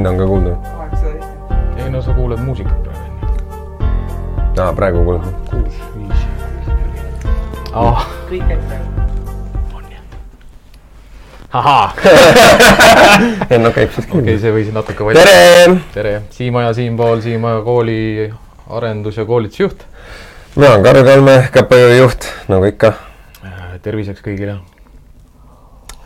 [0.00, 0.56] mind on ka kuulda.
[1.76, 3.10] ei no sa kuuled muusikat praegu.
[4.58, 5.26] aa, praegu kuuled?
[5.50, 6.22] kuus, viis.
[7.74, 8.88] ah, kõik käib praegu.
[9.76, 10.00] on jah.
[11.52, 11.92] ahaa,
[13.50, 14.40] ei no käib siis okei, küll.
[14.40, 15.26] see võis natuke valida.
[15.28, 18.00] tere, tere, Siim-Aja Siimpool, Siim-Aja kooli
[18.80, 19.84] arendus- ja koolitusjuht.
[20.56, 22.94] mina olen Karl Kalme, Käpajöö juht, nagu ikka.
[23.82, 24.60] terviseks kõigile.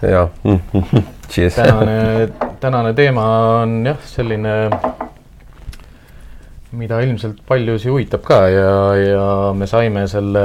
[0.02, 0.28] ja
[1.28, 1.54] cheers.
[1.54, 2.28] tänane,
[2.60, 3.24] tänane teema
[3.62, 4.54] on jah, selline,
[6.74, 10.44] mida ilmselt paljusid huvitab ka ja, ja me saime selle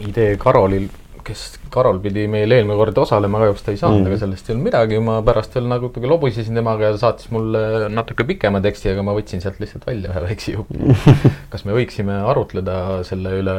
[0.00, 0.88] idee Karolil,
[1.24, 4.04] kes, Karol pidi meil eelmine kord osalema, kahjuks ta ei saanud mm.
[4.04, 4.10] -hmm.
[4.14, 8.24] aga sellest ei olnud midagi, ma pärast veel natuke lobisesin temaga ja saatis mulle natuke
[8.28, 10.74] pikema teksti, aga ma võtsin sealt lihtsalt välja ühe väikse jupi.
[11.52, 12.76] kas me võiksime arutleda
[13.08, 13.56] selle üle,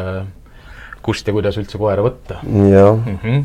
[1.06, 2.42] kust ja kuidas üldse koera võtta?
[2.44, 3.18] jah, mm.
[3.24, 3.40] -hmm.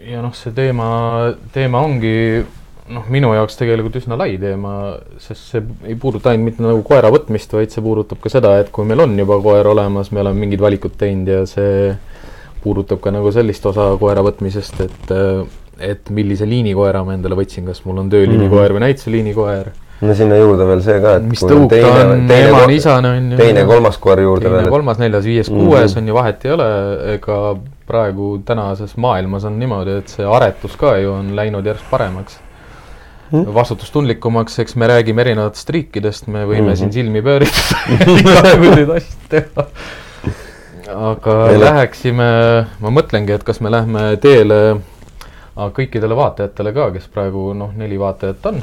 [0.00, 0.86] Ja noh, see teema,
[1.54, 2.14] teema ongi
[2.92, 4.74] noh, minu jaoks tegelikult üsna lai teema,
[5.22, 8.70] sest see ei puuduta ainult mitte nagu koera võtmist, vaid see puudutab ka seda, et
[8.74, 11.94] kui meil on juba koer olemas, me oleme mingid valikud teinud ja see
[12.62, 15.16] puudutab ka nagu sellist osa koera võtmisest, et
[15.76, 20.66] et millise liinikoera ma endale võtsin, kas mul on tööliinikoer või näitseliinikoer, no sinna juurde
[20.68, 23.36] veel see ka, et mis tõuk ta on, emane, isane on ju.
[23.40, 24.70] teine, kolmas koer juurde teine, veel.
[24.70, 26.66] kolmas, neljas, viies, kuues on ju vahet ei ole,
[27.14, 27.38] ega
[27.86, 32.40] praegu tänases maailmas on niimoodi, et see aretus ka ju on läinud järjest paremaks
[33.32, 33.48] Mhm.
[33.54, 36.76] vastutustundlikumaks, eks me räägime erinevatest riikidest, me võime Mhm.
[36.78, 39.64] siin silmi pööritada igasuguseid asju teha.
[40.94, 42.28] aga Meil- läheksime,
[42.80, 44.60] ma mõtlengi, et kas me lähme teele
[45.56, 48.62] kõikidele vaatajatele ka, kes praegu noh, neli vaatajat on.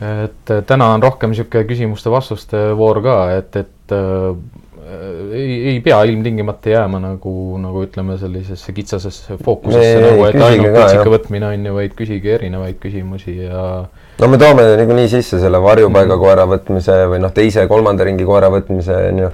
[0.00, 4.36] Et äh, täna on rohkem niisugune küsimuste-vastuste voor ka, et, et äh,
[5.32, 10.36] ei, ei pea ilmtingimata jääma nagu, nagu ütleme, sellisesse kitsasesse fookusesse Ei, ei, nagu, et
[10.36, 11.12] ainult ka, kutsika jah.
[11.16, 13.62] võtmine on ju, vaid küsige erinevaid küsimusi ja
[14.20, 18.50] no me toome niikuinii sisse selle varjupaiga koera võtmise või noh, teise, kolmanda ringi koera
[18.52, 19.30] võtmise on ju,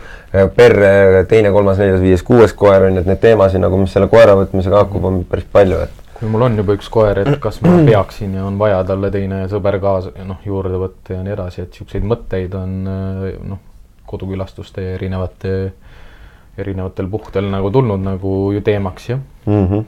[0.57, 4.09] perre teine, kolmas, neljas, viies, kuues koer on ju, et neid teemasid nagu, mis selle
[4.13, 7.75] koera võtmisega haakub, on päris palju, et mul on juba üks koer, et kas ma
[7.87, 11.75] peaksin ja on vaja talle teine sõber kaasa, noh, juurde võtta ja nii edasi, et
[11.75, 13.63] niisuguseid mõtteid on äh, noh,
[14.11, 15.55] kodukülastuste ja erinevate,
[16.61, 19.23] erinevatel puhkudel nagu tulnud nagu ju teemaks jah.
[19.47, 19.67] mm.
[19.67, 19.85] -hmm.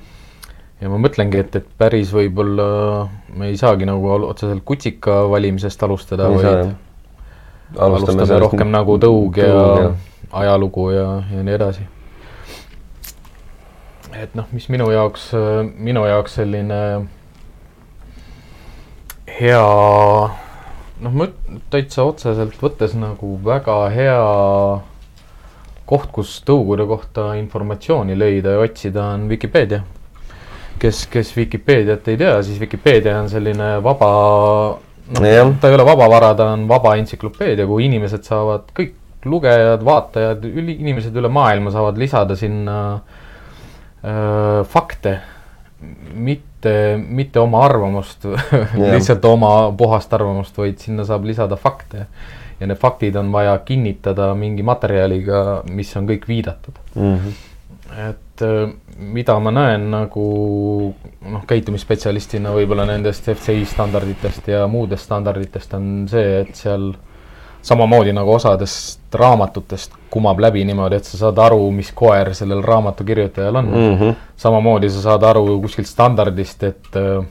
[0.81, 6.31] ja ma mõtlengi, et, et päris võib-olla me ei saagi nagu otseselt kutsika valimisest alustada,
[6.31, 6.75] vaid
[7.77, 9.95] alustame, alustame rohkem nagu tõug ja tõug ja-
[10.35, 11.87] ajalugu ja, ja nii edasi.
[14.23, 15.29] Et noh, mis minu jaoks,
[15.75, 16.81] minu jaoks selline
[19.35, 19.63] hea,
[21.03, 21.29] noh, ma
[21.73, 24.19] täitsa otseselt võttes nagu väga hea
[25.89, 29.83] koht, kus tõugude kohta informatsiooni leida ja otsida, on Vikipeedia.
[30.79, 34.13] kes, kes Vikipeediat ei tea, siis Vikipeedia on selline vaba,
[35.19, 40.43] noh, ta ei ole vabavara, ta on vaba entsüklopeedia, kuhu inimesed saavad, kõik lugejad, vaatajad,
[40.45, 43.23] üli-, inimesed üle maailma saavad lisada sinna öö,
[44.69, 45.15] fakte,
[46.15, 48.27] mitte, mitte oma arvamust
[48.93, 52.07] lihtsalt oma puhast arvamust, vaid sinna saab lisada fakte.
[52.61, 56.77] ja need faktid on vaja kinnitada mingi materjaliga, mis on kõik viidatud.
[56.95, 57.33] Mm -hmm.
[58.09, 60.27] et äh, mida ma näen nagu
[61.21, 66.93] noh, käitumisspetsialistina võib-olla nendest FCI standarditest ja muudest standarditest on see, et seal
[67.65, 73.05] samamoodi nagu osadest raamatutest kumab läbi niimoodi, et sa saad aru, mis koer sellel raamatu
[73.05, 74.15] kirjutajal on Mm -hmm.
[74.37, 77.25] samamoodi sa saad aru kuskilt standardist, et äh,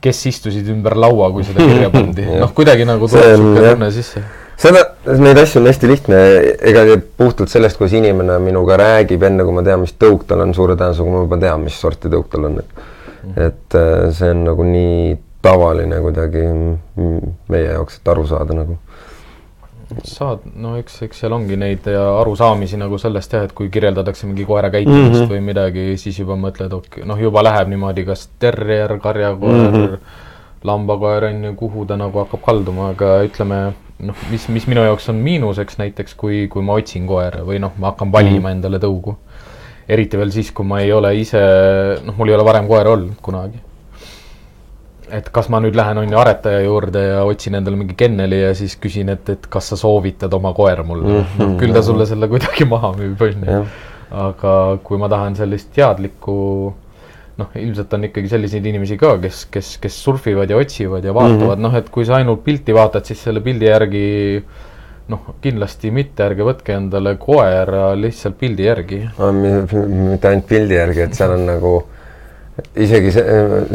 [0.00, 4.22] kes istusid ümber laua, kui seda kirja pandi, noh, kuidagi nagu tuleb niisugune tunne sisse.
[4.56, 4.84] seda,
[5.18, 6.20] neid asju on hästi lihtne,
[6.72, 6.84] ega
[7.16, 10.76] puhtalt sellest, kuidas inimene minuga räägib, enne kui ma tean, mis tõuk tal on, suure
[10.76, 12.88] tõenäosusega ma juba tean, mis sorti tõuk tal on, et
[13.36, 16.44] et äh, see on nagu nii tavaline kuidagi
[17.48, 18.78] meie jaoks, et aru saada nagu.
[20.06, 24.46] saad, no eks, eks seal ongi neid arusaamisi nagu sellest jah, et kui kirjeldatakse mingi
[24.48, 25.20] koera käitumist mm.
[25.20, 25.30] -hmm.
[25.32, 29.76] või midagi, siis juba mõtled, okei, noh, juba läheb niimoodi, kas terrier, karjakoer mm.
[29.76, 30.18] -hmm.
[30.64, 33.60] lambakoer on ju, kuhu ta nagu hakkab kalduma, aga ütleme
[33.98, 37.72] noh, mis, mis minu jaoks on miinuseks näiteks, kui, kui ma otsin koera või noh,
[37.78, 38.44] ma hakkan valima mm.
[38.44, 38.50] -hmm.
[38.52, 39.16] endale tõugu.
[39.88, 41.40] eriti veel siis, kui ma ei ole ise,
[42.04, 43.58] noh, mul ei ole varem koera olnud kunagi
[45.12, 48.54] et kas ma nüüd lähen, on ju, aretaja juurde ja otsin endale mingi kenneli ja
[48.54, 51.24] siis küsin, et, et kas sa soovitad oma koera mulle mm.
[51.38, 51.56] -hmm.
[51.60, 53.64] küll ta sulle selle kuidagi maha müüb, on ju
[54.10, 54.54] aga
[54.84, 56.34] kui ma tahan sellist teadlikku,
[57.40, 61.46] noh, ilmselt on ikkagi selliseid inimesi ka, kes, kes, kes surfivad ja otsivad ja vaatavad
[61.46, 61.54] mm.
[61.54, 64.04] -hmm., noh, et kui sa ainult pilti vaatad, siis selle pildi järgi
[65.10, 69.00] noh, kindlasti mitte, ärge võtke endale koera lihtsalt pildi järgi.
[70.10, 71.74] mitte ainult pildi järgi, et seal on nagu
[72.76, 73.24] isegi see,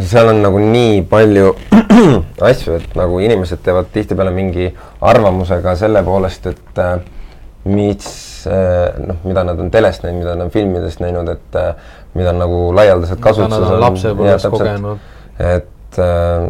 [0.06, 1.52] seal on nagu nii palju
[2.50, 4.68] asju, et nagu inimesed teevad tihtipeale mingi
[5.00, 6.96] arvamusega selle poolest, et äh,
[7.72, 8.10] mis
[8.50, 12.34] äh, noh, mida nad on telest näinud, mida nad on filmidest näinud, et äh, mida
[12.34, 15.08] on nagu laialdaselt kasutuses lapsepõlves kogenud.
[15.38, 15.72] et
[16.02, 16.46] äh,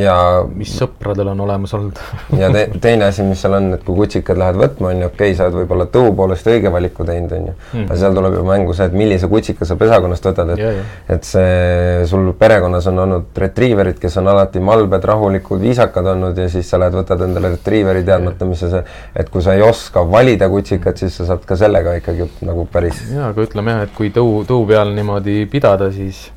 [0.00, 0.14] ja
[0.54, 1.98] mis sõpradel on olemas olnud
[2.40, 5.30] ja te, teine asi, mis seal on, et kui kutsikad lähevad võtma, on ju, okei
[5.30, 7.56] okay,, sa oled võib-olla tõu poolest õige valiku teinud, on ju.
[7.72, 7.86] Mhm.
[7.88, 10.82] aga seal tuleb ju mängu see, et millise kutsika sa pesakonnast võtad, et Ja, ja.
[11.14, 16.48] et see, sul perekonnas on olnud retriiverid, kes on alati malbed, rahulikud, viisakad olnud ja
[16.52, 18.82] siis sa lähed, võtad endale retriiveri teadmata, mis see,
[19.16, 23.00] et kui sa ei oska valida kutsikat, siis sa saad ka sellega ikkagi nagu päris
[23.08, 26.28] jaa, aga ütleme jah, et kui tõu, tõu peal niimoodi pidada, siis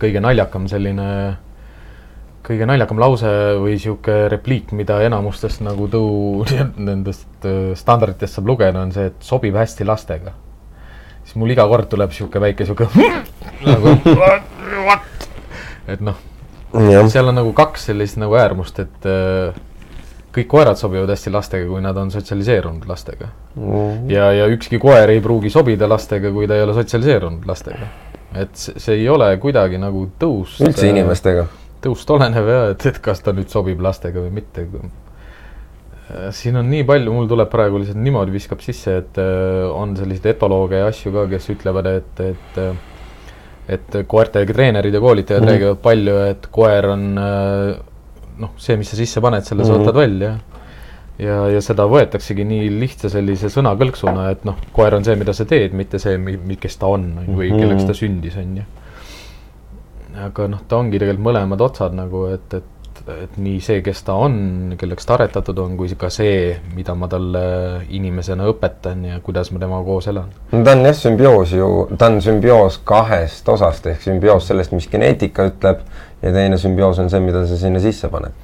[0.00, 1.08] kõige naljakam selline,
[2.48, 3.30] kõige naljakam lause
[3.60, 6.44] või sihuke repliik, mida enamustest nagu tõu
[6.88, 10.34] nendest äh, standarditest saab lugeda, on see, et sobib hästi lastega.
[11.24, 12.88] siis mul iga kord tuleb sihuke väike sihuke
[13.68, 13.96] nagu
[14.86, 15.28] what?
[15.88, 16.16] et noh,
[17.12, 19.60] seal on nagu kaks sellist nagu äärmust, et äh,
[20.32, 23.32] kõik koerad sobivad hästi lastega, kui nad on sotsialiseerunud lastega
[24.08, 27.92] ja, ja ükski koer ei pruugi sobida lastega, kui ta ei ole sotsialiseerunud lastega.
[28.36, 30.62] et see, see ei ole kuidagi nagu tõust.
[30.64, 31.48] üldse inimestega
[31.84, 34.66] tõust olenev ja et, et kas ta nüüd sobib lastega või mitte.
[36.32, 40.30] siin on nii palju, mul tuleb praegu lihtsalt niimoodi viskab sisse, et äh, on selliseid
[40.34, 42.86] etolooge ja asju ka, kes ütlevad, et, et äh,
[43.68, 45.46] et koerte treenerid ja koolitajad mm.
[45.46, 45.52] -hmm.
[45.52, 47.76] räägivad palju, et koer on äh,
[48.38, 49.82] noh, see, mis sa sisse paned, selle sa Mhm.
[49.82, 50.38] võtad välja.
[51.18, 55.44] ja, ja seda võetaksegi nii lihtsa sellise sõnakõlksuna, et noh, koer on see, mida sa
[55.44, 56.16] teed, mitte see,
[56.60, 57.58] kes ta on või Mhm.
[57.58, 58.62] kelleks ta sündis, on ju
[60.26, 64.16] aga noh, ta ongi tegelikult mõlemad otsad nagu, et, et, et nii see, kes ta
[64.18, 67.42] on, kelleks ta aretatud on, kui ka see, mida ma talle
[67.94, 70.32] inimesena õpetan ja kuidas ma temaga koos elan.
[70.52, 74.88] no ta on jah, sümbioos ju, ta on sümbioos kahest osast ehk sümbioos sellest, mis
[74.90, 75.84] geneetika ütleb
[76.22, 78.34] ja teine sümbioos on see, mida sa sinna sisse paned.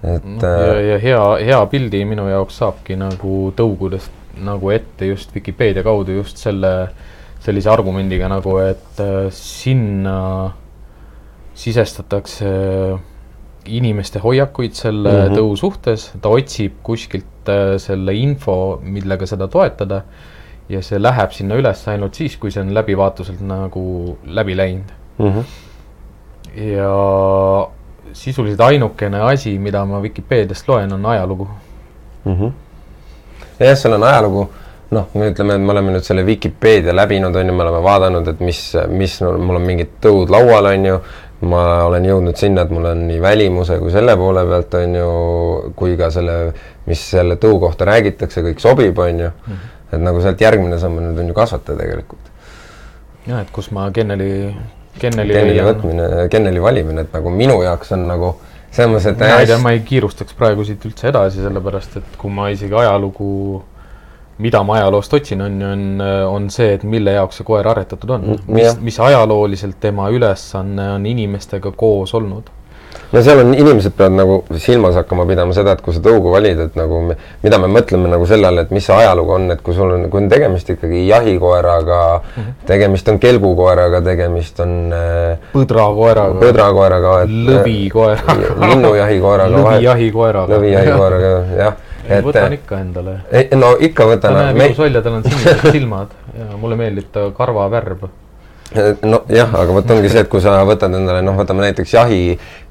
[0.00, 5.06] et noh, ja, äh, ja hea, hea pildi minu jaoks saabki nagu tõugudest nagu ette
[5.10, 6.72] just Vikipeedia kaudu just selle,
[7.44, 10.52] sellise argumendiga nagu, et äh, sinna
[11.54, 12.50] sisestatakse
[13.66, 15.24] inimeste hoiakuid selle mm.
[15.24, 15.38] -hmm.
[15.38, 20.02] tõu suhtes, ta otsib kuskilt äh, selle info, millega seda toetada
[20.70, 25.40] ja see läheb sinna üles ainult siis, kui see on läbivaatuselt nagu läbi läinud mhm.
[26.70, 26.94] ja
[28.12, 31.48] sisuliselt ainukene asi, mida ma Vikipeediast loen, on ajalugu.
[32.24, 32.48] Mhm.
[33.58, 34.46] ja jah, seal on ajalugu,
[34.90, 38.28] noh, me ütleme, et me oleme nüüd selle Vikipeedia läbinud, on ju, me oleme vaadanud,
[38.28, 41.00] et mis, mis mul on mingid tõud laual, on ju,
[41.48, 45.12] ma olen jõudnud sinna, et mul on nii välimuse kui selle poole pealt, on ju,
[45.78, 46.34] kui ka selle,
[46.88, 49.30] mis selle tõu kohta räägitakse, kõik sobib, on ju.
[49.90, 52.28] et nagu sealt järgmine samm nüüd on ju kasvataja tegelikult.
[53.26, 54.30] jah, et kus ma Kenneli,
[55.00, 58.34] Kenneli Kenneli võtmine, Kenneli valimine, et nagu minu jaoks on nagu
[58.70, 62.16] selles mõttes, et mina ei tea, ma ei kiirustaks praegu siit üldse edasi, sellepärast et
[62.20, 63.62] kui ma isegi ajalugu,
[64.40, 65.84] mida ma ajaloost otsin, on, on,
[66.30, 68.54] on see, et mille jaoks see koer aretatud on Mm,.
[68.54, 72.50] mis mis ajalooliselt tema ülesanne on inimestega koos olnud.
[73.12, 76.60] no seal on, inimesed peavad nagu silmas hakkama pidama seda, et kui sa tõugu valid,
[76.66, 79.62] et nagu me, mida me mõtleme nagu selle all, et mis see ajalugu on, et
[79.66, 82.40] kui sul on, kui on tegemist ikkagi jahikoeraga mm.
[82.42, 82.56] -hmm.
[82.70, 87.14] tegemist on kelgukoeraga, tegemist on äh, põdrakoeraga, põdrakoeraga,
[87.50, 90.56] lõvikoeraga, linnujahikoeraga, lõvijahikoeraga.
[90.56, 91.86] lõvijahikoeraga, jah.
[92.18, 93.16] Et võtan ikka endale.
[93.30, 96.78] ei, no ikka ta võtan näeb me, ilus välja, tal on sinised silmad ja mulle
[96.80, 98.06] meeldib ta karvavärv.
[99.02, 102.22] nojah, aga vot ongi see, et kui sa võtad endale, noh, võtame näiteks jahi,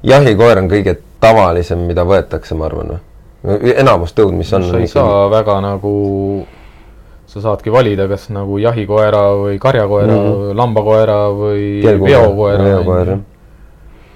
[0.02, 2.98] jahikoer on kõige tavalisem, mida võetakse, ma arvan
[3.44, 4.64] enamus tõud, mis on.
[4.68, 5.94] sa ei saa väga nagu,
[7.30, 10.28] sa saadki valida, kas nagu jahikoera või karjakoera mm.
[10.28, 10.56] -hmm.
[10.56, 13.18] lambakoera või veokoera.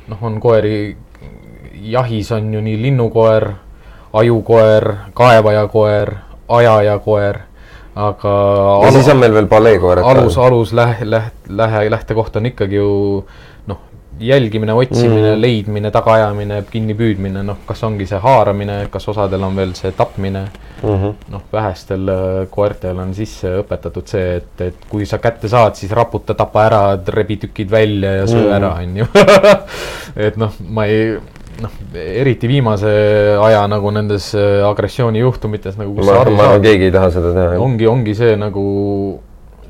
[0.09, 0.97] noh, on koeri,
[1.81, 3.51] jahis on ju nii linnukoer,
[4.15, 6.15] ajukoer, kaevajakoer,
[6.49, 7.41] ajajakoer,
[7.95, 8.35] aga
[8.85, 12.89] ja siis on meil veel paleekoerad alus, alus lähe, läht-, lähe, lähtekoht on ikkagi ju
[13.71, 13.81] noh,
[14.21, 19.75] jälgimine, otsimine mm., leidmine, tagaajamine, kinnipüüdmine, noh, kas ongi see haaramine, kas osadel on veel
[19.79, 20.45] see tapmine
[20.83, 20.89] mm.
[20.89, 21.15] -hmm.
[21.35, 25.93] noh, vähestel äh, koertel on sisse õpetatud see, et, et kui sa kätte saad, siis
[25.93, 28.53] raputa, tapa ära, rebi tükid välja ja söö Mhm.
[28.53, 29.07] ära, on ju.
[30.27, 31.19] et noh, ma ei,
[31.63, 32.91] noh, eriti viimase
[33.41, 37.59] aja nagu nendes äh, agressioonijuhtumites nagu, ma, arvan, keegi ei taha seda teha.
[37.63, 38.65] ongi, ongi see nagu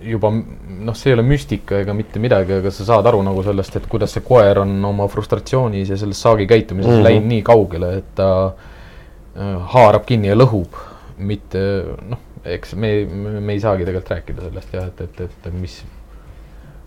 [0.05, 3.77] juba noh, see ei ole müstika ega mitte midagi, aga sa saad aru nagu sellest,
[3.81, 7.01] et kuidas see koer on oma frustratsioonis ja selles saagi käitumises mm Mhm.
[7.01, 7.09] -hmm.
[7.09, 10.77] läinud nii kaugele, et ta äh, haarab kinni ja lõhub,
[11.19, 11.59] mitte
[12.11, 13.05] noh, eks me,
[13.41, 15.79] me, ei saagi tegelikult rääkida sellest jah, et, et, et mis,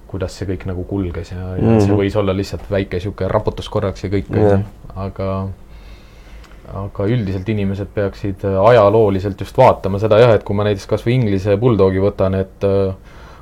[0.08, 1.80] kuidas see kõik nagu kulges ja, ja Mhm.
[1.80, 4.62] see võis olla lihtsalt väike sihuke raputus korraks ja kõik Jah.
[4.98, 5.32] Aga
[6.78, 11.14] aga üldiselt inimesed peaksid äh, ajalooliselt just vaatama seda jah, et kui ma näiteks kasvõi
[11.16, 12.96] Inglise buldoogi võtan, et äh,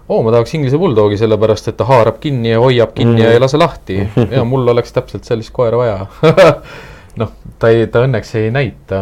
[0.09, 3.24] oo, ma tahaks Inglise buldoogi sellepärast, et ta haarab kinni ja hoiab kinni Mhm.
[3.24, 3.97] ja ei lase lahti
[4.31, 6.05] ja mul oleks täpselt sellist koera vaja.
[7.21, 9.00] noh, ta ei, ta õnneks ei näita,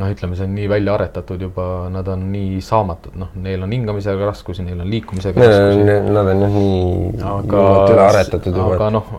[0.00, 3.70] noh, ütleme, see on nii välja aretatud juba, nad on nii saamatud, noh, neil on
[3.76, 5.86] hingamisega raskusi, neil on liikumisega raskusi.
[6.10, 8.90] Nad on jah nii aga üle aretatud juba aga.
[8.98, 9.14] noh,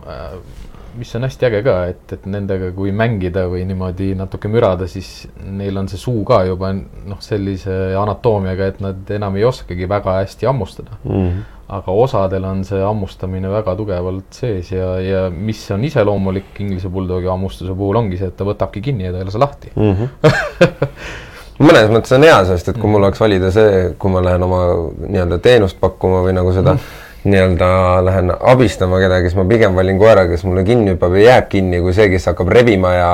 [0.98, 5.26] mis on hästi äge ka, et, et nendega, kui mängida või niimoodi natuke mürada, siis
[5.44, 10.20] neil on see suu ka juba noh, sellise anatoomiaga, et nad enam ei oskagi väga
[10.22, 11.00] hästi hammustada.
[11.04, 11.50] Mhm.
[11.74, 17.26] aga osadel on see hammustamine väga tugevalt sees ja, ja mis on iseloomulik Inglise buldoogi
[17.26, 19.72] hammustuse puhul ongi see, et ta võtabki kinni ja ta ei lase lahti.
[21.64, 24.60] mõnes mõttes on hea, sest et kui mul oleks valida see, kui ma lähen oma
[25.06, 26.76] nii-öelda teenust pakkuma või nagu seda
[27.24, 27.68] nii-öelda
[28.04, 31.78] lähen abistama kedagi, siis ma pigem valin koera, kes mulle kinni hüppab ja jääb kinni,
[31.80, 33.10] kui see, kes hakkab rebima ja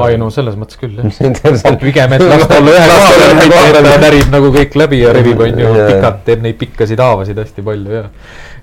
[0.00, 1.76] ai no selles mõttes küll jah.
[1.84, 5.00] Pigem, et las ta olla ühe koha peal, mitte et ta närib nagu kõik läbi
[5.02, 5.90] ja rebib, on ju, Jaa, jaa.
[5.92, 8.06] pikalt teeb neid pikkasid haavasid hästi palju ja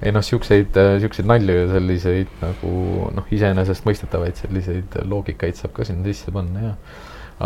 [0.01, 6.09] ei noh, siukseid, siukseid nalju ja selliseid nagu noh, iseenesestmõistetavaid selliseid loogikaid saab ka sinna
[6.09, 6.73] sisse panna ja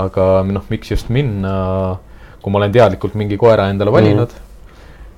[0.05, 1.97] aga noh, miks just minna,
[2.39, 4.47] kui ma olen teadlikult mingi koera endale valinud mm, -hmm.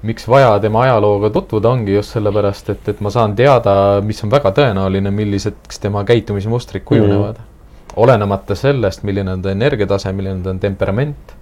[0.03, 4.31] Miks vaja tema ajalooga tutvuda, ongi just sellepärast, et, et ma saan teada, mis on
[4.31, 7.43] väga tõenäoline, milliseks tema käitumismustrid kujunevad mm.
[7.43, 7.93] -hmm.
[7.95, 11.35] olenemata sellest, milline on ta energiatase, milline on ta temperament,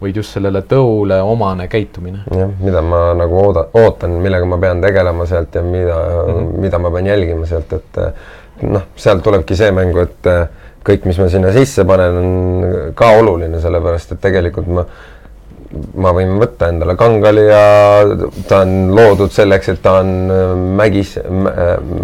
[0.00, 2.18] vaid just sellele tõule omane käitumine.
[2.36, 6.60] jah, mida ma nagu ooda-, ootan, millega ma pean tegelema sealt ja mida mm, -hmm.
[6.60, 8.00] mida ma pean jälgima sealt, et
[8.62, 10.32] noh, sealt tulebki see mängu, et
[10.84, 14.84] kõik, mis ma sinna sisse panen, on ka oluline, sellepärast et tegelikult ma
[16.00, 17.60] ma võin võtta endale kangali ja
[18.48, 21.18] ta on loodud selleks, et ta on äh, mägis,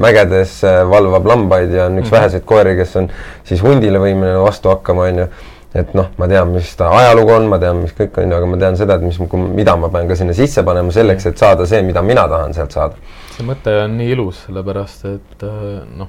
[0.05, 2.17] mägedes äh, valvab lambaid ja on üks mm -hmm.
[2.19, 3.09] väheseid koeri, kes on
[3.45, 5.29] siis hundile võimeline vastu hakkama, on ju
[5.75, 8.47] et noh, ma tean, mis ta ajalugu on, ma tean, mis kõik on ju, aga
[8.47, 9.19] ma tean seda, et mis,
[9.57, 12.77] mida ma pean ka sinna sisse panema selleks, et saada see, mida mina tahan sealt
[12.77, 12.95] saada.
[13.37, 16.09] see mõte on nii ilus, sellepärast et äh, noh,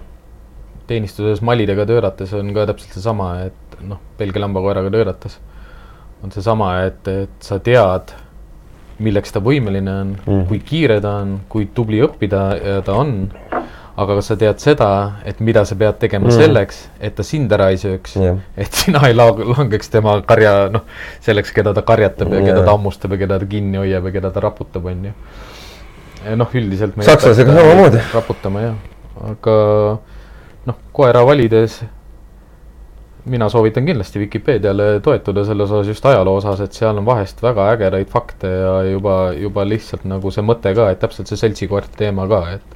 [0.87, 5.39] teenistuses malidega töörates on ka täpselt seesama, et noh, Belgia lambakoeraga töörates
[6.23, 8.13] on seesama, et, et sa tead,
[9.03, 12.43] milleks ta võimeline on mm, kui kiire ta on, kui tubli õppida
[12.87, 13.27] ta on,
[13.95, 14.87] aga kas sa tead seda,
[15.27, 18.39] et mida sa pead tegema mm selleks, et ta sind ära ei sööks Jah.
[18.57, 20.83] et sina ei la- langeks tema karja, noh,
[21.23, 22.65] selleks, keda ta karjatab ja keda Jaa.
[22.65, 25.13] ta hammustab ja keda ta kinni hoiab ja keda ta raputab, on ju.
[26.35, 28.01] noh, üldiselt Sakslasega samamoodi.
[28.13, 28.75] raputama jah,
[29.31, 29.55] aga
[30.65, 31.83] noh, koera valides
[33.25, 37.69] mina soovitan kindlasti Vikipeediale toetuda selles osas just ajaloo osas, et seal on vahest väga
[37.73, 42.27] ägedaid fakte ja juba, juba lihtsalt nagu see mõte ka, et täpselt see seltsikoerte teema
[42.29, 42.75] ka, et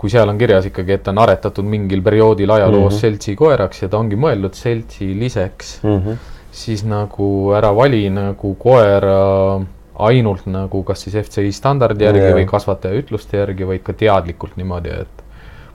[0.00, 2.96] kui seal on kirjas ikkagi, et ta on aretatud mingil perioodil ajaloos mm.
[2.96, 3.00] -hmm.
[3.00, 6.16] seltsikoeraks ja ta ongi mõeldud seltsiliseks Mm -hmm.
[6.52, 9.60] siis nagu ära vali nagu koera
[9.94, 12.36] ainult nagu kas siis FCI standardi järgi Jaa.
[12.38, 15.24] või kasvataja ütluste järgi, vaid ka teadlikult niimoodi, et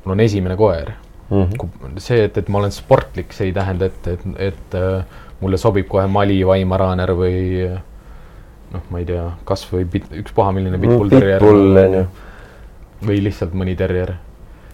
[0.04, 0.92] mul on esimene koer.
[1.30, 1.98] Mhm.
[1.98, 5.88] see, et, et ma olen sportlik, see ei tähenda, et, et, et äh, mulle sobib
[5.90, 7.80] kohe Mali, Weimaraner või äh,
[8.76, 12.06] noh, ma ei tea, kasvõi pit-, ükspuha milline pitbull terrier Pitbull ju.
[13.10, 14.16] või lihtsalt mõni terrier.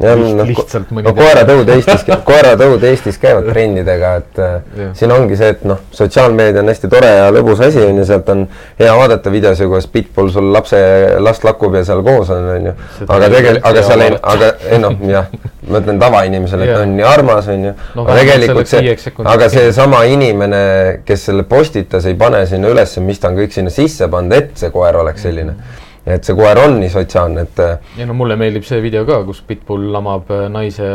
[0.01, 4.93] jah, noh, lihtsalt mõni no koeratõud Eestis, koeratõud Eestis käivad trendidega, et äh, Jah.
[4.97, 8.29] siin ongi see, et noh, sotsiaalmeedia on hästi tore ja lõbus asi on ju, sealt
[8.33, 8.45] on
[8.79, 10.79] hea vaadata videosi, kuidas Pitbull sul lapse,
[11.23, 12.75] last lakub ja seal koos on, on ju.
[13.07, 15.29] Aga tegelikult, aga seal ei, aga ei noh, jah,
[15.67, 16.81] ma ütlen tavainimesele, et Jah.
[16.81, 17.75] ta on nii armas, on ju.
[17.97, 18.95] No aga tegelikult see
[19.35, 20.63] aga seesama inimene,
[21.07, 24.53] kes selle postitas, ei pane sinna üles, mis ta on kõik sinna sisse pannud, et
[24.59, 25.57] see koer oleks selline.
[26.05, 29.19] Et see koer on nii sotsiaalne, et äh, ja no mulle meeldib see video ka,
[29.27, 30.87] kus Pitbull lamab äh, naise,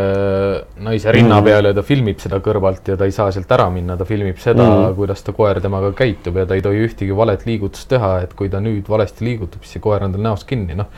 [0.83, 3.99] naise rinna peale ja ta filmib seda kõrvalt ja ta ei saa sealt ära minna,
[3.99, 7.47] ta filmib seda mm, kuidas ta koer temaga käitub ja ta ei tohi ühtegi valet
[7.47, 10.79] liigutust teha, et kui ta nüüd valesti liigutab, siis see koer on tal näost kinni,
[10.79, 10.91] noh.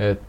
[0.00, 0.28] et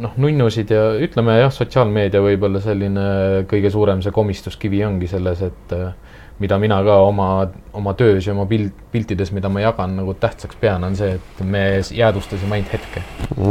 [0.00, 3.06] noh, nunnusid ja ütleme jah, sotsiaalmeedia võib-olla selline
[3.50, 5.90] kõige suurem see komistuskivi ongi selles, et äh,
[6.38, 7.28] mida mina ka oma,
[7.72, 11.44] oma töös ja oma pilt, piltides, mida ma jagan nagu tähtsaks pean, on see, et
[11.46, 11.64] me
[11.94, 13.04] jäädvustasime ainult hetke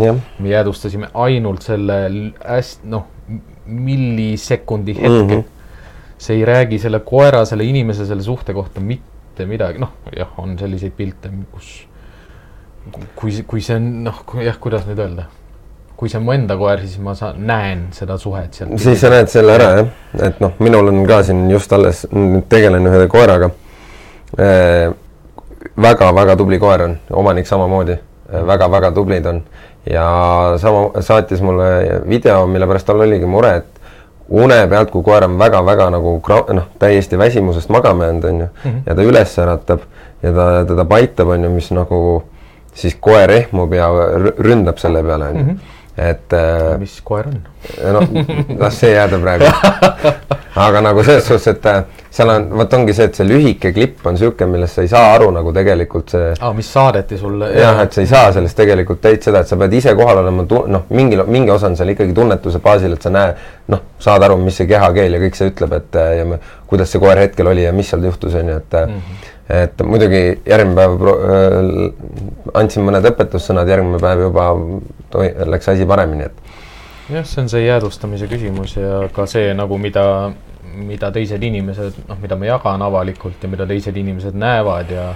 [0.03, 1.99] jah, me jäädvustasime ainult selle
[2.43, 3.07] hästi noh,
[3.65, 5.29] millisekundi hetke mm.
[5.29, 6.17] -hmm.
[6.17, 10.59] see ei räägi selle koera, selle inimese, selle suhte kohta mitte midagi, noh jah, on
[10.59, 11.71] selliseid pilte, kus
[13.15, 15.29] kui, kui see on noh, jah, kuidas nüüd öelda,
[16.03, 18.73] kui see on mu enda koer, siis ma saan, näen seda suhet sealt.
[18.83, 19.91] siis sa näed selle ära jah,
[20.27, 23.47] et noh, minul on ka siin just alles, nüüd tegelen ühe koeraga.
[25.83, 27.95] Väga-väga tubli koer on, omanik samamoodi.
[28.49, 29.39] Väga-väga tublid on.
[29.87, 30.03] Ja
[30.59, 31.69] sama saatis mulle
[32.09, 33.81] video, mille pärast tal oligi mure, et
[34.43, 36.17] une pealt, kui koer on väga-väga nagu
[36.59, 38.49] noh, täiesti väsimusest magama jäänud, onju,
[38.85, 39.87] ja ta üles äratab
[40.23, 42.01] ja ta teda paitab, onju, mis nagu
[42.75, 45.57] siis koer ehmub ja rü- ründab selle peale, onju.
[45.97, 47.41] Et äh, mis koer on?
[47.93, 48.07] noh,
[48.59, 49.45] las see jääda praegu.
[50.55, 51.83] aga nagu selles suhtes, et äh,
[52.13, 55.13] seal on, vot ongi see, et see lühike klipp on niisugune, millest sa ei saa
[55.15, 57.49] aru nagu tegelikult see aa, mis saadeti sulle?
[57.57, 60.45] jah, et sa ei saa sellest tegelikult täit seda, et sa pead ise kohal olema,
[60.75, 64.37] noh, mingil, mingi osa on seal ikkagi tunnetuse baasil, et sa näed, noh, saad aru,
[64.41, 67.49] mis see kehakeel ja kõik see ütleb, et äh, ja me- kuidas see koer hetkel
[67.53, 69.32] oli ja mis seal juhtus, on ju, et mm -hmm.
[69.49, 74.47] Et muidugi järgmine päev äh, andsin mõned õpetussõnad, järgmine päev juba
[75.11, 79.77] toi- läks asi paremini, et jah, see on see jäädvustamise küsimus ja ka see nagu,
[79.77, 80.31] mida,
[80.73, 85.13] mida teised inimesed, noh, mida ma jagan avalikult ja mida teised inimesed näevad ja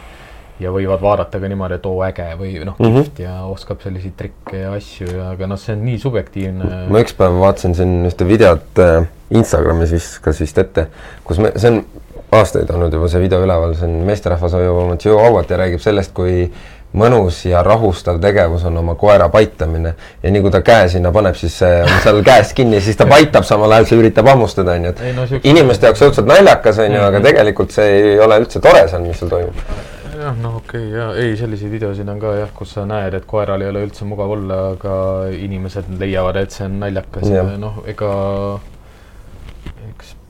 [0.60, 2.96] ja võivad vaadata ka niimoodi, et oo äge või noh, Mhm.
[2.96, 6.88] kihvt ja oskab selliseid trikke ja asju ja aga noh, see on nii subjektiivne.
[6.90, 10.88] ma üks päev vaatasin siin ühte videot äh, Instagramis viskas vist ette,
[11.24, 11.84] kus me, see on
[12.32, 16.12] aastaid olnud juba see video üleval, see on meesterahvas hoiab oma tšihhuahuat ja räägib sellest,
[16.18, 16.48] kui
[16.98, 19.94] mõnus ja rahustav tegevus on oma koera paitamine.
[20.24, 23.08] Ja nii kui ta käe sinna paneb, siis see on seal käest kinni siis ta
[23.10, 26.80] paitab samal ajal, see üritab hammustada, onju, Ei no et siukse- inimeste jaoks õudselt naljakas,
[26.86, 29.66] onju, aga tegelikult see ei ole üldse tore seal, mis seal toimub.
[30.18, 33.28] jah, no okei okay, ja ei, selliseid videosid on ka jah, kus sa näed, et
[33.30, 34.96] koeral ei ole üldse mugav olla, aga
[35.36, 37.30] inimesed leiavad, et see on naljakas.
[37.30, 38.10] Ja, ja noh, ega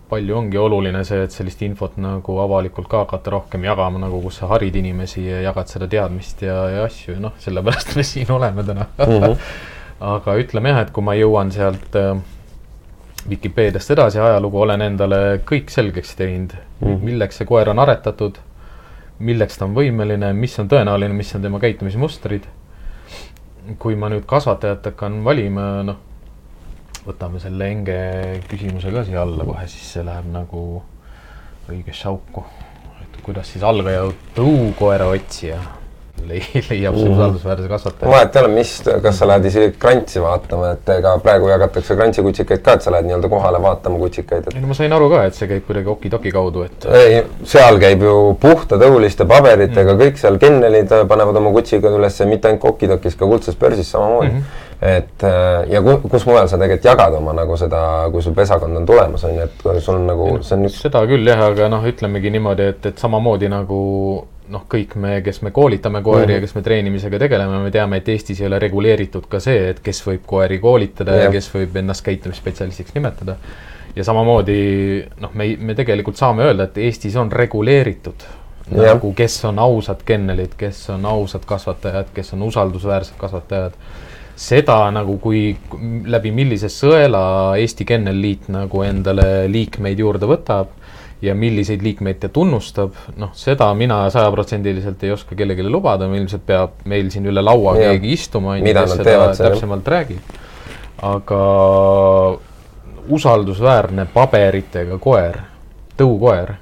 [0.10, 4.40] palju ongi oluline see, et sellist infot nagu avalikult ka hakata rohkem jagama, nagu kus
[4.42, 8.32] sa harid inimesi ja jagad seda teadmist ja, ja asju ja noh, sellepärast me siin
[8.32, 9.38] oleme täna Mhm.
[10.14, 12.16] aga ütleme jah, et kui ma jõuan sealt äh,
[13.28, 17.02] Vikipeediast edasi ajalugu, olen endale kõik selgeks teinud mm, -hmm.
[17.04, 18.38] milleks see koer on aretatud,
[19.20, 22.48] milleks ta on võimeline, mis on tõenäoline, mis on tema käitumismustrid.
[23.80, 25.98] kui ma nüüd kasvatajat hakkan valima, noh,
[27.08, 27.98] võtame selle enge
[28.52, 30.64] küsimuse ka siia alla kohe, siis see läheb nagu
[31.72, 32.44] õigesse auku.
[33.02, 35.60] et kuidas siis algaja tõukoera otsija
[36.26, 38.12] lei- leiab see usaldusväärse kasvataja.
[38.12, 38.72] vahet ei ole, mis,
[39.04, 43.10] kas sa lähed isegi krantsi vaatama, et ega praegu jagatakse krantsikutsikaid ka, et sa lähed
[43.10, 45.92] nii-öelda kohale vaatama kutsikaid, et ei no ma sain aru ka, et see käib kuidagi
[45.94, 51.42] oki-doki kaudu, et ei, seal käib ju puhta tõuliste paberitega mm., kõik seal kennelid panevad
[51.44, 54.40] oma kutsikad üles, mitte ainult Kokidokis, ka Kuldses börsis samamoodi mm.
[54.40, 54.66] -hmm.
[54.82, 57.82] Et äh, ja ku, kus mujal sa tegelikult jagad oma nagu seda,
[58.14, 60.82] kui sul pesakond on tulemas, on ju, et kui sul on nagu, see on üks,
[60.86, 63.80] seda küll jah, aga noh, ütlemegi niimoodi, et, et samamoodi nagu
[64.54, 66.36] noh, kõik me, kes me koolitame koeri mm -hmm.
[66.36, 69.80] ja kes me treenimisega tegeleme, me teame, et Eestis ei ole reguleeritud ka see, et
[69.84, 73.36] kes võib koeri koolitada ja, ja kes võib ennast käitumisspetsialistiks nimetada.
[73.96, 78.28] ja samamoodi noh, me, me tegelikult saame öelda, et Eestis on reguleeritud
[78.72, 78.94] Jah.
[78.94, 83.74] nagu, kes on ausad kennelid, kes on ausad kasvatajad, kes on usaldusväärsed kasvatajad
[84.38, 85.50] seda nagu, kui
[86.08, 90.76] läbi millise sõela Eesti Kennelliit nagu endale liikmeid juurde võtab
[91.26, 96.84] ja milliseid liikmeid ta tunnustab, noh, seda mina sajaprotsendiliselt ei oska kellelegi lubada, ilmselt peab
[96.86, 97.96] meil siin üle laua Jah.
[97.96, 99.56] keegi istuma, Mida kes nad seda teevad seal, jah.
[99.56, 100.36] täpsemalt räägib.
[101.08, 101.42] aga
[103.18, 105.42] usaldusväärne paberitega koer,
[105.98, 106.54] tõukoer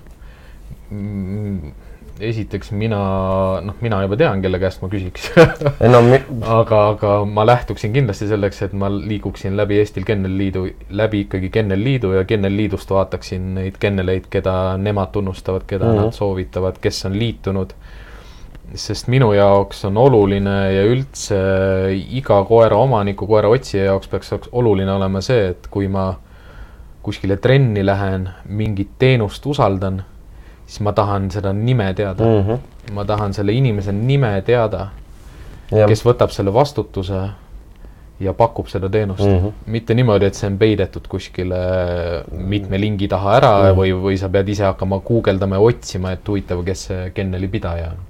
[0.92, 1.74] mm,
[2.19, 2.99] esiteks mina,
[3.65, 5.25] noh, mina juba tean, kelle käest ma küsiks
[5.91, 6.19] no mi,
[6.60, 12.13] aga, aga ma lähtuksin kindlasti selleks, et ma liiguksin läbi Eestil Kennelliidu, läbi ikkagi Kennelliidu
[12.15, 15.99] ja Kennelliidust vaataksin neid kenneleid, keda nemad tunnustavad, keda mm Mhm.
[15.99, 16.06] -hmm.
[16.06, 17.73] nad soovitavad, kes on liitunud.
[18.73, 21.36] sest minu jaoks on oluline ja üldse
[22.12, 26.15] iga koera omaniku, koera otsija jaoks peaks oluline olema see, et kui ma
[27.04, 30.01] kuskile trenni lähen, mingit teenust usaldan,
[30.65, 32.30] siis ma tahan seda nime teada mm.
[32.30, 32.93] mm -hmm.
[32.93, 34.88] ma tahan selle inimese nime teada
[35.69, 37.21] kes võtab selle vastutuse
[38.19, 39.38] ja pakub seda teenust mm.
[39.38, 39.51] -hmm.
[39.65, 41.58] mitte niimoodi, et see on peidetud kuskile
[42.32, 43.80] mitme lingi taha ära mm -hmm.
[43.80, 47.91] või, või sa pead ise hakkama guugeldama ja otsima, et huvitav, kes see kenneli pidaja
[47.91, 48.04] on.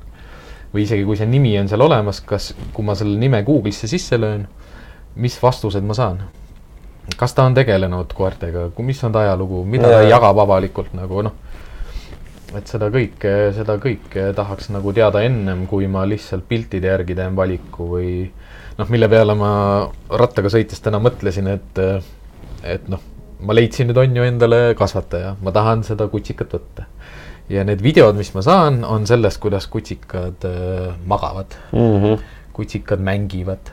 [0.73, 4.17] või isegi, kui see nimi on seal olemas, kas, kui ma selle nime Google'isse sisse
[4.21, 4.47] löön,
[5.15, 6.21] mis vastused ma saan?
[7.17, 10.01] kas ta on tegelenud koertega, mis on ta ajalugu, mida Jaa.
[10.01, 11.33] ta jagab avalikult nagu noh,
[12.57, 17.35] et seda kõike, seda kõike tahaks nagu teada ennem, kui ma lihtsalt piltide järgi teen
[17.35, 18.11] valiku või
[18.77, 19.51] noh, mille peale ma
[20.21, 21.81] rattaga sõites täna mõtlesin, et,
[22.63, 23.03] et noh,
[23.45, 26.89] ma leidsin nüüd on ju endale kasvataja, ma tahan seda kutsikat võtta.
[27.49, 32.21] ja need videod, mis ma saan, on sellest, kuidas kutsikad äh, magavad, Mm -hmm.
[32.53, 33.71] kutsikad mängivad.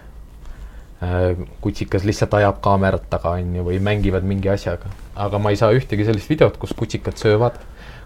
[1.60, 4.86] kutsikas lihtsalt ajab kaamerat taga, on ju, või mängivad mingi asjaga.
[5.16, 7.58] aga ma ei saa ühtegi sellist videot, kus kutsikad söövad,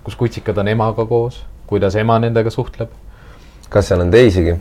[0.07, 2.95] kus kutsikad on emaga koos, kuidas ema nendega suhtleb.
[3.69, 4.55] kas seal on teisigi?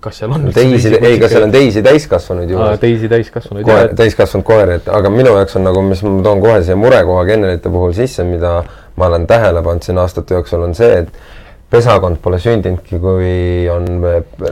[0.00, 2.80] kas seal on teisi, ei, kas seal on teisi täiskasvanuid juures?
[2.82, 6.58] teisi täiskasvanuid koer, täiskasvanud koeri, et aga minu jaoks on nagu, mis ma toon kohe
[6.66, 8.58] siia murekoha kennelite puhul sisse, mida
[8.98, 11.37] ma olen tähele pannud siin aastate jooksul, on see, et
[11.70, 13.86] pesakond pole sündinudki, kui on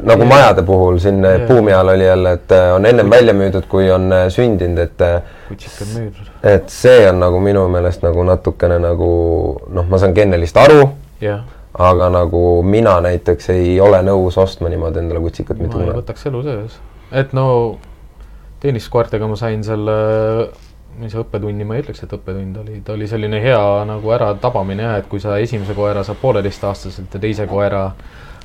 [0.04, 1.46] nagu majade puhul siin Jaa.
[1.48, 5.00] buumi ajal oli jälle, et äh, on ennem välja müüdud, kui on äh, sündinud, et
[5.00, 6.30] äh, kutsikad müüdud.
[6.42, 9.10] et see on nagu minu meelest nagu natukene nagu
[9.68, 15.00] noh, ma saan kennelist aru, jah, aga nagu mina näiteks ei ole nõus ostma niimoodi
[15.00, 15.96] endale kutsikat mitte kunagi.
[16.02, 16.78] võtaks elu sees.
[17.12, 17.46] et no
[18.60, 19.96] tenniskoertega ma sain selle,
[21.00, 25.00] mis õppetunni, ma ei ütleks, et õppetund oli, ta oli selline hea nagu äratabamine jah,
[25.02, 27.90] et kui sa esimese koera saad pooleteistaastaselt ja teise koera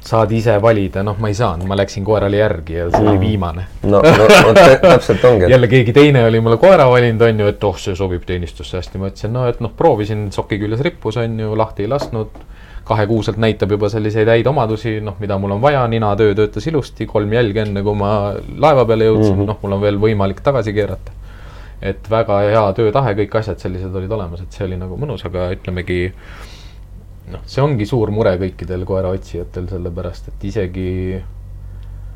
[0.02, 3.20] saad ise valida, noh, ma ei saanud, ma läksin koerale järgi ja see oli Mhm.
[3.22, 3.66] viimane.
[3.84, 7.78] no, no täpselt ongi, jälle keegi teine oli mulle koera valinud, on ju, et oh,
[7.78, 11.54] see sobib teenistusse hästi, ma ütlesin, no et noh, proovisin, soki küljes rippus, on ju,
[11.58, 12.48] lahti ei lasknud.
[12.92, 17.34] kahekuuselt näitab juba selliseid häid omadusi, noh, mida mul on vaja, ninatöö töötas ilusti, kolm
[17.34, 19.42] jälge enne kui ma laeva peale jõudsin mm.
[19.42, 19.48] -hmm.
[19.48, 21.12] noh, mul on veel võimalik tagasi keerata.
[21.82, 25.50] Et väga hea töötahe, kõik asjad sellised olid olemas, et see oli nagu mõnus, aga
[25.56, 26.02] ütlemegi
[27.32, 30.91] noh, see ongi suur mure kõikidel koeraotsijatel, sellepärast et isegi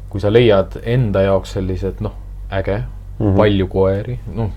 [0.10, 2.14] kui sa leiad enda jaoks sellised noh,
[2.54, 3.26] äge mm.
[3.26, 3.38] -hmm.
[3.38, 4.52] palju koeri, noh,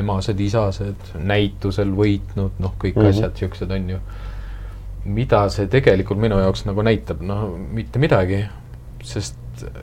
[0.00, 3.02] emased, isased, näitusel võitnud, noh, kõik mm.
[3.02, 3.08] -hmm.
[3.08, 3.98] asjad siuksed on ju.
[5.04, 8.44] mida see tegelikult minu jaoks nagu näitab, no mitte midagi,
[9.02, 9.38] sest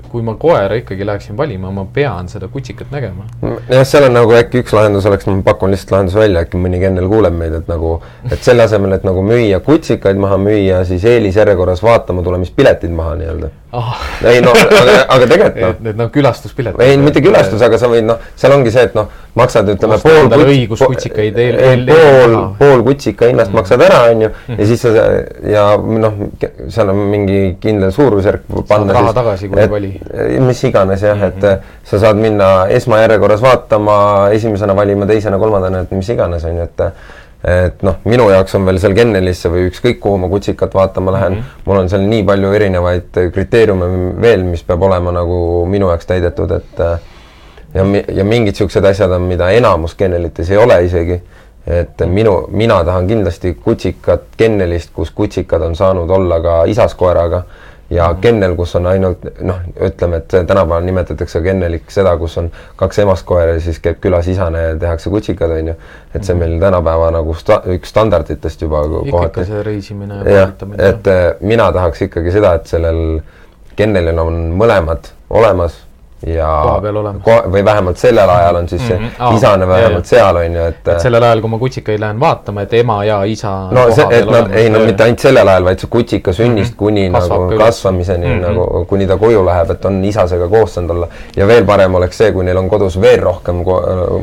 [0.09, 3.27] kui ma koera ikkagi läheksin valima, ma pean seda kutsikat nägema.
[3.69, 6.81] jah, seal on nagu äkki üks lahendus oleks, ma pakun lihtsalt lahenduse välja, äkki mõni
[6.81, 7.95] kennel kuuleb meid, et nagu,
[8.29, 13.51] et selle asemel, et nagu müüa kutsikaid maha, müüa siis eelisjärjekorras vaatama tulemispiletid maha nii-öelda.
[13.73, 16.81] ah, ei no, aga, aga tegelikult noh, need noh, külastuspiletid.
[16.81, 20.09] ei mitte külastus, aga sa võid noh, seal ongi see, et noh, maksad ütleme Osta
[20.09, 23.59] pool kuts- õigus kutsikaid eel- ei, pool pool kutsika hinnast Mm.
[23.61, 24.89] maksad ära, on ju, ja siis sa
[25.53, 26.13] ja noh,
[26.67, 29.93] seal on mingi kindel suurusjärk panna raha tagasi, kui ei vali.
[30.47, 31.45] mis iganes jah, et Mhm.
[31.45, 36.63] äh, sa saad minna esmajärjekorras vaatama, esimesena valima, teisena, kolmandana, et mis iganes, on ju,
[36.63, 36.81] et
[37.43, 41.37] et noh, minu jaoks on veel seal kennelisse või ükskõik kuhu ma kutsikat vaatama lähen
[41.37, 41.39] mm.
[41.39, 41.61] -hmm.
[41.65, 43.87] mul on seal nii palju erinevaid kriteeriume
[44.21, 46.99] veel, mis peab olema nagu minu jaoks täidetud, et äh,
[47.73, 51.21] ja, ja mingid siuksed asjad on, mida enamus kennelites ei ole isegi.
[51.69, 57.43] et minu, mina tahan kindlasti kutsikat kennelist, kus kutsikad on saanud olla ka isaskoeraga
[57.89, 63.01] ja kennel, kus on ainult noh, ütleme, et tänapäeval nimetatakse kenneliks seda, kus on kaks
[63.03, 65.75] emast koera ja siis käib külas isane ja tehakse kutsikad, on ju.
[66.13, 69.45] et see on meil tänapäeva nagu sta, üks standarditest juba kohati.
[69.49, 70.89] see reisimine ja jah, koolitamine.
[70.89, 73.21] et äh, mina tahaks ikkagi seda, et sellel
[73.79, 75.77] kennelil on mõlemad olemas
[76.27, 77.21] ja Kohapeal olemas.
[77.23, 79.37] ko- või vähemalt sellel ajal on siis mm -hmm.
[79.37, 80.09] isane jah, vähemalt jah.
[80.09, 83.23] seal on ju, et et sellel ajal, kui ma kutsikaid lähen vaatama, et ema ja
[83.23, 84.57] isa no see, et nad olemas.
[84.57, 86.77] ei no mitte ainult sellel ajal, vaid see kutsika sünnist mm -hmm.
[86.77, 88.33] kuni Kasvab nagu kasvamiseni mm.
[88.33, 88.47] -hmm.
[88.47, 91.07] nagu, kuni ta koju läheb, et on isasega koos saanud olla.
[91.35, 93.63] ja veel parem oleks see, kui neil on kodus veel rohkem,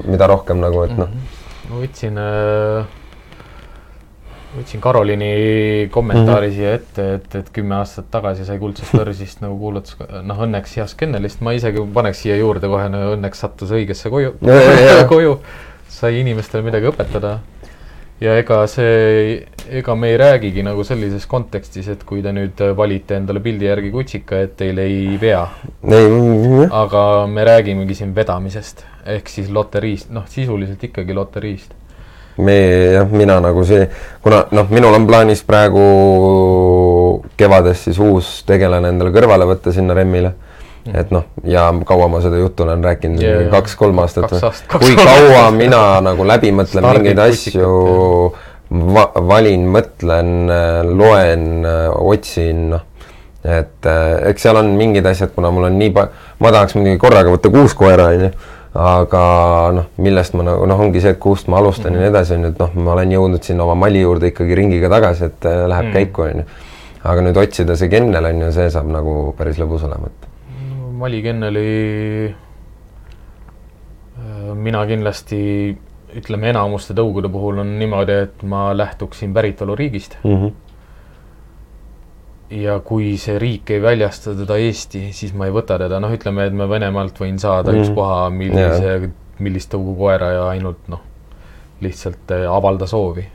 [0.04, 1.08] mida rohkem nagu, et noh,
[1.70, 2.84] ma võtsin äh,,
[4.56, 6.56] võtsin Karoliini kommentaari mm -hmm.
[6.56, 10.98] siia ette, et, et kümme aastat tagasi sai Kuldsest börsist nagu kuulutas, noh õnneks heast
[10.98, 14.34] kennelist, ma isegi paneks siia juurde kohe, no õnneks sattus õigesse koju
[15.12, 15.38] koju,
[15.88, 17.38] sai inimestele midagi õpetada.
[18.20, 23.16] ja ega see, ega me ei räägigi nagu sellises kontekstis, et kui te nüüd valite
[23.16, 25.48] endale pildi järgi kutsika, et teil ei vea
[26.70, 31.74] aga me räägimegi siin vedamisest ehk siis loteriist, noh, sisuliselt ikkagi loteriist.
[32.38, 32.56] Me
[32.92, 33.86] jah, mina nagu see,
[34.24, 35.84] kuna noh, minul on plaanis praegu
[37.36, 40.34] kevades siis uus tegelane endale kõrvale võtta sinna Remmile.
[40.86, 43.38] et noh, ja kaua ma seda juttu olen rääkinud ja.
[43.50, 45.56] kaks-kolm aastat Kaks või aastat- kaks kui kolm kaua aastat.
[45.58, 47.70] mina nagu läbi mõtlen mingeid asju
[48.70, 50.30] va-, valin, mõtlen,
[50.92, 51.48] loen,
[51.96, 52.84] otsin, noh.
[53.42, 56.98] et äh, eks seal on mingid asjad, kuna mul on nii pa-, ma tahaks muidugi
[57.02, 58.30] korraga võtta kuus koera, onju
[58.76, 59.22] aga
[59.72, 62.02] noh, millest ma nagu noh, ongi see, et kust ma alustan mm -hmm.
[62.02, 64.54] ja nii edasi, on ju, et noh, ma olen jõudnud sinna oma mali juurde ikkagi
[64.54, 65.96] ringiga tagasi, et äh, läheb mm Mhm.
[65.96, 66.06] -hmm.
[66.06, 66.44] käiku, on ju.
[67.04, 70.26] aga nüüd otsida see kennel on ju, see saab nagu päris lõbus olema, et
[70.96, 72.34] Mali kenneli,
[74.54, 75.76] mina kindlasti
[76.16, 80.30] ütleme, enamuste tõugude puhul on niimoodi, et ma lähtuksin päritoluriigist mm.
[80.30, 80.52] -hmm.
[82.50, 86.46] Ja kui see riik ei väljasta teda Eesti, siis ma ei võta teda, noh, ütleme,
[86.46, 87.78] et ma Venemaalt võin saada mm.
[87.78, 87.86] Mhm.
[87.86, 88.92] ükspuha millise,
[89.42, 91.02] millist tõugukoera ja ainult noh,
[91.82, 93.26] lihtsalt eh, avalda soovi.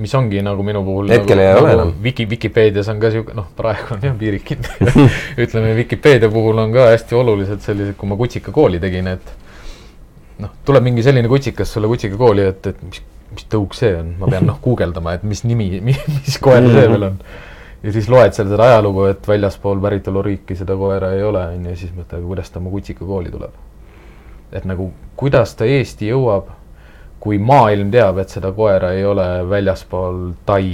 [0.00, 1.90] mis ongi nagu minu puhul Hetkel nagu, ei ole nagu enam.
[2.02, 5.04] Wiki, Vikipeedias on ka sihuke, noh, praegu on jah piirid kinni
[5.44, 9.34] ütleme, Vikipeedia puhul on ka hästi olulised sellised, kui ma kutsikakooli tegin, et
[10.40, 13.02] noh, tuleb mingi selline kutsikas sulle kutsikakooli, et, et mis,
[13.36, 17.10] mis tõuk see on, ma pean noh guugeldama, et mis nimi, mis koer see veel
[17.12, 17.20] on.
[17.84, 21.74] Ja siis loed seal seda ajalugu, et väljaspool päritoluriiki seda koera ei ole, on ju,
[21.74, 23.54] ja siis mõtled, kuidas ta mu kutsika kooli tuleb.
[24.54, 26.52] et nagu, kuidas ta Eesti jõuab,
[27.20, 30.66] kui maailm teab, et seda koera ei ole väljaspool Tai,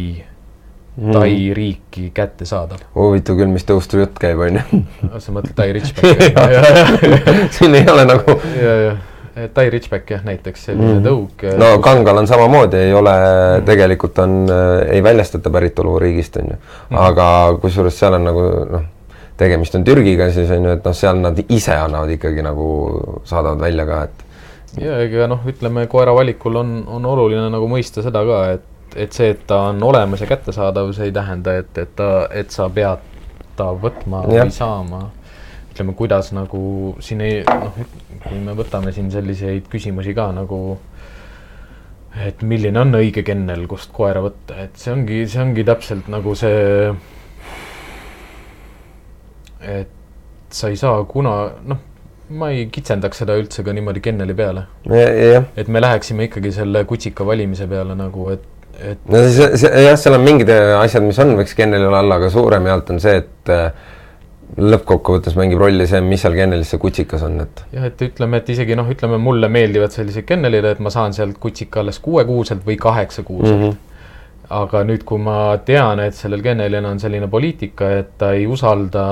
[1.12, 2.82] Tai riiki kättesaadav.
[2.94, 4.82] huvitav küll, mis tõustu jutt käib, onju.
[5.18, 6.32] sa mõtled Tai Richbacki?
[7.56, 8.96] siin ei ole nagu, ja, ja,
[9.54, 11.04] Tai Richback jah, näiteks selline Mhm.
[11.06, 11.44] tõug.
[11.58, 13.12] no Kangal on samamoodi, ei ole,
[13.64, 14.46] tegelikult on,
[14.90, 16.56] ei väljastata päritoluriigist, onju.
[16.90, 18.82] aga kusjuures seal on nagu noh,
[19.40, 22.66] tegemist on Türgiga siis onju, et noh, seal nad ise annavad ikkagi nagu,
[23.24, 24.26] saadavad välja ka, et
[24.84, 29.12] ja ega noh, ütleme koera valikul on, on oluline nagu mõista seda ka, et, et
[29.12, 32.68] see, et ta on olemas ja kättesaadav, see ei tähenda, et, et ta, et sa
[32.68, 32.98] pead
[33.56, 34.46] ta võtma Jah.
[34.46, 35.00] või saama.
[35.80, 37.76] ütleme, kuidas nagu siin ei, noh,
[38.26, 40.76] kui me võtame siin selliseid küsimusi ka nagu
[42.26, 46.34] et milline on õige kennel, kust koera võtta, et see ongi, see ongi täpselt nagu
[46.36, 46.90] see,
[49.62, 49.96] et
[50.52, 51.36] sa ei saa kuna,
[51.70, 51.84] noh,
[52.36, 54.66] ma ei kitsendaks seda üldse ka niimoodi kenneli peale.
[54.84, 55.46] jah.
[55.56, 58.44] et me läheksime ikkagi selle kutsika valimise peale nagu, et,
[58.76, 62.28] et no see, see jah, seal on mingid asjad, mis on, võiks kennelil olla, aga
[62.34, 63.54] suurem jaolt on see, et
[64.58, 68.50] lõppkokkuvõttes mängib rolli see, mis seal kennelis see kutsikas on, et jah, et ütleme, et
[68.54, 72.76] isegi noh, ütleme mulle meeldivad sellised kennelid, et ma saan sealt kutsika alles kuuekuuselt või
[72.80, 73.70] kaheksakuuselt mm.
[73.70, 74.52] -hmm.
[74.60, 79.04] aga nüüd, kui ma tean, et sellel kennelil on selline poliitika, et ta ei usalda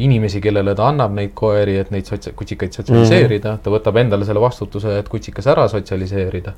[0.00, 3.62] inimesi, kellele ta annab neid koeri, et neid sotsia-, kutsikaid sotsialiseerida mm, -hmm.
[3.64, 6.54] ta võtab endale selle vastutuse, et kutsikas ära sotsialiseerida.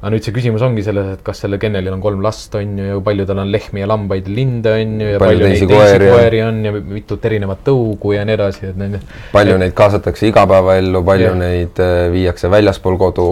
[0.00, 2.86] Aga nüüd see küsimus ongi selles, et kas sellel kennelil on kolm last, on ju,
[2.90, 5.66] ja palju tal on lehmi ja lambaid ja linde, on ju, ja Palju palju, teisi
[5.66, 6.16] neid teisi koeri on.
[6.16, 8.98] koeri on ja mitut erinevat tõugu ja nii edasi, et need
[9.34, 11.38] palju neid kaasatakse igapäevaellu, palju Jah.
[11.40, 13.28] neid äh, viiakse väljaspool kodu,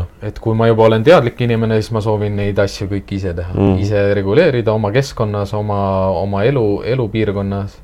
[0.00, 3.34] noh, et kui ma juba olen teadlik inimene, siis ma soovin neid asju kõiki ise
[3.36, 5.80] teha mm., ise reguleerida oma keskkonnas, oma,
[6.22, 7.80] oma elu, elupiirkonnas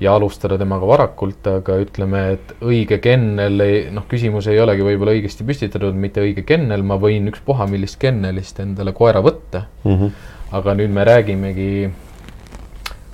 [0.00, 5.12] ja alustada temaga varakult, aga ütleme, et õige kennel ei, noh, küsimus ei olegi võib-olla
[5.16, 10.30] õigesti püstitatud, mitte õige kennel, ma võin ükspuha millist kennelist endale koera võtta, mm -hmm.
[10.56, 11.70] aga nüüd me räägimegi,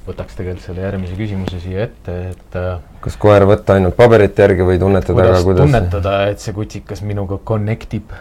[0.07, 4.63] võtaks tegelikult selle järgmise küsimuse siia ette, et äh, kas koera võtta ainult paberite järgi
[4.63, 8.15] või tunnetada kuidas ka, kuidas tunnetada, et see kutikas minuga connect ib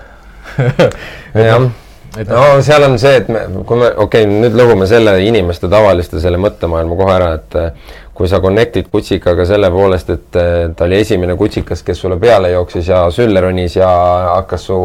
[1.35, 1.69] jah,
[2.17, 5.69] et no seal on see, et me, kui me, okei okay,, nüüd lõhume selle inimeste
[5.69, 10.53] tavaliste selle mõttemaailma kohe ära, et äh, kui sa connect'id kutsikaga selle poolest, et äh,
[10.75, 13.89] ta oli esimene kutsikas, kes sulle peale jooksis ja sülle ronis ja
[14.35, 14.77] hakkas su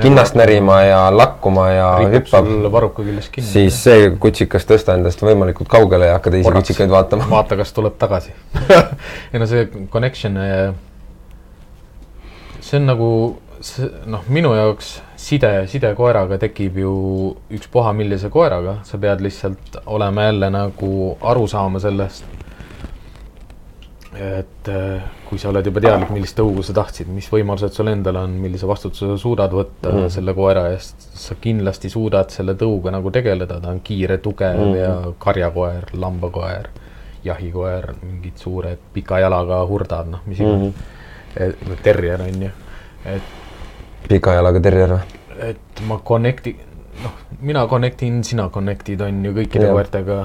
[0.00, 2.48] kinnast närima ja lakkuma ja hüppab,
[3.52, 6.68] siis see kutsikas tõsta endast võimalikult kaugele ja hakka teisi Korraks.
[6.68, 7.28] kutsikaid vaatama.
[7.30, 8.32] vaata, kas tuleb tagasi
[9.32, 10.40] ei no see connection,
[12.60, 13.12] see on nagu
[13.62, 16.92] see noh, minu jaoks side, side koeraga tekib ju
[17.54, 22.24] ükspuha millise koeraga, sa pead lihtsalt olema jälle nagu aru saama sellest.
[24.12, 28.18] Et äh, kui sa oled juba teadlik, millist tõugu sa tahtsid, mis võimalused sul endal
[28.20, 30.10] on, millise vastutuse sa suudad võtta mm.
[30.12, 34.66] selle koera eest, sa kindlasti suudad selle tõuga nagu tegeleda, ta on kiire, tugev mm.
[34.66, 34.80] Mhm.
[34.82, 36.68] ja karjakoer, lambakoer,
[37.24, 40.84] jahikoer, mingid suured pika jalaga hurdad, noh, mis iganes mm.
[41.38, 41.82] -hmm.
[41.82, 42.52] terrier on ju,
[43.14, 45.18] et pika jalaga terjer või?
[45.48, 46.54] et ma connect'i,
[47.02, 49.72] noh, mina connect in, sina connect'id on ju kõikide Jah.
[49.72, 50.18] koertega.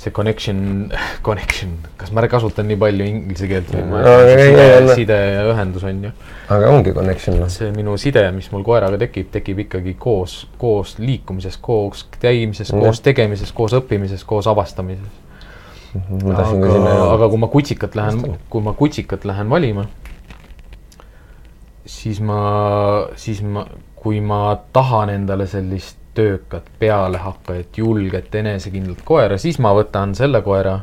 [0.00, 0.88] See connection,
[1.26, 5.84] connection, kas ma kasutan nii palju inglise keelt või ma No, side side ja ühendus
[5.84, 6.12] on ju.
[6.56, 7.50] aga ongi connection noh.
[7.52, 12.80] see minu side, mis mul koeraga tekib, tekib ikkagi koos, koos liikumises, koos käimises, Jah.
[12.80, 15.20] koos tegemises, koos õppimises, koos avastamises.
[15.92, 19.84] ma tahtsin ka aga aga kui ma kutsikat lähen kui ma kutsikat lähen valima,
[21.84, 22.40] siis ma,
[23.20, 23.66] siis ma,
[24.00, 30.80] kui ma tahan endale sellist töökat pealehakkajat, julget, enesekindlat koera, siis ma võtan selle koera,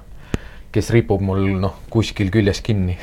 [0.71, 2.97] kes ripub mul noh, kuskil küljes kinni.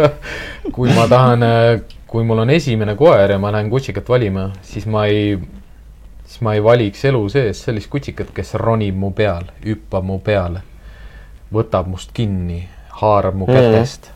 [0.74, 1.44] kui ma tahan,
[2.06, 5.36] kui mul on esimene koer ja ma lähen kutsikat valima, siis ma ei,
[6.24, 10.62] siis ma ei valiks elu sees sellist kutsikat, kes ronib mu peal, hüppab mu peale,
[11.54, 12.62] võtab must kinni,
[13.00, 13.54] haarab mu Mhm.
[13.56, 14.10] kätest.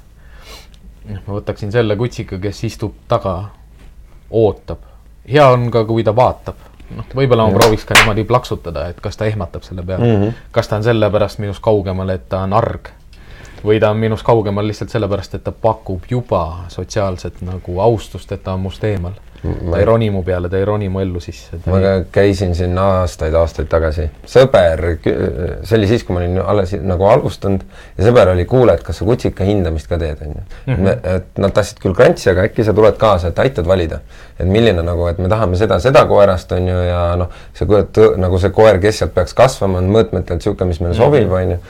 [1.26, 3.50] ma võtaksin selle kutsika, kes istub taga,
[4.30, 4.78] ootab.
[5.30, 6.54] hea on ka, kui ta vaatab.
[6.96, 10.22] noh, võib-olla ma prooviks ka niimoodi plaksutada, et kas ta ehmatab selle peale mm.
[10.22, 10.48] -hmm.
[10.52, 12.92] kas ta on sellepärast minust kaugemal, et ta on arg
[13.64, 18.42] või ta on minust kaugemal lihtsalt sellepärast, et ta pakub juba sotsiaalset nagu austust, et
[18.42, 19.12] ta on must eemal.
[19.42, 21.58] Ta ei roni mu peale, ta ei roni mu ellu sisse.
[21.64, 27.08] ma ka käisin siin aastaid-aastaid tagasi, sõber, see oli siis, kui ma olin alles nagu
[27.08, 27.64] alustanud
[27.96, 30.94] ja sõber oli, kuule, et kas sa kutsika hindamist ka teed, onju.
[31.16, 34.02] et nad tahtsid küll krantsi, aga äkki sa tuled kaasa, et aitad valida.
[34.38, 38.40] et milline nagu, et me tahame seda, seda koerast, onju, ja noh, see kujut-, nagu
[38.40, 41.60] see koer, kes sealt peaks kasvama, on mõõtmetelt niisugune, mis meile sobib, onju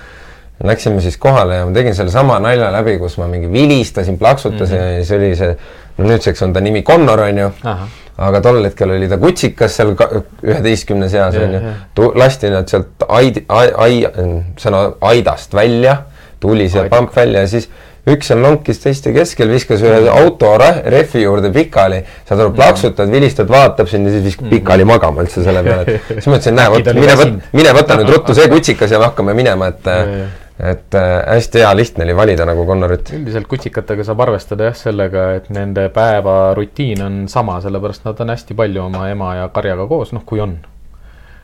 [0.65, 4.85] Läksime siis kohale ja ma tegin sellesama nalja läbi, kus ma mingi vilistasin, plaksutasin mm
[4.85, 4.99] -hmm.
[4.99, 5.57] ja siis oli see,
[5.97, 9.95] no nüüdseks on ta nimi Connor, onju ahah, aga tol hetkel oli ta kutsikas seal
[10.43, 16.03] üheteistkümne seas onju jah., lasti nad sealt aid-, ai-, ai-, sõna aidast välja,
[16.41, 16.91] tuli see Aidak.
[16.91, 17.71] pamp välja ja siis
[18.09, 23.11] üks seal lonkis teiste keskel, viskas ühe auto ra- rehvi juurde pikali, saad aru, plaksutad,
[23.13, 26.57] vilistad, vaatab sind ja siis viskab pikali magama üldse selle peale, et siis ma ütlesin,
[26.57, 27.41] näe, vot mine väsinud.
[27.41, 29.91] võt-, mine võta nüüd ruttu see kutsikas ja me hakkame minema, et.
[30.63, 33.13] Et äh, hästi hea lihtne oli valida nagu Connorit.
[33.17, 38.57] üldiselt kutsikatega saab arvestada jah sellega, et nende päevarutiin on sama, sellepärast nad on hästi
[38.59, 40.59] palju oma ema ja karjaga koos, noh kui on.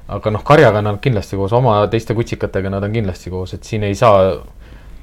[0.08, 3.86] aga noh, karjaga nad kindlasti koos, oma teiste kutsikatega nad on kindlasti koos, et siin
[3.88, 4.36] ei saa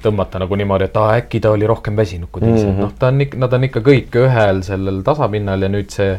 [0.04, 2.76] tõmmata nagu niimoodi, et aa, äkki ta oli rohkem väsinud kui teised mm.
[2.76, 6.18] -hmm., noh, ta on nad on ikka kõik ühel sellel tasapinnal ja nüüd see,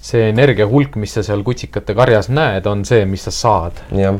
[0.00, 4.18] see energia hulk, mis sa seal kutsikate karjas näed, on see, mis sa saad jah,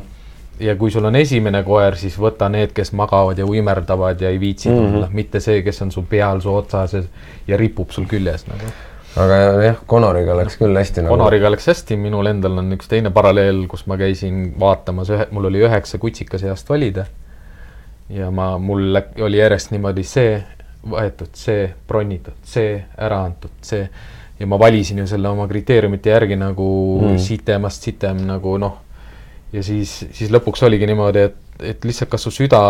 [0.61, 4.41] ja kui sul on esimene koer, siis võta need, kes magavad ja uimerdavad ja ei
[4.41, 4.77] viitsi Mhm.
[4.77, 5.15] tulla mm, -hmm.
[5.15, 7.03] mitte see, kes on su peal, su otsas ja,
[7.49, 8.73] ja ripub sul küljes nagu.
[9.17, 13.11] aga jah, Connoriga läks küll hästi nagu Honoriga läks hästi, minul endal on üks teine
[13.11, 17.07] paralleel, kus ma käisin vaatamas ühe, mul oli üheksa kutsika seast valida.
[18.09, 20.43] ja ma, mul oli järjest niimoodi see
[20.91, 23.89] võetud, see bronnitud, see ära antud, see
[24.41, 26.69] ja ma valisin ju selle oma kriteeriumite järgi nagu
[27.03, 27.19] mm.
[27.19, 28.79] sitemast sitem nagu noh,
[29.53, 31.39] ja siis, siis lõpuks oligi niimoodi, et,
[31.75, 32.63] et lihtsalt kas su süda,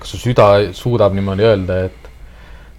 [0.00, 2.10] kas su süda suudab niimoodi öelda, et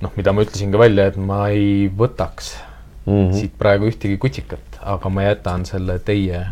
[0.03, 2.73] noh, mida ma ütlesin ka välja, et ma ei võtaks mm
[3.05, 3.11] mm.
[3.11, 3.33] -hmm.
[3.39, 6.45] siit praegu ühtegi kutsikat, aga ma jätan selle teie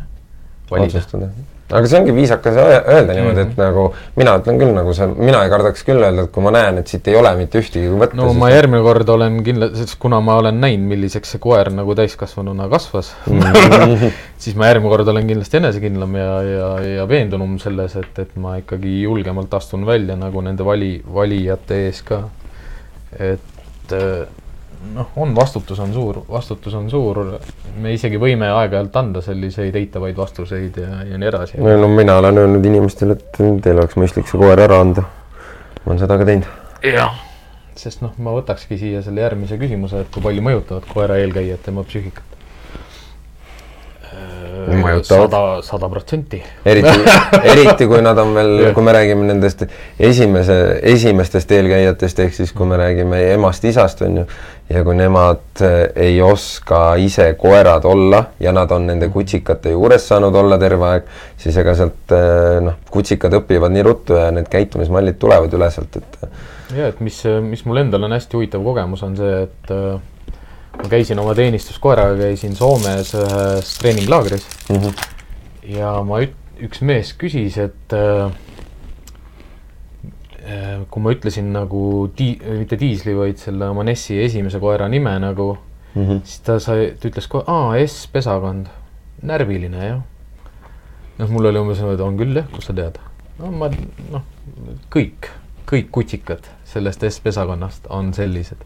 [0.72, 1.30] valida.
[1.72, 3.62] Aga see ongi viisakas öe- öelda niimoodi, et Mhm.
[3.62, 6.78] nagu mina ütlen küll nagu see, mina ei kardaks küll öelda, et kui ma näen,
[6.82, 10.20] et siit ei ole mitte ühtegi võtta, no ma järgmine kord olen kindla-, sest kuna
[10.22, 14.12] ma olen näinud, milliseks see koer nagu täiskasvanuna kasvas Mhm.
[14.42, 18.58] siis ma järgmine kord olen kindlasti enesekindlam ja, ja, ja veendunum selles, et, et ma
[18.58, 22.24] ikkagi julgemalt astun välja nagu nende vali, valijate ees ka.
[23.20, 24.26] et eh,
[24.94, 27.22] noh, on, vastutus on suur, vastutus on suur,
[27.82, 31.60] me isegi võime aeg-ajalt anda selliseid eitavaid vastuseid ja, ja nii edasi.
[31.62, 35.06] no mina olen öelnud inimestele, et teil oleks mõistlik see koer ära anda.
[35.84, 36.50] ma olen seda ka teinud.
[36.86, 37.22] jah,
[37.78, 41.86] sest noh, ma võtakski siia selle järgmise küsimuse, et kui palju mõjutavad koera eelkäijad tema
[41.88, 42.41] psüühikat?
[44.62, 45.26] Mõjutavad.
[45.26, 46.42] sada, sada protsenti.
[46.66, 46.94] eriti,
[47.54, 49.64] eriti kui nad on veel Jah., kui me räägime nendest
[50.00, 50.58] esimese,
[50.94, 54.26] esimestest eelkäijatest, ehk siis kui me räägime emast-isast, on ju,
[54.70, 60.08] ja kui nemad eh, ei oska ise koerad olla ja nad on nende kutsikate juures
[60.08, 64.50] saanud olla terve aeg, siis ega sealt eh, noh, kutsikad õpivad nii ruttu ja need
[64.52, 66.32] käitumismallid tulevad üle sealt, et
[66.78, 70.00] ja et mis, mis mul endal on hästi huvitav kogemus, on see, et äh,
[70.78, 74.94] ma käisin oma teenistuskoeraga, käisin Soomes ühes treeninglaagris mm -hmm.
[75.78, 76.22] ja ma
[76.62, 78.32] üks mees küsis, et äh,
[80.46, 85.20] äh, kui ma ütlesin nagu di-, mitte diisli, vaid selle oma Nessi esimese koera nime
[85.20, 85.58] nagu,
[85.96, 86.22] Mm -hmm.
[86.24, 88.68] siis ta sai, ta ütles kohe, aa, S pesakond,
[89.22, 90.02] närviline jah.
[91.18, 93.00] noh, mul oli umbes niimoodi, on küll jah, kust sa tead?
[93.40, 93.68] no ma
[94.12, 94.24] noh,
[94.96, 95.28] kõik,
[95.72, 98.64] kõik kutsikad sellest S pesakonnast on sellised.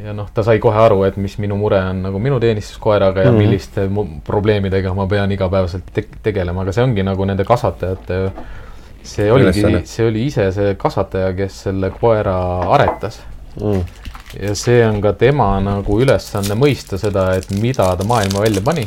[0.00, 3.30] Ja noh, ta sai kohe aru, et mis minu mure on nagu minu teenistuskoeraga ja
[3.30, 3.36] mm.
[3.36, 3.38] -hmm.
[3.38, 3.88] milliste
[4.24, 8.20] probleemidega ma pean igapäevaselt te tegelema, aga see ongi nagu nende kasvatajate,
[9.02, 12.36] see oligi see oli ise see kasvataja, kes selle koera
[12.72, 13.20] aretas
[13.60, 13.80] mm.
[14.42, 18.86] ja see on ka tema nagu ülesanne mõista seda, et mida ta maailma välja pani.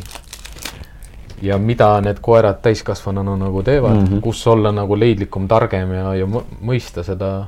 [1.41, 4.05] ja mida need koerad täiskasvanuna nagu teevad mm.
[4.05, 4.21] -hmm.
[4.21, 7.45] kus olla nagu leidlikum, targem ja, ja mõ- mõista seda.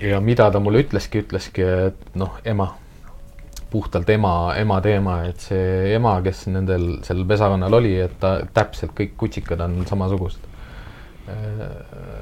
[0.00, 2.70] Ja mida ta mulle ütleski, ütleski, et noh, ema,
[3.70, 8.96] puhtalt ema, ema teema, et see ema, kes nendel, sellel pesakonnal oli, et ta täpselt
[8.98, 10.50] kõik kutsikad on samasugused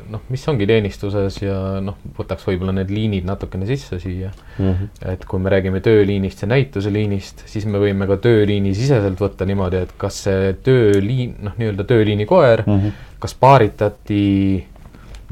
[0.08, 5.12] noh, mis ongi teenistuses ja noh, võtaks võib-olla need liinid natukene sisse siia Mm -hmm.
[5.12, 9.76] et kui me räägime tööliinist ja näituseliinist, siis me võime ka tööliini siseselt võtta niimoodi,
[9.76, 12.80] et kas see tööliin, noh, nii-öelda tööliini koer mm.
[12.80, 12.92] -hmm.
[13.18, 14.66] kas paaritati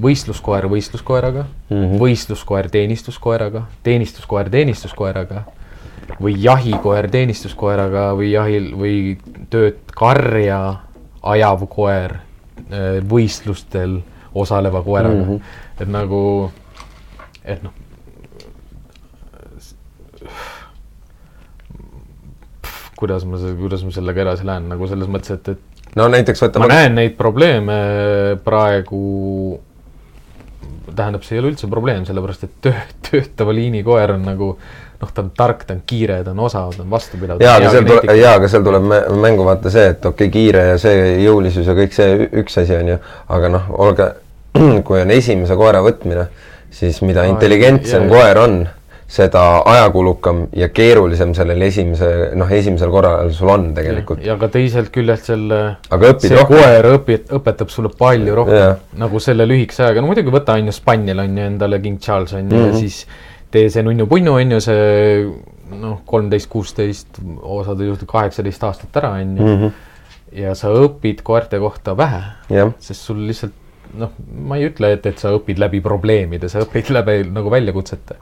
[0.02, 1.76] võistluskoer võistluskoeraga mm.
[1.76, 1.98] -hmm.
[2.00, 5.44] võistluskoer teenistuskoeraga, teenistuskoer teenistuskoeraga
[6.20, 8.96] või jahikoer teenistuskoeraga või jahil või
[9.50, 10.60] tööd karja
[11.22, 12.18] ajav koer
[12.70, 14.00] eh, võistlustel
[14.34, 15.28] osaleva koeraga mm.
[15.28, 15.40] -hmm.
[15.80, 16.52] et nagu,
[17.44, 17.72] et noh,
[22.96, 26.48] kuidas ma, kuidas ma sellega edasi lähen, nagu selles mõttes, et, et no näiteks ma
[26.48, 27.78] võtame, näen neid probleeme
[28.44, 29.00] praegu,
[30.96, 34.50] tähendab, see ei ole üldse probleem, sellepärast et töö, töötava liini koer on nagu
[35.00, 37.42] noh, ta on tark, ta on kiire, ta on osav, ta on vastupidav.
[37.42, 40.32] jaa, aga seal tuleb, jaa, aga seal tuleb mä- mängu vaata see, et okei okay,,
[40.32, 42.98] kiire ja see jõulisus ja kõik see üks asi on ju,
[43.36, 44.10] aga noh, olge,
[44.86, 46.28] kui on esimese koera võtmine,
[46.72, 48.58] siis mida Aa, intelligentsem koer on,
[49.06, 54.22] seda ajakulukam ja keerulisem sellel esimese, noh, esimesel korral sul on tegelikult.
[54.26, 56.48] ja ka teiselt küljest selle, see rohkem.
[56.50, 60.74] koer õpib, õpetab sulle palju rohkem, nagu selle lühikese ajaga, no muidugi võta on ju
[60.74, 62.72] Spaniel on ju endale King Charles on ju mm, -hmm.
[62.74, 63.06] ja siis
[63.54, 65.20] tee see nunnu-punnu on ju see
[65.80, 69.44] noh, kolmteist, kuusteist, osadel juhtudel kaheksateist aastat ära on ju.
[69.44, 69.70] -hmm.
[70.42, 73.54] ja sa õpid koerte kohta vähe, jah, sest sul lihtsalt
[73.94, 74.10] noh,
[74.46, 78.18] ma ei ütle, et, et sa õpid läbi probleemide, sa õpid läbi nagu väljakutsete.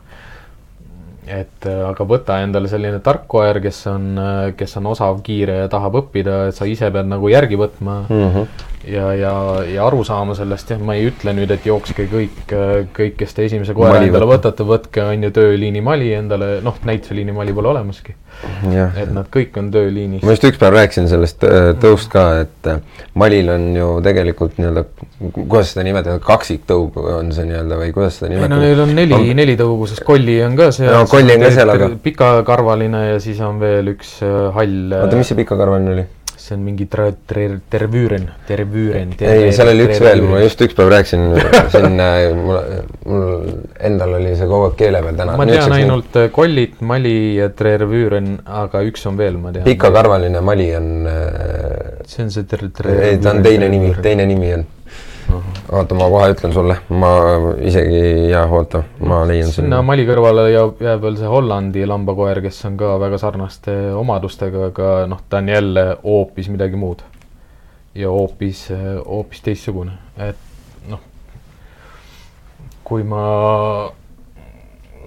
[1.27, 4.11] Et äh, aga võta endale selline tark koer, kes on,
[4.59, 8.27] kes on osav, kiire ja tahab õppida, et sa ise pead nagu järgi võtma mm.
[8.35, 8.67] -hmm.
[8.93, 9.35] ja, ja,
[9.75, 12.57] ja aru saama sellest, jah, ma ei ütle nüüd, et jookske kõik,
[12.97, 16.81] kõik, kes te esimese koera Mali endale võtate, võtke on ju tööliini Mali endale, noh,
[16.85, 18.17] näituseliini Mali pole olemaski.
[19.03, 22.81] Et nad kõik on tööliinis ma just ükspäev rääkisin sellest äh, tõust ka, et äh,
[23.21, 24.85] Malil on ju tegelikult nii-öelda,
[25.37, 28.61] kuidas seda nimetada, kaksiktõug on see nii-öelda või kuidas seda ei no nimetada?
[28.65, 30.93] neil on neli, neli tõugu, sest kolli on ka seal.
[30.95, 34.95] No kolli on ka seal, aga- pikakarvaline ja siis on veel üks äh, hall.
[35.01, 36.07] oota, mis see pikakarvaline oli?
[36.45, 39.15] See on mingi tra-, ter-, tervüüren, tervüüren.
[39.25, 41.25] ei, seal oli üks veel, ma just ükspäev rääkisin
[41.73, 41.97] siin,
[42.41, 42.59] mul,
[43.09, 43.47] mul
[43.91, 45.39] endal oli see kogu aeg keele peal täna.
[45.41, 49.65] ma tean ainult äh, kollit, mali ja tervüüren, aga üks on veel, ma tean.
[49.69, 54.53] pikakarvaline Mali on äh, see on see ter-, ei, ta on teine nimi, teine nimi
[54.59, 54.67] on.
[55.73, 57.11] oota, ma kohe ütlen sulle, ma
[57.65, 59.83] isegi, jah, oota, ma leian sinna selle.
[59.91, 64.93] Mali kõrvale jääb, jääb veel see Hollandi lambakoer, kes on ka väga sarnaste omadustega, aga
[65.11, 67.03] noh, ta on jälle hoopis midagi muud.
[67.95, 68.69] ja hoopis,
[69.07, 70.99] hoopis teistsugune, et noh,
[72.85, 73.21] kui ma,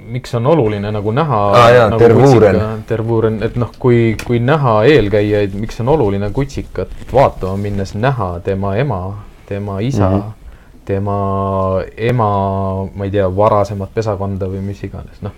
[0.08, 2.60] miks on oluline nagu näha Aa, jaa, nagu tervuuren.
[2.88, 8.76] tervuuren, et noh, kui, kui näha eelkäijaid, miks on oluline kutsikat vaatama minnes näha tema
[8.80, 9.02] ema,
[9.48, 10.16] tema isa mm.
[10.16, 10.32] -hmm.
[10.86, 11.18] tema
[11.98, 12.32] ema,
[12.96, 15.32] ma ei tea, varasemat pesakonda või mis iganes, noh,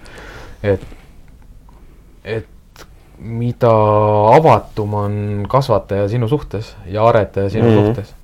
[0.64, 0.86] et,
[2.24, 2.48] et
[3.20, 3.72] mida
[4.36, 5.16] avatum on
[5.50, 7.78] kasvataja sinu suhtes ja aretaja sinu mm.
[7.78, 7.88] -hmm.
[7.88, 8.16] suhtes.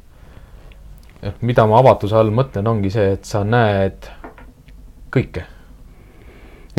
[1.24, 4.10] et mida ma avatuse all mõtlen, ongi see, et sa näed
[5.16, 5.44] kõike.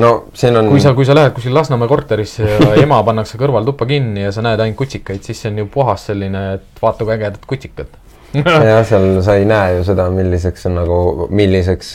[0.01, 0.69] no siin on.
[0.69, 4.33] kui sa, kui sa lähed kuskil Lasnamäe korterisse ja ema pannakse kõrval tuppa kinni ja
[4.33, 7.99] sa näed ainult kutsikaid, siis see on ju puhas selline, et vaata kui ägedat kutsikat.
[8.37, 10.99] jah, seal sa ei näe ju seda, milliseks on nagu,
[11.31, 11.93] milliseks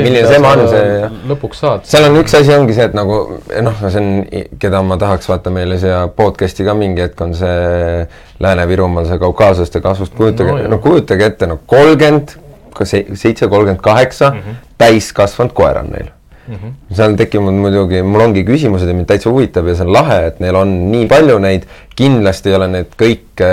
[0.00, 1.84] milline see ema on, see lõpuks saad.
[1.88, 3.18] seal on üks asi ongi see, et nagu
[3.68, 4.08] noh, see on,
[4.62, 8.06] keda ma tahaks vaata meile siia podcast'i ka mingi hetk on see
[8.44, 12.34] Lääne-Virumaal see kaukaaslaste kasvust, kujutage No no,, kujutage ette, no kolmkümmend,
[12.84, 14.60] seitse, kolmkümmend kaheksa Mhm.
[14.78, 16.10] täiskasvanud koer on neil
[16.48, 16.54] mm.
[16.54, 16.94] -hmm.
[16.94, 20.40] seal tekivad muidugi, mul ongi küsimused ja mind täitsa huvitab ja see on lahe, et
[20.40, 23.44] neil on nii palju neid, kindlasti ei ole need kõik,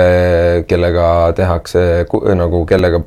[0.68, 3.02] kellega tehakse nagu, kellega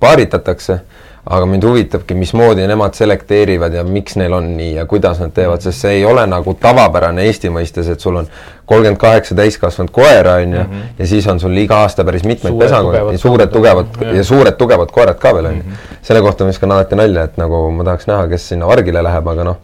[0.00, 0.80] paaritatakse,
[1.26, 5.62] aga mind huvitabki, mismoodi nemad selekteerivad ja miks neil on nii ja kuidas nad teevad,
[5.64, 8.28] sest see ei ole nagu tavapärane Eesti mõistes, et sul on
[8.70, 10.62] kolmkümmend kaheksa täiskasvanud koera, on ju,
[11.00, 14.14] ja siis on sul iga aasta päris mitmeid pesakondi tugevad, suured tugevad Jah.
[14.20, 15.78] ja suured tugevad koerad ka veel, on ju.
[16.06, 19.34] selle kohta ma viskan alati nalja, et nagu ma tahaks näha, kes sinna vargile läheb,
[19.34, 19.58] aga noh,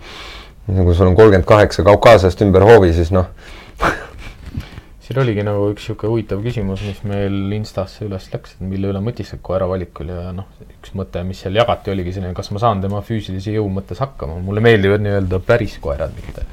[0.66, 3.30] kui sul on kolmkümmend kaheksa kaukaaslast ümber hoovi, siis noh,
[5.12, 9.02] siin oligi nagu üks niisugune huvitav küsimus, mis meil Instasse üles läks, et mille üle
[9.04, 12.80] mõtiskled koera valikul ja noh, üks mõte, mis seal jagati, oligi selline, kas ma saan
[12.84, 16.46] tema füüsilise jõu mõttes hakkama, mulle meeldivad nii-öelda päris koerad, mitte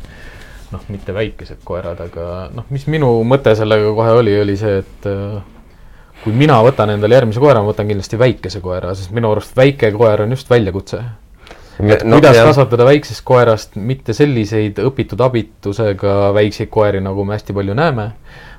[0.74, 5.08] noh, mitte väikesed koerad, aga noh, mis minu mõte sellega kohe oli, oli see, et
[5.10, 5.40] äh,
[6.24, 9.94] kui mina võtan endale järgmise koera, ma võtan kindlasti väikese koera, sest minu arust väike
[9.96, 11.02] koer on just väljakutse.
[11.80, 17.38] Et no, kuidas jah, kasvatada väiksest koerast mitte selliseid õpitud abitusega väikseid koeri, nagu me
[17.38, 18.10] hästi palju näeme,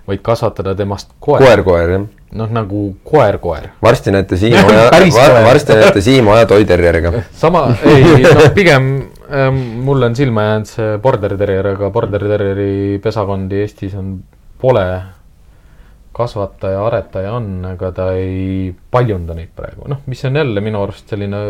[0.09, 2.09] vaid kasvatada temast koer, koer., koer-koer jah.
[2.41, 3.71] noh nagu koer-koer.
[3.83, 5.47] varsti näete Siimu ja Päris var, koer.
[5.47, 7.13] varsti näete Siimu ja toiderjäriga.
[7.33, 8.91] sama, ei noh, pigem
[9.33, 14.19] ähm, mulle on silma jäänud see border terrier, aga border terrieri pesakondi Eestis on,
[14.61, 14.87] pole
[16.17, 21.09] kasvataja, aretaja on, aga ta ei paljunda neid praegu, noh, mis on jälle minu arust
[21.09, 21.45] selline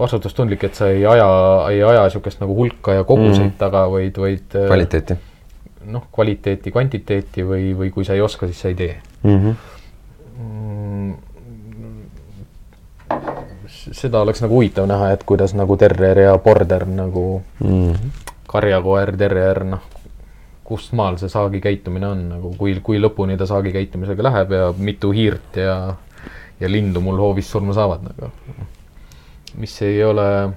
[0.00, 1.30] vastutustundlik, et sa ei aja,
[1.72, 3.58] ei aja niisugust nagu hulka ja koguseid mm.
[3.60, 5.16] taga, vaid, vaid äh, kvaliteeti
[5.86, 9.38] noh, kvaliteeti, kvantiteeti või, või kui sa ei oska, siis sa ei tee mm.
[9.38, 9.54] -hmm.
[10.44, 11.14] mm..
[13.92, 18.10] seda oleks nagu huvitav näha, et kuidas nagu terrier ja border nagu Mm -hmm.
[18.46, 19.80] karjakoer, terrier, noh,
[20.64, 24.74] kust maal see saagi käitumine on nagu, kui, kui lõpuni ta saagi käitumisega läheb ja
[24.78, 25.94] mitu hiirt ja,
[26.60, 28.30] ja lindu mul hoovis surma saavad nagu.
[29.58, 30.50] mis ei ole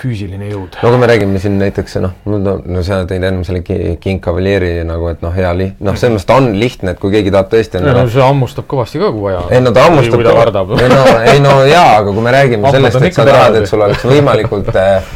[0.00, 0.76] füüsiline jõud.
[0.82, 4.22] no kui me räägime siin näiteks noh, no, no sa tõid enne selle ki- King
[4.24, 7.32] Cavalieri nagu, et noh, hea li-, noh, selles mõttes ta on lihtne, et kui keegi
[7.34, 9.44] tahab tõesti no endale see hammustab kõvasti ka, kui vaja.
[9.50, 10.74] ei no ta hammustab kardab.
[10.80, 13.70] ei no, ei no jaa, aga kui me räägime sellest, on et sa tahad, et
[13.70, 15.14] sul oleks võimalikult äh,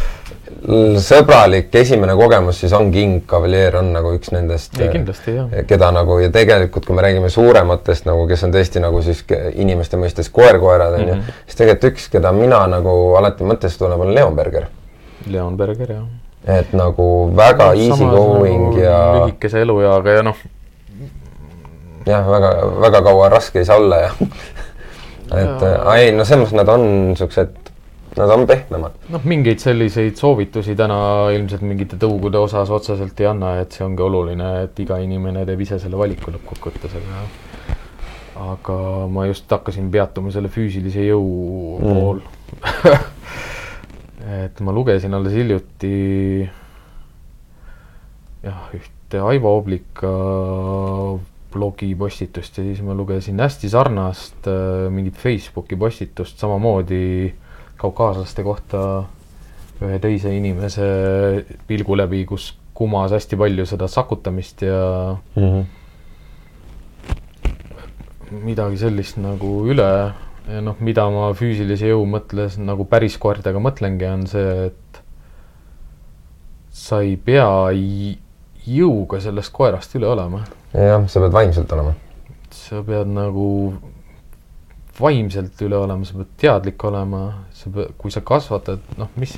[1.00, 5.54] sõbralik esimene kogemus, siis on King Cavalier on nagu üks nendest jah.
[5.68, 9.22] keda nagu ja tegelikult, kui me räägime suurematest nagu, kes on tõesti nagu siis
[9.54, 11.20] inimeste mõistes koer-koerad onju mm.
[11.20, 11.42] -hmm.
[11.46, 14.68] siis tegelikult üks, keda mina nagu alati mõttesse tuleb, on Leon Berger.
[15.26, 16.04] Leon Berger jah.
[16.44, 20.36] et nagu väga easy going ja lühikese elueaga ja noh,
[22.06, 24.10] jah, väga, väga kaua raske ei saa olla ja
[25.40, 27.69] et ei no selles mõttes nad on siuksed,
[28.16, 28.96] nad on pehmemad.
[29.12, 34.02] noh, mingeid selliseid soovitusi täna ilmselt mingite tõugude osas otseselt ei anna, et see ongi
[34.02, 37.24] oluline, et iga inimene teeb ise selle valiku lõppkokkuvõttes, aga
[38.40, 38.76] aga
[39.12, 41.94] ma just hakkasin peatuma selle füüsilise jõu Mm.
[41.94, 42.20] pool
[44.44, 45.90] et ma lugesin alles hiljuti
[48.44, 50.10] jah, ühte Aivo Oblika
[51.50, 57.32] blogi postitust ja siis ma lugesin hästi sarnast äh, mingit Facebooki postitust samamoodi
[57.80, 58.84] kaukaaslaste kohta
[59.80, 60.88] ühe teise inimese
[61.68, 65.64] pilgu läbi, kus kumas hästi palju seda sakutamist ja Mm -hmm.
[68.44, 70.12] midagi sellist nagu üle
[70.48, 75.02] ja noh, mida ma füüsilise jõu mõttes nagu päris koertega mõtlengi, on see, et
[76.70, 77.48] sa ei pea
[78.66, 80.44] jõuga sellest koerast üle olema.
[80.74, 81.94] jah, sa pead vaimselt olema.
[82.50, 83.74] sa pead nagu
[85.00, 87.22] vaimselt üle olema, sa pead teadlik olema,
[87.56, 89.34] sa pead, kui sa kasvatad, noh, mis,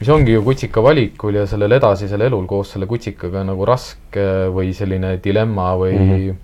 [0.00, 4.74] mis ongi ju kutsika valikul ja sellel edasisel elul koos selle kutsikaga nagu raske või
[4.76, 6.14] selline dilemma või mm.
[6.14, 6.38] -hmm.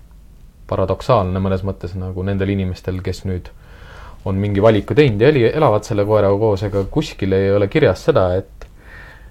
[0.66, 3.52] paradoksaalne mõnes mõttes nagu nendel inimestel, kes nüüd
[4.26, 8.04] on mingi valiku teinud ja eli- elavad selle koeraga koos, ega kuskil ei ole kirjas
[8.08, 8.68] seda, et,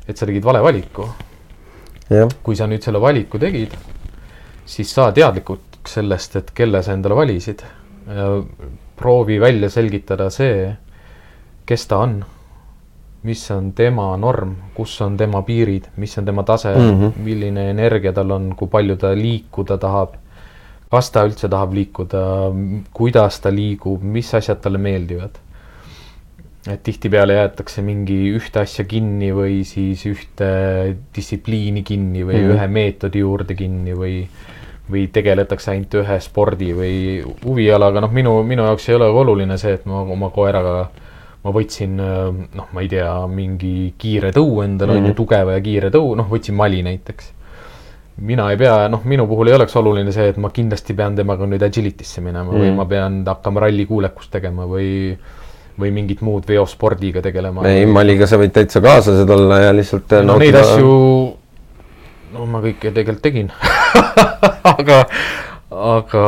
[0.08, 1.10] et sa tegid vale valiku
[2.10, 3.74] jah, kui sa nüüd selle valiku tegid,
[4.66, 7.62] siis saa teadlikuks sellest, et kelle sa endale valisid.
[8.96, 10.70] Proovi välja selgitada see,
[11.66, 12.20] kes ta on,
[13.26, 16.92] mis on tema norm, kus on tema piirid, mis on tema tase mm.
[17.00, 17.24] -hmm.
[17.24, 20.14] milline energia tal on, kui palju ta liikuda tahab,
[20.92, 22.22] kas ta üldse tahab liikuda,
[22.94, 25.42] kuidas ta liigub, mis asjad talle meeldivad
[26.72, 30.48] et tihtipeale jäetakse mingi ühte asja kinni või siis ühte
[31.16, 32.48] distsipliini kinni või mm.
[32.48, 32.56] -hmm.
[32.56, 34.24] ühe meetodi juurde kinni või
[34.92, 36.98] või tegeletakse ainult ühe spordi või
[37.46, 40.90] huvialaga, noh, minu, minu jaoks ei ole oluline see, et ma oma koeraga
[41.46, 45.08] ma võtsin noh, ma ei tea, mingi kiire tõu endale on Mhm.
[45.12, 47.32] ju, tugeva ja kiire tõu, noh, võtsin Mali näiteks
[48.22, 51.46] mina ei pea, noh, minu puhul ei oleks oluline see, et ma kindlasti pean temaga
[51.46, 52.58] nüüd agility'sse minema mm.
[52.62, 52.76] või Mm.
[52.80, 55.18] ma pean hakkama rallikuulekust tegema või
[55.76, 57.66] või mingit muud veospordiga tegelema.
[57.68, 61.36] ei Maliga sa võid täitsa kaaslased olla ja lihtsalt äh, no neid asju,
[62.34, 63.52] no ma kõike tegelikult tegin
[64.78, 65.00] aga,
[65.72, 66.26] aga,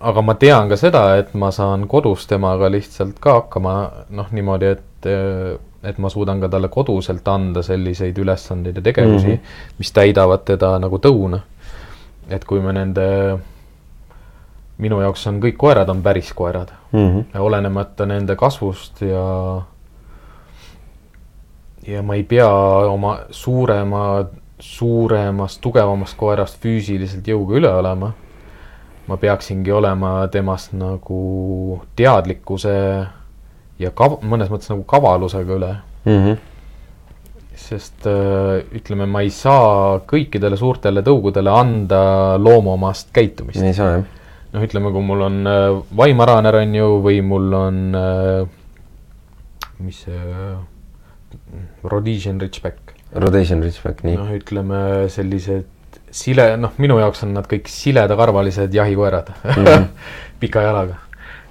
[0.00, 3.74] aga ma tean ka seda, et ma saan kodus temaga lihtsalt ka hakkama,
[4.14, 5.10] noh, niimoodi, et,
[5.88, 9.34] et ma suudan ka talle koduselt anda selliseid ülesandeid ja tegevusi mm.
[9.34, 9.78] -hmm.
[9.78, 11.40] mis täidavad teda nagu tõuna.
[12.28, 13.38] et kui me nende,
[14.78, 16.98] minu jaoks on kõik koerad on päris koerad mm.
[16.98, 17.24] -hmm.
[17.34, 19.62] ja olenemata nende kasvust ja
[21.88, 22.48] ja ma ei pea
[22.90, 24.24] oma suurema,
[24.58, 28.12] suuremast, tugevamast koerast füüsiliselt jõuga üle olema.
[29.08, 32.72] ma peaksingi olema temast nagu teadlikkuse
[33.80, 35.70] ja kav-, mõnes mõttes nagu kavalusega üle,
[36.04, 36.36] Mm -hmm.
[37.54, 43.62] sest äh, ütleme, ma ei saa kõikidele suurtele tõugudele anda loomuomast käitumist.
[43.62, 44.04] ei saa jah.
[44.52, 48.48] noh, ütleme, kui mul on äh, vaimaraner on ju, või mul on äh,
[49.78, 50.56] mis see
[51.84, 54.16] Rhodesian Ridgeback, Rotation Ridgeback, nii.
[54.20, 54.78] noh, ütleme
[55.12, 55.66] sellised
[56.12, 59.86] sile, noh, minu jaoks on nad kõik siledakarvalised jahikoerad mm, -hmm.
[60.40, 60.98] pika jalaga.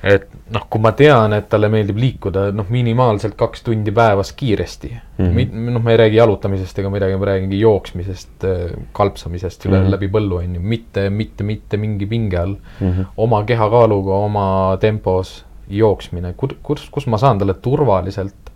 [0.03, 4.91] et noh, kui ma tean, et talle meeldib liikuda, noh, minimaalselt kaks tundi päevas kiiresti
[4.93, 5.25] mm.
[5.25, 8.45] -hmm., noh, ma ei räägi jalutamisest ega midagi, ma räägingi jooksmisest,
[8.93, 9.85] kalpsamisest üle mm.
[9.85, 9.91] -hmm.
[9.97, 13.05] läbi põllu on ju, mitte, mitte, mitte mingi pinge all Mm -hmm.
[13.17, 18.51] oma kehakaaluga, oma tempos jooksmine, kus, kus ma saan talle turvaliselt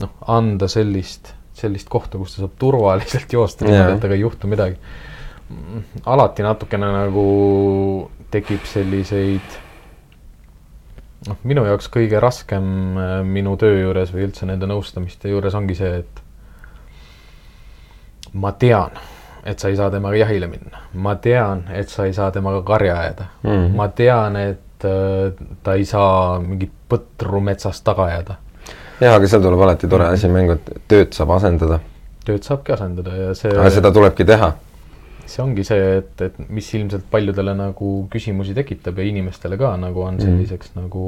[0.00, 3.72] noh, anda sellist, sellist kohta, kus ta saab turvaliselt joosta, Jaa.
[3.72, 4.76] niimoodi, et temaga ei juhtu midagi.
[6.06, 7.24] alati natukene nagu
[8.32, 9.58] tekib selliseid
[11.28, 15.76] noh, minu jaoks kõige raskem äh, minu töö juures või üldse nende nõustamiste juures ongi
[15.78, 16.22] see, et
[18.40, 18.96] ma tean,
[19.46, 22.98] et sa ei saa temaga jahile minna, ma tean, et sa ei saa temaga karja
[23.00, 23.50] ajada mm.
[23.50, 23.76] -hmm.
[23.76, 28.40] ma tean, et äh, ta ei saa mingit põtru metsas taga ajada.
[29.04, 31.80] jaa, aga seal tuleb alati tore asi mängu, et tööd saab asendada,
[32.24, 34.54] tööd saabki asendada ja see, aga seda tulebki teha.
[35.24, 40.04] see ongi see, et, et mis ilmselt paljudele nagu küsimusi tekitab ja inimestele ka nagu
[40.04, 40.82] on selliseks mm.
[40.82, 41.04] nagu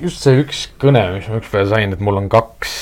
[0.00, 2.74] just see üks kõne, mis ma ükspäev sain, et mul on kaks,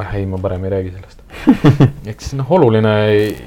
[0.00, 1.19] ah ei, ma parem ei räägi sellest.
[2.10, 2.94] eks noh, oluline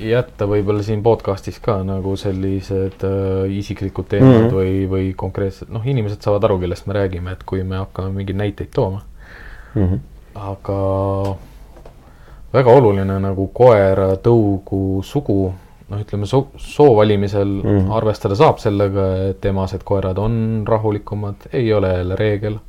[0.01, 4.45] jätta võib-olla siin podcast'is ka nagu sellised äh, isiklikud teemad mm.
[4.47, 4.53] -hmm.
[4.57, 8.39] või, või konkreetsed, noh, inimesed saavad aru, kellest me räägime, et kui me hakkame mingeid
[8.39, 9.03] näiteid tooma
[9.75, 9.95] Mhm.
[10.35, 10.79] aga
[12.53, 15.37] väga oluline nagu koera tõugu sugu,
[15.89, 17.69] noh, ütleme soo, soo valimisel mm.
[17.69, 17.95] -hmm.
[17.97, 22.59] arvestada saab sellega, et emased koerad on rahulikumad, ei ole jälle reegel.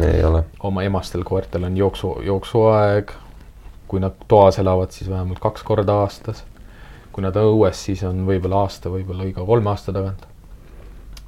[0.00, 0.44] ei ole.
[0.62, 3.12] oma emastel koertel on jooksu, jooksuaeg.
[3.90, 6.44] Kui nad toas elavad, siis vähemalt kaks korda aastas.
[7.10, 10.26] kui nad õues, siis on võib-olla aasta, võib-olla iga kolme aasta tagant.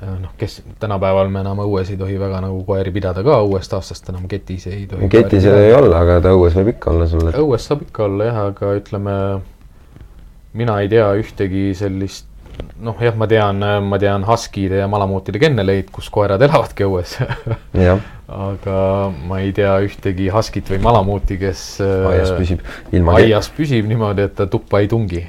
[0.03, 4.09] noh, kes tänapäeval me enam õues ei tohi väga nagu koeri pidada ka, uuest aastast
[4.11, 5.09] enam ketis ei tohi.
[5.11, 8.41] ketis ei olla, aga ta õues võib ikka olla sul, õues saab ikka olla jah,
[8.51, 9.17] aga ütleme,
[10.59, 12.27] mina ei tea ühtegi sellist,
[12.83, 17.19] noh jah, ma tean, ma tean Huskide ja Malamuutide kenneleid, kus koerad elavadki õues.
[18.29, 22.62] aga ma ei tea ühtegi Huskit või Malamuuti, kes äh, aias püsib
[22.95, 23.16] ilma.
[23.18, 25.25] aias püsib niimoodi, et ta tuppa ei tungi.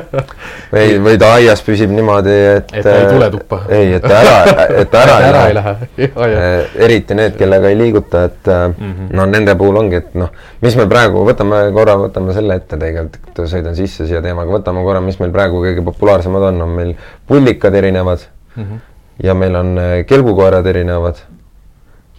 [0.74, 2.74] või, või ta aias püsib niimoodi, et.
[2.76, 3.60] Et ta ei tule tuppa.
[3.72, 5.76] ei, et ta ära, et ta ära, ära ei lähe.
[6.26, 8.74] Eh, eriti need, kellega ei liiguta, et mm.
[8.82, 9.08] -hmm.
[9.16, 10.32] no nende puhul ongi, et noh,
[10.64, 15.00] mis me praegu võtame korra, võtame selle ette tegelikult, sõidan sisse siia teemaga, võtame korra,
[15.04, 16.92] mis meil praegu kõige populaarsemad on, on meil
[17.28, 18.76] pullikad erinevad Mhm.
[19.22, 21.22] ja meil on kelgukoerad erinevad.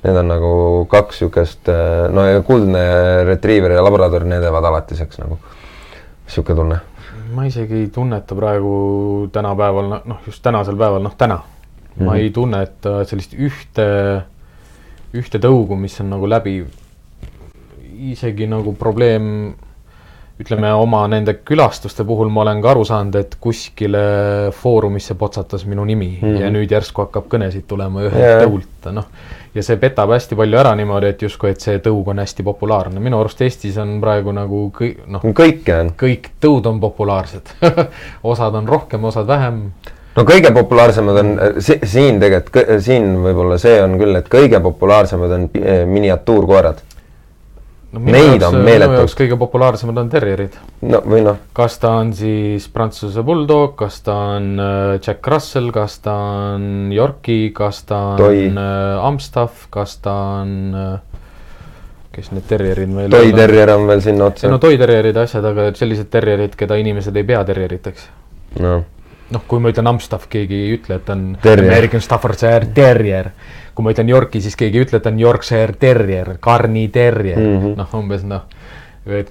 [0.08, 0.51] Need on nagu
[0.89, 1.68] kaks niisugust,
[2.14, 2.84] no ja kuldne
[3.28, 5.38] retriiver ja labrador, need jäävad alatiseks nagu,
[6.26, 6.80] niisugune tunne.
[7.36, 11.43] ma isegi ei tunneta praegu tänapäeval, noh, just tänasel päeval, noh täna mm,
[11.99, 12.05] -hmm.
[12.05, 12.20] ma Mhm.
[12.22, 13.88] ei tunneta sellist ühte,
[15.14, 16.66] ühte tõugu, mis on nagu läbi,
[18.12, 19.53] isegi nagu probleem,
[20.39, 25.86] ütleme oma nende külastuste puhul ma olen ka aru saanud, et kuskile foorumisse potsatas minu
[25.86, 26.36] nimi mm Mhm.
[26.36, 26.41] -hmm.
[26.41, 28.45] ja nüüd järsku hakkab kõnesid tulema ühelt Jaa.
[28.45, 29.05] tõult, noh.
[29.58, 33.01] Ja see petab hästi palju ära niimoodi, et justkui, et see tõug on hästi populaarne,
[33.03, 35.93] minu arust Eestis on praegu nagu kõik, noh, kõike on.
[35.97, 37.53] kõik tõud on populaarsed
[38.32, 39.64] osad on rohkem, osad vähem.
[40.18, 41.34] no kõige populaarsemad on
[41.64, 46.84] si siin tegelikult, siin võib-olla see on küll, et kõige populaarsemad on eh, miniatuurkoerad.
[47.92, 49.02] No, Neid on meeletult.
[49.02, 50.58] jaoks kõige populaarsemad on terrierid.
[50.88, 55.72] no või noh, kas ta on siis Prantsuse Bulldog, kas ta on äh, Jack Russell,
[55.76, 56.16] kas ta
[56.56, 58.44] on Yorki, kas ta on Toi.
[58.52, 61.24] äh, Amstaff, kas ta on äh,
[62.18, 66.10] kes need terrierid meil Toy Terrier on veel sinna otsa no ja asjad, aga sellised
[66.14, 68.08] terrierid, keda inimesed ei pea terrieriteks
[68.64, 68.80] no..
[69.34, 71.71] noh, kui ma ütlen Amstaff, keegi ei ütle, et on Terrier.
[71.71, 73.32] American Staffordshire Terrier.
[73.78, 77.57] kui ma ütlen Yorki, siis keegi ei ütle, et on Yorkshire Terrier, Carni Terrier mm.
[77.61, 78.47] -hmm., noh umbes noh.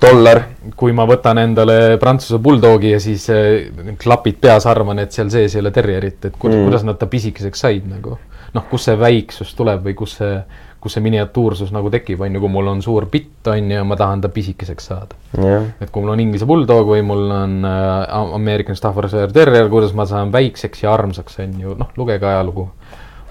[0.01, 0.43] dollar,
[0.77, 3.67] kui ma võtan endale Prantsuse Bulldogi ja siis äh,
[3.99, 6.65] klapid peas arvan, et seal sees ei ole terrierit, et kuidas Mm.
[6.65, 8.19] kuidas nad ta pisikeseks said nagu.
[8.55, 10.41] noh, kust see väiksus tuleb või kus see,
[10.87, 13.85] kus see miniatuursus nagu tekib, on ju, kui mul on suur bitt, on ju, ja
[13.87, 17.57] ma tahan ta pisikeseks saada jah, et kui mul on Inglise Bulldog või mul on
[17.67, 22.69] äh, American Staffordshire Terrier, kuidas ma saan väikseks ja armsaks, on ju, noh, lugege ajalugu.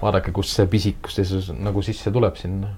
[0.02, 2.76] vaadake, kust see pisikustesus nagu sisse tuleb sinna.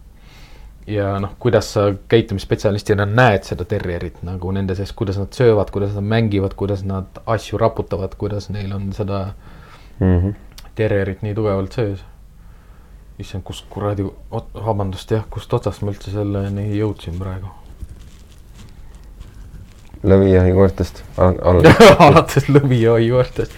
[0.88, 5.98] ja noh, kuidas sa käitumisspetsialistina näed seda terrierit nagu nende sees, kuidas nad söövad, kuidas
[5.98, 9.26] nad mängivad, kuidas nad asju raputavad, kuidas neil on seda
[10.00, 10.36] mm -hmm.
[10.76, 12.06] terrierit nii tugevalt sees.
[13.20, 14.06] issand, kus kuradi,
[14.54, 17.50] vabandust jah, kust otsast ma üldse selleni jõudsin praegu
[20.06, 21.38] lõvijahi koertest al-
[22.08, 23.56] alates lõvijoijuurtest.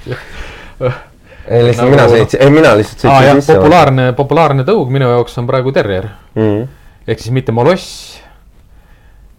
[1.47, 3.55] ei lihtsalt Nagu- mina sõitsin, ei mina lihtsalt sõitsin, sisse.
[3.57, 6.09] populaarne, populaarne tõug minu jaoks on praegu terrier.
[6.35, 6.41] mm.
[6.41, 6.67] -hmm.
[7.07, 8.19] ehk siis mitte moloss,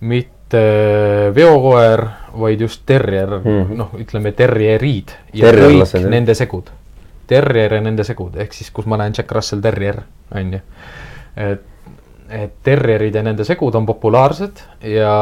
[0.00, 0.64] mitte
[1.34, 2.06] veokoer,
[2.40, 3.44] vaid just terrier mm.
[3.44, 6.70] -hmm., noh, ütleme terrieriid ja kõik nende segud.
[7.30, 10.02] Terrier ja nende segud, ehk siis kus ma näen Jack Russell Terrier,
[10.34, 10.60] on ju.
[11.36, 11.66] et,
[12.28, 15.14] et terrierid ja nende segud on populaarsed ja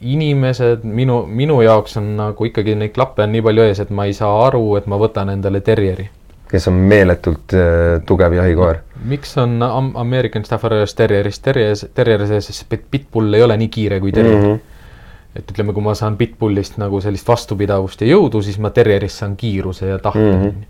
[0.00, 4.08] inimesed minu, minu jaoks on nagu ikkagi neid klappe on nii palju ees, et ma
[4.08, 6.08] ei saa aru, et ma võtan endale terrieri
[6.50, 8.82] kes on meeletult äh, tugev jahikoer.
[9.04, 13.68] miks on Am- American Staffordshire Terrierist terrier, terrier sees, sest Pit- Pitbull ei ole nii
[13.68, 14.54] kiire kui terrier mm.
[14.54, 15.36] -hmm.
[15.36, 19.36] et ütleme, kui ma saan Pitbullist nagu sellist vastupidavust ja jõudu, siis ma terrierist saan
[19.36, 20.42] kiiruse ja tahte mm.
[20.42, 20.64] -hmm.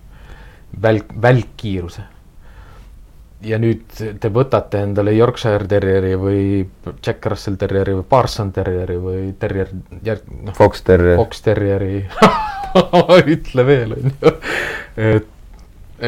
[0.82, 2.02] välk, välkkiiruse.
[3.40, 3.86] ja nüüd
[4.20, 6.40] te võtate endale Yorkshire Terrieri või
[7.00, 11.16] Jack Russell Terrieri või Parson Terrieri või Terrier, noh, Fox Terrier.
[11.16, 12.02] Fox Terrieri
[13.36, 14.34] ütle veel, on ju.
[14.96, 15.30] et,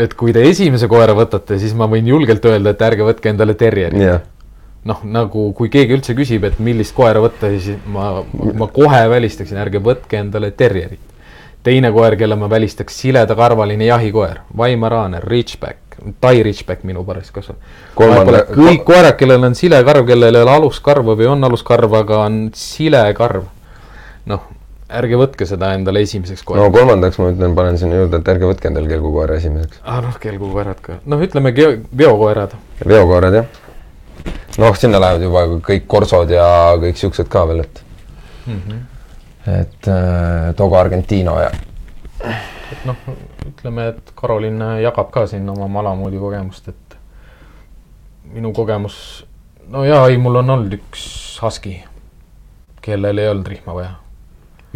[0.04, 3.56] et kui te esimese koera võtate, siis ma võin julgelt öelda, et ärge võtke endale
[3.56, 4.04] Terrieri.
[4.04, 4.20] jah,
[4.88, 8.12] noh, nagu kui keegi üldse küsib, et millist koera võtta, siis ma,
[8.58, 11.11] ma kohe välistaksin, ärge võtke endale Terrierit.
[11.62, 15.78] Teine koer, kelle ma välistaks, siledakarvaline jahikoer, Weimar Raaner, Ridgeback,
[16.20, 17.56] Tai Ridgeback minu pares kasvab.
[17.94, 22.50] Kolmanda- kõik koerad, kellel on silekarv, kellel ei ole aluskarva või on aluskarv, aga on
[22.54, 23.44] silekarv.
[24.26, 24.42] noh,
[24.92, 26.74] ärge võtke seda endale esimeseks no koeraks.
[26.76, 29.80] kolmandaks ma ütlen, panen sinna juurde, et ärge võtke endale kelgukoera esimeseks.
[29.84, 31.52] ah noh, kelgukoerad ka, noh, ütleme
[31.96, 32.54] veokoerad.
[32.86, 33.46] veokoerad jah.
[34.58, 36.46] noh, sinna lähevad juba kõik korsod ja
[36.78, 37.82] kõik siuksed ka veel, et
[39.46, 41.50] et äh, Togo Argentiino ja
[42.72, 42.98] et noh,
[43.46, 46.96] ütleme, et Karolin jagab ka siin oma malamoodi kogemust, et
[48.32, 48.96] minu kogemus,
[49.72, 51.04] no jaa, ei, mul on olnud üks
[51.42, 51.76] husky,
[52.84, 53.96] kellel ei olnud rihma vaja,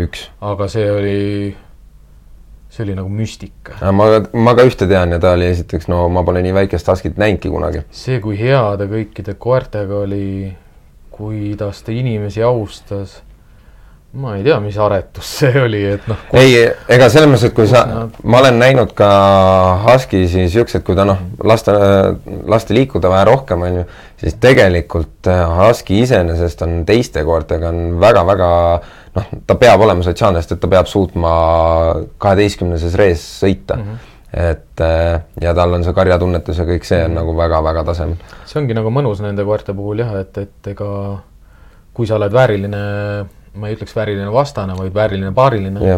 [0.03, 0.27] üks.
[0.45, 1.21] aga see oli,
[2.69, 3.79] see oli nagu müstika.
[3.97, 7.21] ma, ma ka ühte tean ja ta oli esiteks, no ma pole nii väikest Huskit
[7.23, 7.87] näinudki kunagi.
[7.91, 10.53] see, kui hea ta kõikide koertega oli,
[11.17, 13.23] kuidas ta inimesi austas,
[14.17, 16.55] ma ei tea, mis aretus see oli, et noh, ei,
[16.93, 19.09] ega selles mõttes, et kui sa Nad-, ma olen näinud ka
[19.85, 21.75] Husky-si siukseid, kui ta noh, lasta,
[22.49, 23.85] lasta liikuda vähe rohkem, on ju,
[24.23, 28.51] siis tegelikult äh, Husky iseenesest on teiste koertega on väga-väga
[29.19, 31.37] noh, ta peab olema sotsiaalne, sest et ta peab suutma
[32.23, 33.87] kaheteistkümneses rees sõita mm.
[33.87, 34.13] -hmm.
[34.49, 38.37] et äh, ja tal on see karjatunnetus ja kõik see on nagu väga-väga tasemel.
[38.47, 40.93] see ongi nagu mõnus nende koerte puhul jah, et, et ega
[41.97, 42.81] kui sa oled vääriline,
[43.57, 45.97] ma ei ütleks vääriline vastane, vaid vääriline paariline,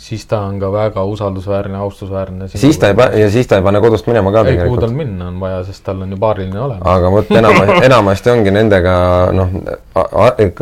[0.00, 2.48] siis ta on ka väga usaldusväärne, austusväärne.
[2.48, 4.94] siis ta ei pa-, ja siis ta ei pane kodust minema ka ei, kuhu tal
[4.96, 6.86] minna on vaja, sest tal on ju paariline olemas.
[6.96, 8.92] aga vot enam, enamasti ongi nendega
[9.36, 9.56] noh,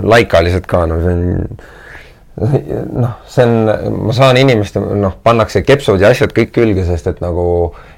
[0.02, 1.60] laikalised ka, no see on
[2.92, 3.54] noh, see on,
[4.06, 7.46] ma saan inimeste noh, pannakse kepsud ja asjad kõik külge, sest et nagu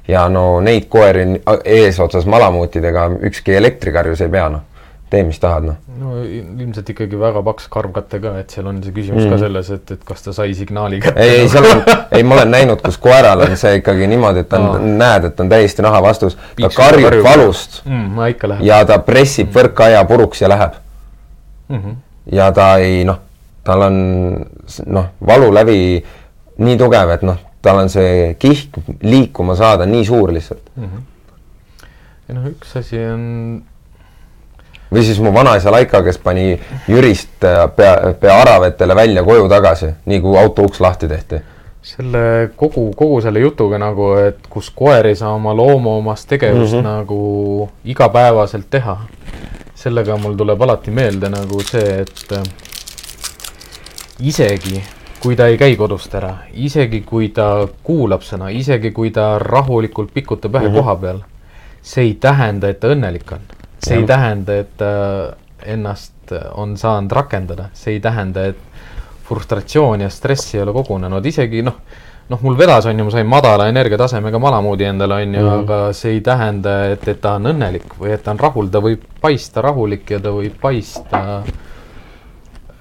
[0.08, 1.26] ja no neid koeri
[1.64, 4.64] eesotsas malamuutidega ükski elektrikarjus ei pea noh,
[5.10, 5.78] tee mis tahad noh.
[5.98, 9.32] no ilmselt ikkagi väga paks karvkatte ka, et seal on see küsimus mm.
[9.32, 11.24] ka selles, et, et kas ta sai signaali kätte.
[11.24, 11.82] ei, ei seal on,
[12.16, 15.26] ei ma olen näinud, kus koeral on see ikkagi niimoodi, et ta on Aa., näed,
[15.30, 18.62] et on täiesti naha vastus, ta karjub valust mm,.
[18.66, 20.78] ja ta pressib võrkaia puruks ja läheb
[21.68, 21.76] mm.
[21.82, 22.00] -hmm.
[22.38, 23.20] ja ta ei noh,
[23.66, 24.00] tal on
[24.86, 25.80] noh, valu lävi
[26.60, 30.70] nii tugev, et noh, tal on see kihk liikuma saada nii suur lihtsalt.
[32.28, 33.26] ja noh, üks asi on
[34.92, 39.94] või siis mu vanaisa Laika, kes pani Jürist äh, pea, pea Aravetele välja koju tagasi,
[40.06, 41.40] nii kui auto uks lahti tehti.
[41.82, 46.78] selle kogu, kogu selle jutuga nagu, et kus koer ei saa oma loomuomast tegevust mm.
[46.78, 46.84] -hmm.
[46.84, 48.98] nagu igapäevaselt teha.
[49.74, 52.42] sellega mul tuleb alati meelde nagu see, et äh,
[54.20, 54.82] isegi
[55.20, 60.14] kui ta ei käi kodust ära, isegi kui ta kuulab sõna, isegi kui ta rahulikult
[60.14, 60.76] pikutab ühe mm -hmm.
[60.76, 61.18] koha peal,
[61.82, 63.40] see ei tähenda, et ta õnnelik on.
[63.80, 64.08] See ei Jah.
[64.14, 64.90] tähenda, et ta
[65.66, 68.58] ennast on saanud rakendada, see ei tähenda, et
[69.28, 71.78] frustratsioon ja stress ei ole kogunenud, isegi noh,
[72.30, 75.80] noh, mul vedas on ju, ma sain madala energiatasemega malamuudi endale on ju mm, aga
[75.96, 79.04] see ei tähenda, et, et ta on õnnelik või et ta on rahul, ta võib
[79.22, 81.22] paista rahulik ja ta võib paista,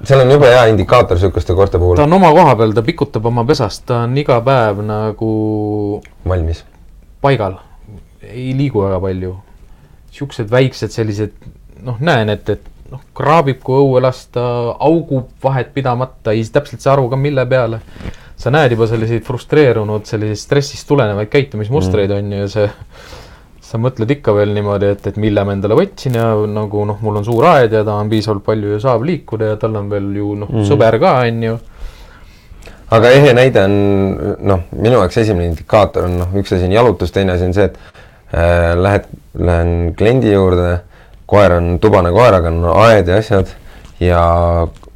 [0.03, 3.25] seal on jube hea indikaator niisuguste koerte ta puhul, on oma koha peal, ta pikutab
[3.29, 5.33] oma pesast, ta on iga päev nagu
[6.27, 6.63] valmis.
[7.21, 7.59] paigal,
[8.29, 9.35] ei liigu väga palju.
[10.19, 11.35] Siuksed väiksed sellised,
[11.85, 14.41] noh, näen, et, et noh, kraabib, kui õue lasta,
[14.83, 17.81] augub vahet pidamata, ei täpselt saa aru ka, mille peale.
[18.39, 22.69] sa näed juba selliseid frustreerunud, sellisest stressist tulenevaid käitumismustreid on ju ja see,
[23.69, 27.19] sa mõtled ikka veel niimoodi, et, et mille ma endale võtsin ja nagu noh, mul
[27.19, 30.07] on suur aed ja ta on piisavalt palju ja saab liikuda ja tal on veel
[30.15, 31.57] ju noh, sõber ka on ju.
[32.95, 33.75] Aga ehe näide on
[34.49, 37.67] noh, minu jaoks esimene indikaator on noh, üks asi on jalutus, teine asi on see,
[37.69, 37.77] et
[38.33, 39.07] lähed,
[39.39, 40.79] lähen kliendi juurde,
[41.29, 43.49] koer on tubane koeraga, on aed ja asjad
[43.99, 44.21] ja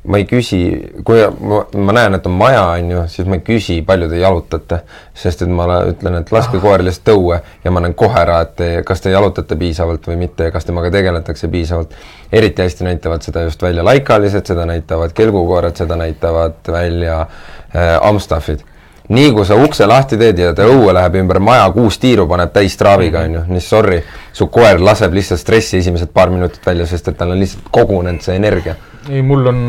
[0.04, 0.60] ma ei küsi,
[1.08, 4.20] kui ma, ma näen, et on maja, on ju, siis ma ei küsi, palju te
[4.20, 4.80] jalutate,
[5.16, 8.42] sest et ma le- ütlen, et laske koer lihtsalt tõue ja ma näen kohe ära,
[8.44, 11.96] et te, kas te jalutate piisavalt või mitte ja kas temaga tegeletakse piisavalt.
[12.34, 18.64] eriti hästi näitavad seda just välja laikalised, seda näitavad kelgukoerad, seda näitavad välja äh, Amstaffid.
[19.10, 22.54] Nii kui sa ukse lahti teed ja ta õue läheb ümber maja kuus tiiru, paneb
[22.56, 24.00] täis traaviga, on ju, nii sorry,
[24.36, 28.24] su koer laseb lihtsalt stressi esimesed paar minutit välja, sest et tal on lihtsalt kogunenud
[28.24, 28.78] see energia.
[29.10, 29.60] ei, mul on,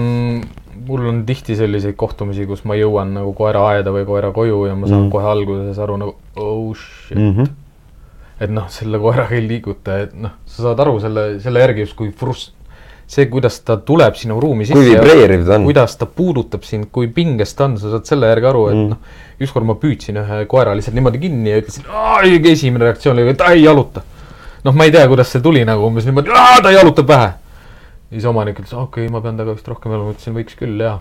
[0.86, 4.78] mul on tihti selliseid kohtumisi, kus ma jõuan nagu koera aeda või koera koju ja
[4.78, 5.12] ma saan mm.
[5.14, 7.32] kohe alguses aru nagu oh shit mm.
[7.34, 7.54] -hmm.
[8.46, 12.14] et noh, selle koeraga ei liiguta, et noh, sa saad aru selle, selle järgi justkui
[12.14, 12.54] frust-,
[13.06, 14.78] see, kuidas ta tuleb sinu ruumi sisse.
[14.78, 15.68] Kui vibreeriv ta on.
[15.68, 18.90] kuidas ta puudutab sind, kui pinges ta on, sa saad selle järgi aru, et mm.
[18.94, 21.86] noh, ükskord ma püüdsin ühe koera lihtsalt niimoodi kinni ja ütlesin,
[22.54, 24.04] esimene reaktsioon oli, et ta ei jaluta.
[24.64, 26.32] noh, ma ei tea, kuidas see tuli nagu umbes niimoodi,
[26.62, 27.32] ta jalutab vähe.
[28.08, 30.80] ja siis omanik ütles, okei okay,, ma pean temaga vist rohkem jalutama, ütlesin, võiks küll,
[30.80, 31.00] jaa.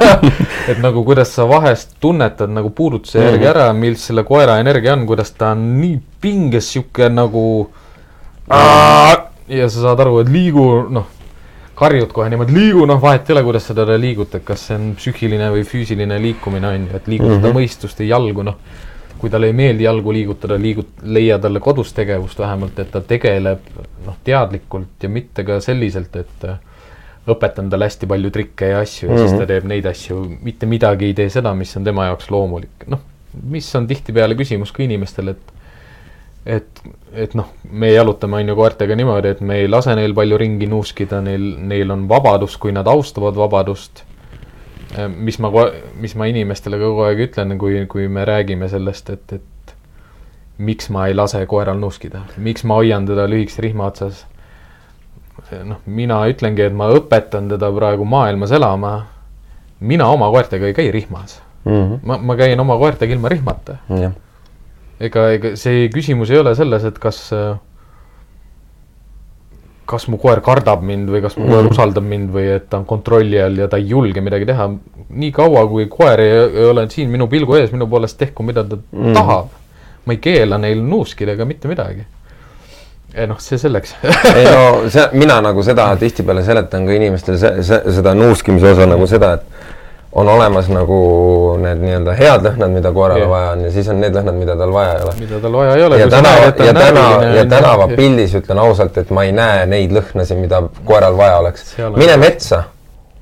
[0.70, 3.28] et nagu kuidas sa vahest tunnetad nagu puudutuse Mhm.
[3.30, 7.70] järgi ära, mis selle koera energia on, kuidas ta on nii pinges, sihuke nagu
[9.48, 11.06] ja sa saad aru, et liigu, noh,
[11.82, 14.88] karjud kohe niimoodi, liigu, noh, vahet ei ole, kuidas sa teda liigutad, kas see on
[14.98, 17.52] psüühiline või füüsiline liikumine on ju, et liigutada mm Mhm.
[17.52, 17.60] -hmm.
[17.60, 18.58] mõistust ja jalgu, noh.
[19.22, 23.60] kui talle ei meeldi jalgu liigutada, liigut-, leia talle kodus tegevust vähemalt, et ta tegeleb
[24.06, 26.56] noh, teadlikult ja mitte ka selliselt, et äh,
[27.30, 29.28] õpetan talle hästi palju trikke ja asju ja mm -hmm.
[29.28, 32.86] siis ta teeb neid asju, mitte midagi ei tee seda, mis on tema jaoks loomulik,
[32.86, 33.00] noh,
[33.42, 35.52] mis on tihtipeale küsimus ka inimestel, et
[36.46, 36.82] et,
[37.14, 40.66] et noh, me jalutame on ju koertega niimoodi, et me ei lase neil palju ringi
[40.70, 44.04] nuuskida, neil, neil on vabadus, kui nad austavad vabadust.
[45.16, 45.48] mis ma,
[45.96, 49.74] mis ma inimestele kogu aeg ütlen, kui, kui me räägime sellest, et, et
[50.58, 54.26] miks ma ei lase koeral nuuskida, miks ma hoian teda lühikese rihma otsas.
[55.64, 59.06] noh, mina ütlengi, et ma õpetan teda praegu maailmas elama.
[59.80, 61.94] mina oma koertega ei käi rihmas, Mhm.
[62.02, 64.12] ma, ma käin oma koertega ilma rihmata jah,
[65.08, 67.18] ega, ega see küsimus ei ole selles, et kas,
[69.92, 71.72] kas mu koer kardab mind või kas mu koer Mhm.
[71.74, 74.70] usaldab mind või et ta on kontrolli all ja ta ei julge midagi teha.
[75.12, 78.64] nii kaua, kui koer ei, ei ole siin minu pilgu ees, minu poolest tehku, mida
[78.64, 79.12] ta mm.
[79.12, 79.50] tahab.
[80.06, 82.06] ma ei keela neil nuuskida ega mitte midagi.
[83.28, 83.94] noh, see selleks
[84.38, 84.62] ei no
[84.94, 89.34] see, mina nagu seda tihtipeale seletan ka inimestele se, se, seda nuuskimise osa nagu seda,
[89.34, 89.42] et
[90.12, 90.98] on olemas nagu
[91.62, 93.30] need nii-öelda head lõhnad, mida koerale Jah.
[93.30, 95.14] vaja on ja siis on need lõhnad, mida tal vaja ei ole.
[95.20, 96.00] mida tal vaja ei ole.
[96.00, 97.06] ja tänava, ja täna,
[97.36, 102.16] ja tänavapildis ütlen ausalt, et ma ei näe neid lõhnasid, mida koeral vaja oleks mine
[102.20, 102.64] metsa,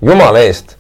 [0.03, 0.77] jumala eest.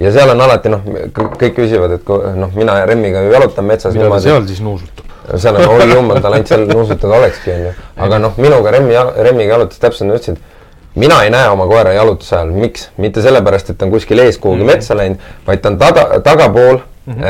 [0.00, 0.82] ja seal on alati noh,
[1.14, 2.10] kõik küsivad, et
[2.42, 5.14] noh, mina ja Remmiga ju jalutan metsas mida ta niimoodi, seal siis nuusutab?
[5.36, 7.72] seal on oi jumal, tal ainult seal nuusutada olekski, onju.
[8.02, 10.55] aga noh, minuga Remmi, Remmiga jalutas täpselt, ütlesin, et
[10.96, 12.90] mina ei näe oma koera jalutuse ajal, miks?
[12.96, 14.74] mitte sellepärast, et ta on kuskil ees kuhugi mm -hmm.
[14.74, 17.14] metsa läinud, vaid ta on taga, tagapool mm.
[17.14, 17.24] -hmm.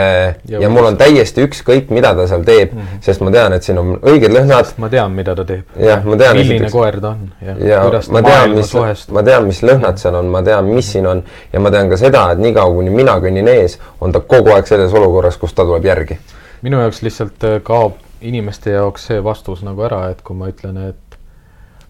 [0.49, 3.01] Ja ja, mul on täiesti ükskõik, mida ta seal teeb mm, -hmm.
[3.01, 5.65] sest ma tean, et siin on õiged lõhnad ma tean, mida ta teeb.
[5.77, 8.71] jah, ma tean milline koer ta on ja, ja kuidas ta ma tean, maailmas mis,
[8.71, 9.15] suhestub.
[9.15, 11.97] ma tean, mis lõhnad seal on, ma tean, mis siin on ja ma tean ka
[11.97, 15.65] seda, et niikaua, kuni mina kõnnin ees, on ta kogu aeg selles olukorras, kus ta
[15.65, 16.19] tuleb järgi.
[16.63, 20.77] minu jaoks lihtsalt äh, kaob inimeste jaoks see vastus nagu ära, et kui ma ütlen,
[20.89, 21.06] et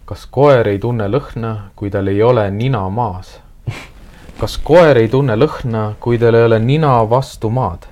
[0.07, 3.37] kas koer ei tunne lõhna, kui tal ei ole nina maas?
[4.39, 7.89] kas koer ei tunne lõhna, kui tal ei ole nina vastu maad?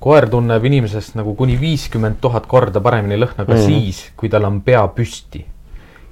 [0.00, 3.66] koer tunneb inimesest nagu kuni viiskümmend tuhat korda paremini lõhna ka mm -hmm.
[3.66, 5.44] siis, kui tal on pea püsti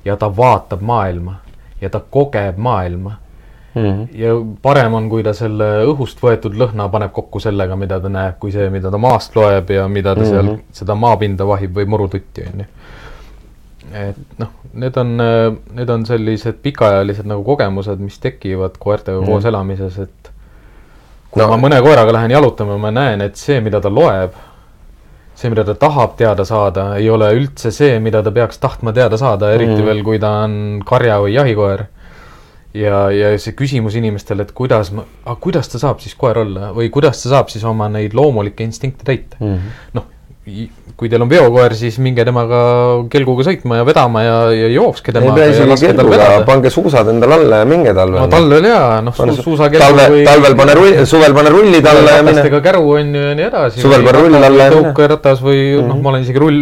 [0.04, 1.34] ja ta vaatab maailma
[1.80, 3.16] ja ta kogeb maailma
[4.14, 8.36] ja parem on, kui ta selle õhust võetud lõhna paneb kokku sellega, mida ta näeb,
[8.40, 10.30] kui see, mida ta maast loeb ja mida ta mm -hmm.
[10.30, 12.64] seal seda maapinda vahib või murututti onju.
[13.92, 15.16] Et noh, need on,
[15.76, 20.32] need on sellised pikaajalised nagu kogemused, mis tekivad koertega mm koos elamises, et
[21.32, 24.36] kui No- ma mõne koeraga lähen jalutama, ma näen, et see, mida ta loeb,
[25.34, 29.18] see, mida ta tahab teada saada, ei ole üldse see, mida ta peaks tahtma teada
[29.20, 29.88] saada, eriti mm.
[29.88, 30.54] veel, kui ta on
[30.86, 31.86] karja või jahikoer.
[32.72, 35.04] ja, ja see küsimus inimestele, et kuidas ma,
[35.40, 39.04] kuidas ta saab siis koer olla või kuidas ta saab siis oma neid loomulikke instinkte
[39.04, 39.50] täita mm.
[39.50, 39.74] -hmm.
[39.98, 40.06] noh,
[40.42, 42.60] kui teil on veokoer, siis minge temaga
[43.10, 47.10] kelguga sõitma ja vedama ja, ja jookske ei temaga pea ja isegi kelguga, pange suusad
[47.12, 48.24] endale alla ja minge talvel.
[48.24, 52.16] no talvel jaa, noh su, suusakelgu talve, või talvel pane rull, suvel pane rullid alla
[52.18, 52.44] ja mine.
[52.64, 53.84] käru on ju ja nii edasi.
[53.84, 54.80] Suvel pane rull alla ja mine.
[54.90, 55.92] tõukeratas või mm -hmm.
[55.92, 56.60] noh, ma olen isegi rull,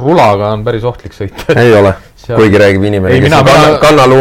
[0.00, 1.52] rulaga on päris ohtlik sõita.
[1.60, 4.20] ei ole, Seal- kuigi räägib inimene, kes mina kanna, kannaluu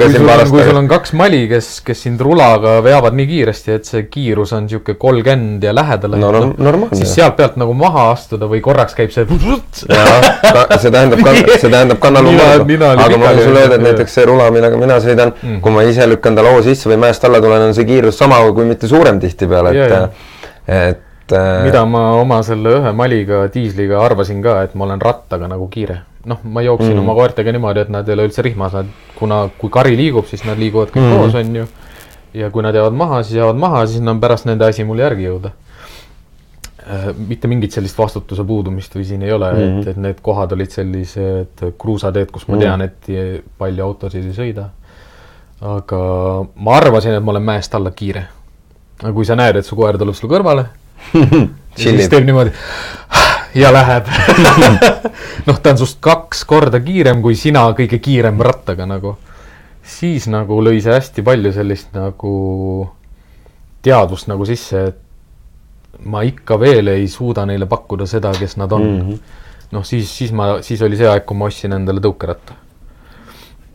[0.00, 3.74] kui siin on, kui sul on kaks mali, kes, kes sind rulaga veavad nii kiiresti,
[3.76, 7.12] et see kiirus on sihuke kolmkümmend ja lähedale no norm-, normaalne siis.
[7.18, 9.26] sealt pealt nagu maha astuda või korraks käib see.
[9.92, 11.20] jah, see tähendab,
[11.60, 14.98] see tähendab kannaluu oli aga ma võin sulle öelda, et näiteks see rula, millega mina
[15.04, 15.60] sõidan Mm.
[15.64, 18.38] kui ma ise lükkan ta loo sisse või mäest alla tulen, on see kiirus sama,
[18.54, 20.02] kui mitte suurem tihtipeale, Ja, ja.
[20.68, 21.00] et,
[21.32, 25.48] et äh, mida ma oma selle ühe maliga diisliga arvasin ka, et ma olen rattaga
[25.50, 26.02] nagu kiire.
[26.26, 27.02] noh, ma jooksin mm.
[27.02, 30.44] oma koertega niimoodi, et nad ei ole üldse rihmas, nad, kuna, kui kari liigub, siis
[30.46, 31.16] nad liiguvad kõik mm.
[31.18, 31.64] Koos, on ju.
[32.38, 35.26] ja kui nad jäävad maha, siis jäävad maha, siis on pärast nende asi mul järgi
[35.26, 35.50] jõuda.
[37.28, 39.80] mitte mingit sellist vastutuse puudumist või siin ei ole mm, -hmm.
[39.80, 42.60] et, et need kohad olid sellised kruusateed, kus ma Mm.
[42.60, 44.68] tean, et palju autosid ei sõida.
[45.60, 45.98] aga
[46.54, 48.26] ma arvasin, et ma olen mäest alla kiire.
[49.02, 50.66] aga kui sa näed, et su koer tuleb sulle kõrvale,
[51.82, 52.52] siis teeb niimoodi
[53.54, 54.08] ja läheb.
[55.46, 59.16] noh, ta on sinust kaks korda kiirem kui sina kõige kiirem rattaga nagu.
[59.82, 62.32] siis nagu lõi see hästi palju sellist nagu
[63.82, 68.82] teadvust nagu sisse, et ma ikka veel ei suuda neile pakkuda seda, kes nad on
[68.82, 69.00] mm.
[69.00, 69.18] -hmm.
[69.72, 72.54] noh, siis, siis ma, siis oli see aeg, kui ma ostsin endale tõukeratta.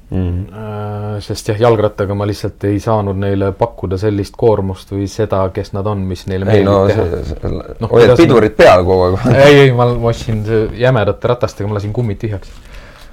[0.08, 5.74] Äh, sest jah, jalgrattaga ma lihtsalt ei saanud neile pakkuda sellist koormust või seda, kes
[5.76, 7.49] nad on, mis neile ei meeldib no teha.
[7.82, 10.45] Noh, hoiad pidurit peal kogu aeg ei, ei, ma ma ostsin
[10.80, 12.53] jämedate ratastega, ma lasin kummid tühjaks.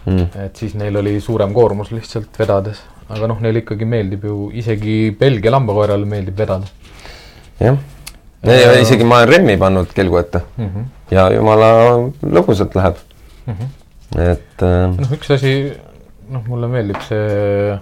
[0.06, 0.28] mm..
[0.44, 2.84] et siis neil oli suurem koormus lihtsalt vedades.
[3.08, 6.70] aga noh, neile ikkagi meeldib ju, isegi Belgia lambakoerale meeldib vedada
[7.58, 7.80] jah,
[8.46, 10.70] ja isegi ma olen remmi pannud kelgu ette mm.
[10.70, 10.86] -hmm.
[11.10, 11.72] ja jumala
[12.22, 13.02] lõbusalt läheb
[13.44, 14.20] Mm -hmm.
[14.20, 15.72] et äh, noh, üks asi,
[16.34, 17.74] noh, mulle meeldib see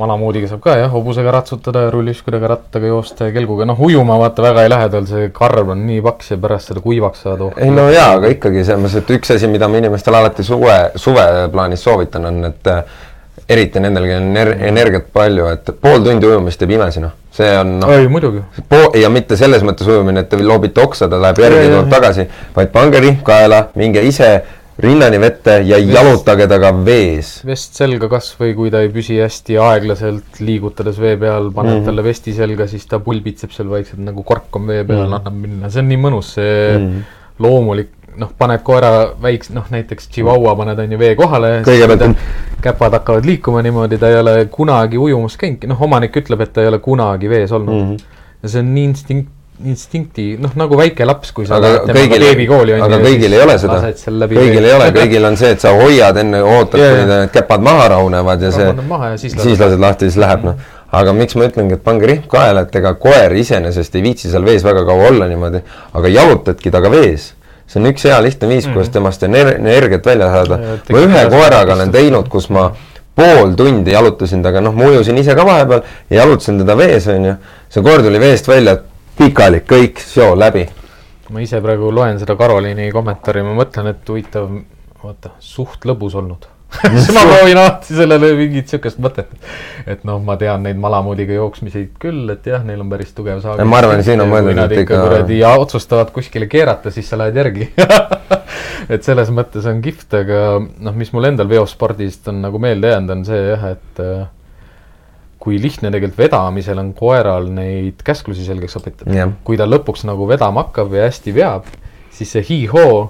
[0.00, 4.44] malamoodiga saab ka jah, hobusega ratsutada ja rulliskudega rattaga joosta ja kelguga, noh ujuma vaata
[4.46, 7.50] väga ei lähe, tal see karv on nii paks ja pärast seda kuivaks saada.
[7.50, 7.60] oh.
[7.60, 10.76] ei no jaa, aga ikkagi selles mõttes, et üks asi, mida ma inimestele alati suve,
[11.00, 13.00] suve plaanis soovitan, on, et äh,
[13.50, 17.16] eriti nendel, kellel on ener energiat palju, et pool tundi ujumist teeb imesi, noh.
[17.34, 21.10] see on noh, ei muidugi, po-, ja mitte selles mõttes ujumine, et te loobite oksa,
[21.10, 24.30] ta läheb järgi ja tuleb tagasi, vaid pange rihm kaela, minge ise
[24.80, 27.32] rinnani vette ja jalutage taga vees.
[27.46, 31.78] vest selga kas või kui ta ei püsi hästi aeglaselt liigutades vee peal, paned mm.
[31.78, 31.88] -hmm.
[31.88, 35.16] talle vesti selga, siis ta pulbitseb seal vaikselt nagu kork on vee peal mm, -hmm.
[35.20, 36.86] annab minna, see on nii mõnus, see mm.
[36.86, 37.16] -hmm.
[37.46, 42.24] loomulik, noh, paned koera väikse, noh näiteks Chihuahua paned on ju vee kohale, Kõigepealt-
[42.62, 46.64] käpad hakkavad liikuma niimoodi, ta ei ole kunagi ujumas käinudki, noh, omanik ütleb, et ta
[46.64, 47.92] ei ole kunagi vees olnud mm.
[47.92, 48.18] -hmm.
[48.42, 49.30] ja see on nii instinkt,
[49.68, 53.56] instinkti, noh nagu väike laps, kui sa aga lähed temaga beebikooli aga kõigil ei ole
[53.60, 53.78] seda,
[54.32, 57.88] kõigil ei ole, kõigil on see, et sa hoiad enne, ootad, kuni need käpad maha
[57.94, 58.68] rahunevad ja see
[59.22, 60.68] siis siis lased lahti, siis läheb noh.
[61.00, 64.46] aga miks ma ütlengi, et pange rihm kaela, et ega koer iseenesest ei viitsi seal
[64.46, 65.62] vees väga kaua olla niimoodi,
[66.00, 67.32] aga jalutadki temaga vees.
[67.70, 70.56] see on üks hea lihtne viis, kuidas temast ener- energiat välja saada.
[70.90, 72.72] Ma ühe koeraga olen teinud, kus ma
[73.14, 77.34] pool tundi jalutasin temaga, noh, ma ujusin ise ka vahepeal ja jalutasin teda vees, onju.
[77.70, 78.78] see koer tuli veest välja,
[79.20, 80.66] pikali, kõik, show läbi.
[81.30, 84.48] ma ise praegu loen seda Karoliini kommentaari, ma mõtlen, et huvitav,
[85.02, 86.48] vaata, suht lõbus olnud.
[86.80, 89.30] siis ma proovin alati sellele mingit siukest mõtet,
[89.90, 93.62] et noh, ma tean neid malamudiga jooksmiseid küll, et jah, neil on päris tugev saag.
[93.66, 97.36] Ma arvan, siin on mõeldud, et ikka- kuradi ja otsustavad kuskile keerata, siis sa lähed
[97.42, 97.70] järgi.
[98.94, 103.16] et selles mõttes on kihvt, aga noh, mis mul endal veospordist on nagu meelde jäänud,
[103.18, 104.28] on see jah, et äh,
[105.40, 109.32] kui lihtne tegelikult vedamisel on koeral neid käsklusi selgeks õpetada Jah.
[109.44, 111.70] kui ta lõpuks nagu vedama hakkab ja hästi veab,
[112.12, 113.08] siis see hii-hoo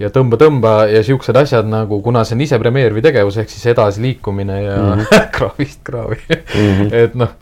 [0.00, 4.62] ja tõmba-tõmba ja siuksed asjad nagu, kuna see on ise premeeriv tegevus, ehk siis edasiliikumine
[4.62, 5.28] ja mm -hmm.
[5.36, 6.94] kraavist kraavi mm, -hmm.
[6.94, 7.36] et noh,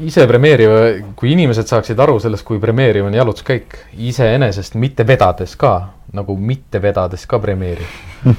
[0.00, 0.70] ise premeeriv,
[1.16, 5.74] kui inimesed saaksid aru sellest, kui premeeriv on jalutuskäik, iseenesest mitte vedades ka,
[6.14, 7.88] nagu mitte vedades ka premeeriv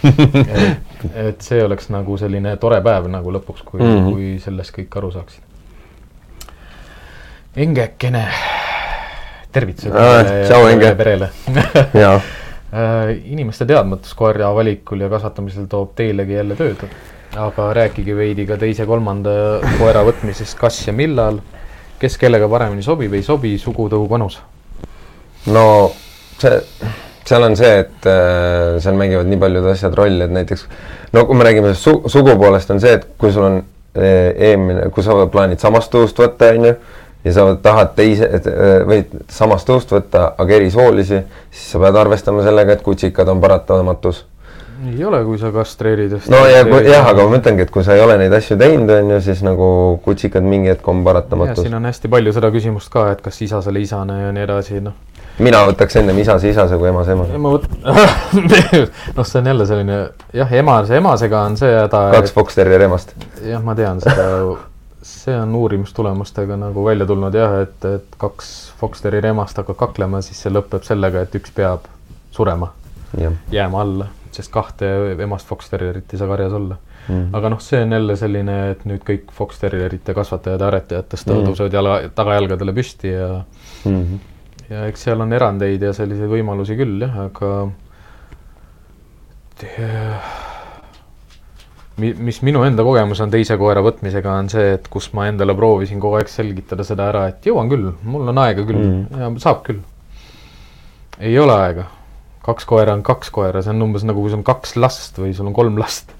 [0.65, 3.91] et, et see oleks nagu selline tore päev nagu lõpuks, kui mm.
[3.91, 4.07] -hmm.
[4.11, 5.41] kui sellest kõik aru saaksid.
[7.55, 8.25] Engekene,
[9.51, 10.95] tervitused ja tšau, Enge.
[10.95, 11.29] perele
[12.75, 16.81] Äh, inimeste teadmatus koera valikul ja kasvatamisel toob teilegi jälle tööd.
[17.35, 19.31] aga rääkige veidi ka teise-kolmanda
[19.77, 21.39] koera võtmisest, kas ja millal,
[21.99, 24.41] kes kellega paremini sobib, ei sobi, sugutõu vanus.
[25.45, 25.91] no
[26.39, 26.59] see,
[27.25, 30.67] seal on see, et äh, seal mängivad nii paljud asjad rolli, et näiteks
[31.15, 33.57] no kui me räägime su sugu poolest, on see, et kui sul on
[33.97, 36.75] äh, eelmine, kui sa plaanid samast tõust võtta, on ju,
[37.25, 38.29] ja sa tahad teise,
[38.85, 39.01] või
[39.33, 44.25] samast tõust võtta, aga erisoolisi, siis sa pead arvestama sellega, et kutsikad on paratamatus
[44.83, 46.11] ei ole, kui sa kastreerid.
[46.29, 49.13] no ja jah, aga ma mõtlengi, et kui sa ei ole neid asju teinud, on
[49.15, 49.67] ju, siis nagu
[50.05, 51.77] kutsikad mingi hetk on paratamatus siin.
[51.77, 54.97] on hästi palju seda küsimust ka, et kas isasele isane ja nii edasi, noh.
[55.39, 57.39] Mina võtaks ennem isase isase kui emase emase.
[57.41, 57.67] ma võt-,
[59.17, 59.97] noh, see on jälle selline,
[60.35, 63.11] jah, emase emasega on see häda, kaks Fox Terrieri emast.
[63.43, 64.27] jah, ma tean seda,
[65.05, 70.39] see on uurimustulemustega nagu välja tulnud jah, et, et kaks Foxteri remast hakkavad kaklema, siis
[70.41, 71.85] see lõpeb sellega, et üks peab
[72.35, 72.71] surema,
[73.51, 74.89] jääma alla, sest kahte
[75.23, 76.77] emast Foxterrierit ei saa karjas olla
[77.07, 77.27] mm..
[77.37, 81.51] aga noh, see on jälle selline, et nüüd kõik Foxterrierite kasvatajad ja aretajad tõstavad mm.,
[81.51, 83.29] tõusevad jala, tagajalgadele püsti ja
[83.85, 84.15] Mhm.
[84.69, 87.51] Ja eks seal on erandeid ja selliseid võimalusi küll jah, aga
[91.97, 95.55] mi- mis minu enda kogemus on teise koera võtmisega, on see, et kus ma endale
[95.57, 99.21] proovisin kogu aeg selgitada seda ära, et jõuan küll, mul on aega küll mm.
[99.21, 99.79] ja saab küll.
[101.19, 101.87] ei ole aega,
[102.45, 105.33] kaks koera on kaks koera, see on umbes nagu, kui sul on kaks last või
[105.37, 106.11] sul on kolm last.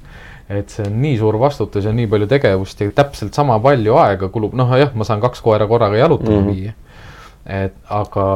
[0.50, 4.30] et see on nii suur vastutus ja nii palju tegevust ja täpselt sama palju aega
[4.30, 6.48] kulub, noh jah, ma saan kaks koera korraga jalutama mm.
[6.48, 6.56] -hmm.
[6.56, 6.74] viia.
[7.46, 8.28] Et aga,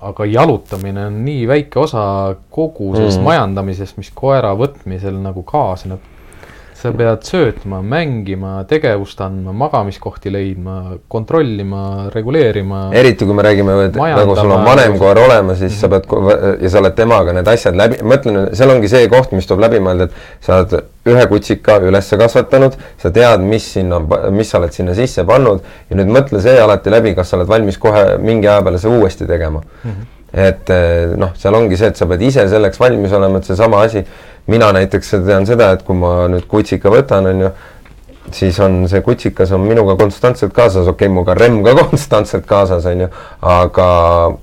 [0.00, 2.04] aga jalutamine on nii väike osa
[2.50, 3.28] kogu sellest mm.
[3.28, 6.11] majandamisest, mis koera võtmisel nagu kaasneb.
[6.82, 11.82] Sa pead söötma, mängima, tegevust andma, magamiskohti leidma, kontrollima,
[12.14, 12.88] reguleerima.
[12.98, 16.08] eriti kui me räägime, et nagu sul on vanem koer olemas, siis sa pead
[16.62, 19.82] ja sa oled temaga need asjad läbi, mõtlen, seal ongi see koht, mis tuleb läbi
[19.84, 20.74] mõelda, et sa oled
[21.12, 24.00] ühe kutsika üles kasvatanud, sa tead, mis sinna,
[24.34, 27.50] mis sa oled sinna sisse pannud ja nüüd mõtle see alati läbi, kas sa oled
[27.50, 29.90] valmis kohe mingi aja peale seda uuesti tegema mm.
[29.90, 30.10] -hmm.
[30.48, 33.86] et eh, noh, seal ongi see, et sa pead ise selleks valmis olema, et seesama
[33.86, 34.02] asi,
[34.50, 37.50] mina näiteks tean seda, et kui ma nüüd kutsika võtan, on ju,
[38.34, 42.46] siis on see kutsikas on minuga konstantselt kaasas, okei okay,, mul ka remm ka konstantselt
[42.48, 43.12] kaasas, on ju,
[43.52, 43.86] aga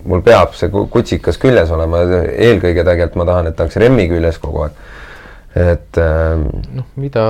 [0.06, 4.08] mul peab see ku- kutsikas küljes olema, eelkõige tegelikult ma tahan, et ta oleks remmi
[4.12, 4.82] küljes kogu aeg.
[5.60, 6.44] et äh,
[6.78, 7.24] noh, mida,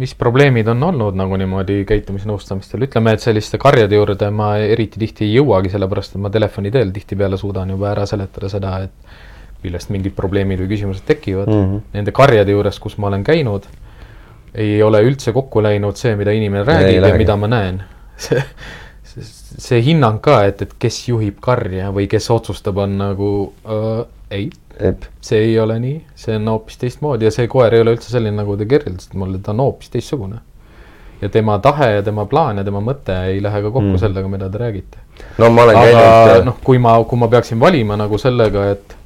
[0.00, 5.28] mis probleemid on olnud nagu niimoodi käitumisnõustamistel, ütleme, et selliste karjade juurde ma eriti tihti
[5.28, 9.33] ei jõuagi, sellepärast et ma telefoni teel tihtipeale suudan juba ära seletada seda, et
[9.64, 11.64] millest mingid probleemid või küsimused tekivad mm.
[11.64, 11.82] -hmm.
[11.96, 13.68] Nende karjade juures, kus ma olen käinud,
[14.54, 17.18] ei ole üldse kokku läinud see, mida inimene räägib ja lähegi.
[17.24, 17.82] mida ma näen.
[18.24, 18.42] see,
[19.68, 23.30] see hinnang ka, et, et kes juhib karja või kes otsustab, on nagu
[23.64, 24.50] äh, ei
[25.20, 28.36] see ei ole nii, see on hoopis teistmoodi ja see koer ei ole üldse selline,
[28.40, 30.40] nagu te kirjeldasite mulle, ta on hoopis teistsugune.
[31.20, 34.00] ja tema tahe ja tema plaan ja tema mõte ei lähe ka kokku mm.
[34.02, 34.98] sellega, mida te räägite.
[35.38, 38.96] no ma olen aga käinud noh, kui ma, kui ma peaksin valima nagu sellega, et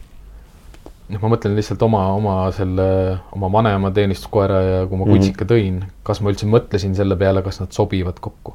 [1.08, 5.14] noh, ma mõtlen lihtsalt oma, oma selle, oma vanema teenistuskoera ja kui ma Mhm.
[5.16, 8.54] kutsika tõin, kas ma üldse mõtlesin selle peale, kas nad sobivad kokku.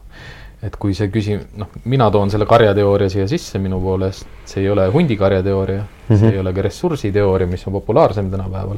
[0.64, 4.70] et kui see küsi-, noh, mina toon selle karjateooria siia sisse minu poolest, see ei
[4.70, 6.20] ole hundikarjateooria mm, -hmm.
[6.20, 8.78] see ei ole ka ressursiteooria, mis on populaarsem tänapäeval.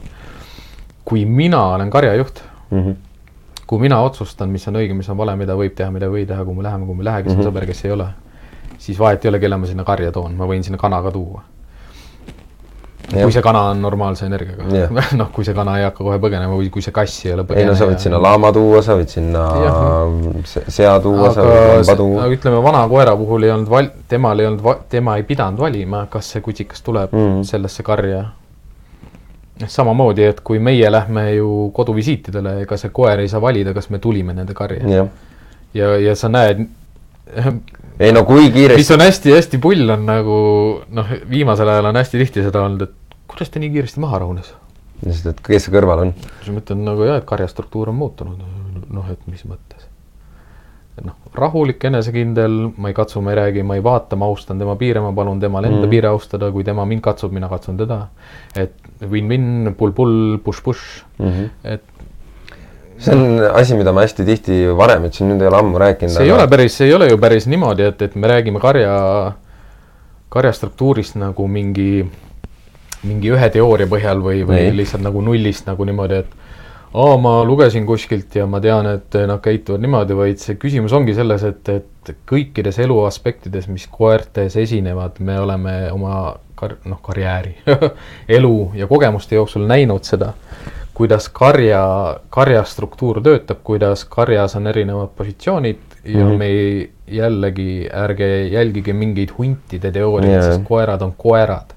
[1.06, 2.82] kui mina olen karjajuht, mm.
[2.84, 2.96] -hmm.
[3.68, 6.26] kui mina otsustan, mis on õige, mis on vale, mida võib teha, mida ei või
[6.28, 7.48] teha, kuhu me läheme, kuhu me ei lähe, kes on Mhm.
[7.48, 8.08] sõber, kes ei ole,
[8.78, 11.42] siis vahet ei ole, kelle ma sinna karja toon, ma võin sinna kana ka tuua.
[13.12, 14.66] Kui see kana on normaalse energiaga.
[15.20, 17.68] Noh, kui see kana ei hakka kohe põgenema või kui see kass ei ole ei
[17.68, 19.43] no sa võid sinna laama tuua, sa võid sinna
[20.45, 22.30] sea tuua, sa võid lamba tuua.
[22.34, 26.34] ütleme, vana koera puhul ei olnud val-, temal ei olnud, tema ei pidanud valima, kas
[26.36, 27.43] see kutsikas tuleb mm.
[27.47, 28.24] sellesse karja.
[29.68, 33.99] samamoodi, et kui meie lähme ju koduvisiitidele, ega see koer ei saa valida, kas me
[34.03, 34.88] tulime nende karja.
[34.89, 35.14] jah,
[35.74, 36.66] ja, ja sa näed,
[38.04, 40.38] ei no kui mis kiiresti, on hästi-hästi pull, on nagu
[40.96, 44.54] noh, viimasel ajal on hästi tihti seda olnud, et kuidas ta nii kiiresti maha rahunes.
[45.06, 46.14] lihtsalt, et kes see kõrval on.
[46.44, 48.46] siis ma ütlen nagu jah, et karjastruktuur on muutunud.
[48.86, 49.88] noh, et mis mõttes.
[51.00, 54.62] et noh, rahulik, enesekindel, ma ei katsu, ma ei räägi, ma ei vaata, ma austan
[54.62, 55.92] tema piire, ma palun temal enda mm.
[55.92, 58.06] piire austada, kui tema mind katsub, mina katsun teda.
[58.56, 61.04] et win-win, pull-pull, push-push,
[61.64, 61.84] et
[62.98, 66.14] see on asi, mida ma hästi tihti varem ütlesin, nüüd ei ole ammu rääkinud.
[66.16, 68.96] see ei ole päris, see ei ole ju päris niimoodi, et, et me räägime karja,
[70.32, 72.06] karja struktuurist nagu mingi,
[73.04, 74.76] mingi ühe teooria põhjal või, või Ei.
[74.80, 76.46] lihtsalt nagu nullist nagu niimoodi, et
[76.96, 81.16] aa, ma lugesin kuskilt ja ma tean, et nad käituvad niimoodi, vaid see küsimus ongi
[81.18, 86.16] selles, et, et kõikides elu aspektides, mis koertes esinevad, me oleme oma
[86.56, 87.58] kar-, noh, karjääri,
[88.38, 90.32] elu ja kogemuste jooksul näinud seda,
[90.96, 91.84] kuidas karja,
[92.30, 96.32] karja struktuur töötab, kuidas karjas on erinevad positsioonid ja mm.
[96.32, 96.38] -hmm.
[96.38, 101.76] me ei, jällegi ärge jälgige mingeid huntide teooriaid yeah., sest koerad on koerad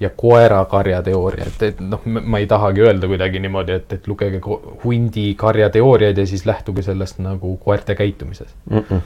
[0.00, 4.40] ja koera-karja teooria, et, et noh, ma ei tahagi öelda kuidagi niimoodi, et, et lugege
[4.84, 8.54] hundi karja teooriaid ja siis lähtuge sellest nagu koerte käitumises.
[8.70, 8.78] mm.
[8.78, 9.00] -mm.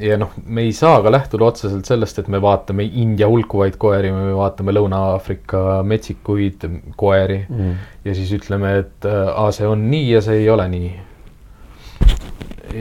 [0.00, 4.10] Ja noh, me ei saa ka lähtuda otseselt sellest, et me vaatame India hulkuvaid koeri,
[4.12, 6.66] me vaatame Lõuna-Aafrika metsikuid
[6.96, 7.74] koeri Mm.
[8.04, 10.90] ja siis ütleme, et äh, aa, see on nii ja see ei ole nii.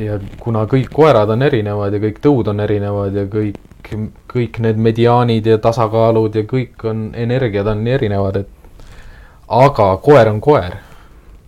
[0.05, 3.59] ja kuna kõik koerad on erinevad ja kõik tõud on erinevad ja kõik,
[4.33, 8.49] kõik need mediaanid ja tasakaalud ja kõik on, energiad on erinevad, et
[9.47, 10.75] aga koer on koer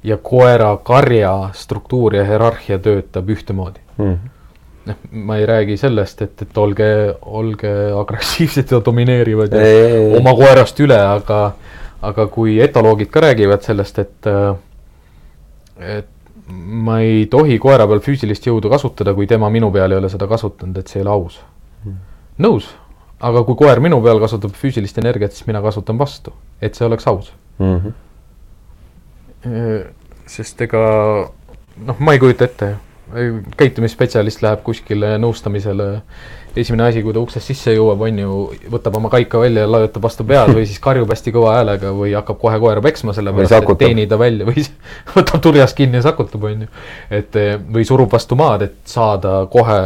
[0.03, 4.18] ja koera karja struktuur ja hierarhia töötab ühtemoodi Mm.
[4.88, 6.90] noh, ma ei räägi sellest, et, et olge,
[7.22, 10.18] olge agressiivsed ja domineerivad ja Ei, ei, ei.
[10.20, 11.42] oma koerast üle, aga,
[12.08, 14.32] aga kui etoloogid ka räägivad sellest, et,
[15.98, 16.10] et
[16.88, 20.28] ma ei tohi koera peal füüsilist jõudu kasutada, kui tema minu peal ei ole seda
[20.30, 21.40] kasutanud, et see ei ole aus.
[22.38, 22.70] nõus,
[23.20, 27.08] aga kui koer minu peal kasutab füüsilist energiat, siis mina kasutan vastu, et see oleks
[27.08, 27.34] aus.
[27.60, 27.94] Mm -hmm.
[30.26, 30.80] sest ega
[31.86, 32.76] noh, ma ei kujuta ette,
[33.58, 35.88] käitumisspetsialist läheb kuskile nõustamisele,
[36.58, 38.38] esimene asi, kui ta uksest sisse jõuab, on ju,
[38.74, 42.16] võtab oma kaika välja ja lajutab vastu pead või siis karjub hästi kõva häälega või
[42.18, 44.66] hakkab kohe koera peksma, sellepärast et teenida välja või
[45.16, 46.72] võtab turjast kinni ja sakutab, on ju.
[47.20, 49.80] et eh, või surub vastu maad, et saada kohe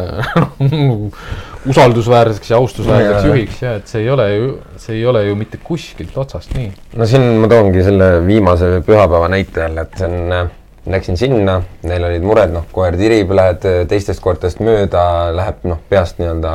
[1.72, 3.28] usaldusväärseks ja austusväärseks Jaa.
[3.28, 4.48] juhiks ja et see ei ole ju,
[4.82, 6.72] see ei ole ju mitte kuskilt otsast nii.
[6.98, 10.52] no siin ma toongi selle viimase pühapäeva näite jälle, et see on,
[10.90, 15.04] läksin sinna, neil olid mured, noh, koer tirib, lähed äh, teistest koertest mööda,
[15.36, 16.54] läheb noh, peast nii-öelda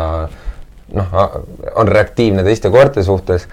[0.97, 1.19] noh,
[1.75, 3.49] on reaktiivne teiste koerte suhtes.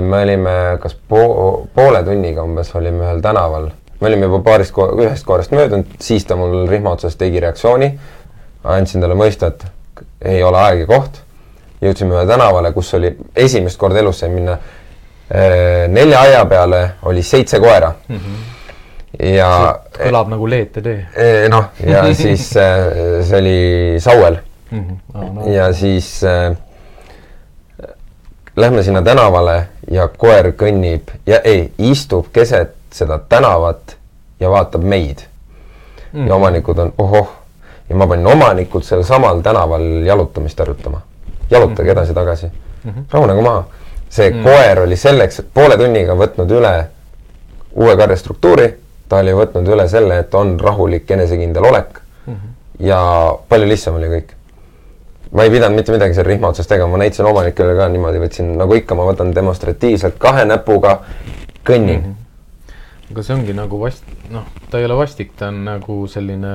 [0.00, 3.70] me olime kas po poole tunniga umbes olime ühel tänaval,
[4.00, 7.98] me olime juba paarist ko ühest koerest möödunud, siis ta mul rihma otsas tegi reaktsiooni.
[8.64, 9.66] andsin talle mõista, et
[10.24, 11.22] ei ole aeg ja koht.
[11.80, 14.52] jõudsime ühe tänavale, kus oli esimest korda elus sain minna
[15.30, 18.16] eh, nelja aia peale oli seitse koera mm.
[18.16, 18.55] -hmm.
[19.18, 24.38] Ja kõlab nagu Leete tee eh, noh, ja siis eh, see oli Sauel
[24.70, 24.84] mm.
[24.84, 25.34] -hmm.
[25.34, 26.56] No, ja siis äh,
[28.56, 33.96] lähme sinna tänavale ja koer kõnnib ja ei, istub keset seda tänavat
[34.40, 35.24] ja vaatab meid
[36.12, 36.26] mm..
[36.26, 37.28] ja omanikud on ohoh
[37.88, 41.00] ja ma panin omanikud sel samal tänaval jalutamist harjutama.
[41.50, 43.64] jalutage edasi-tagasi mm -hmm., rahunege maha.
[44.08, 44.42] see mm.
[44.42, 46.86] koer oli selleks poole tunniga võtnud üle
[47.76, 48.78] uue karjastruktuuri,
[49.08, 52.32] ta oli võtnud üle selle, et on rahulik enesekindel olek mm.
[52.34, 52.54] -hmm.
[52.86, 53.00] ja
[53.48, 54.36] palju lihtsam oli kõik
[55.32, 58.54] ma ei pidanud mitte midagi seal rihma otsas tegema, ma näitasin omanikele ka niimoodi, võtsin
[58.60, 61.00] nagu ikka, ma võtan demonstratiivselt kahe näpuga,
[61.66, 62.14] kõnnin mm.
[62.14, 63.12] -hmm.
[63.12, 66.54] aga see ongi nagu vast-, noh, ta ei ole vastik, ta on nagu selline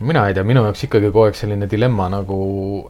[0.00, 2.38] mina ei tea, minu jaoks ikkagi kogu aeg selline dilemma nagu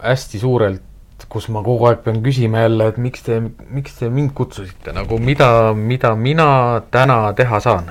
[0.03, 0.83] hästi suurelt,
[1.29, 3.41] kus ma kogu aeg pean küsima jälle, et miks te,
[3.75, 6.51] miks te mind kutsusite nagu mida, mida mina
[6.91, 7.91] täna teha saan.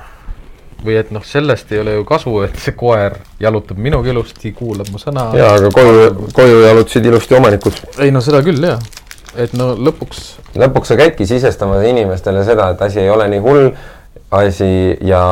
[0.78, 4.86] või et noh, sellest ei ole ju kasu, et see koer jalutab minuga ilusti, kuulab
[4.94, 5.32] mu sõna.
[5.34, 7.80] jaa, aga koju, koju jalutasid ilusti omanikud.
[7.98, 8.78] ei no seda küll jah,
[9.36, 13.72] et no lõpuks lõpuks sa käidki sisestama inimestele seda, et asi ei ole nii hull
[14.30, 15.22] asi ja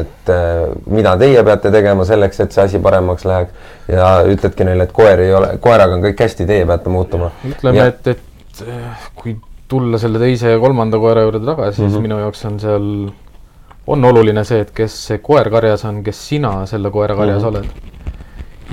[0.00, 4.88] et äh, mida teie peate tegema selleks, et see asi paremaks läheks ja ütledki neile,
[4.88, 7.30] et koer ei ole, koeraga on kõik hästi, teie peate muutuma.
[7.46, 9.36] ütleme, et, et eh, kui
[9.70, 11.92] tulla selle teise ja kolmanda koera juurde tagasi mm, -hmm.
[11.92, 12.88] siis minu jaoks on seal,
[13.86, 17.48] on oluline see, et kes see koer karjas on, kes sina selle koera karjas mm
[17.48, 17.56] -hmm.
[17.56, 17.66] oled.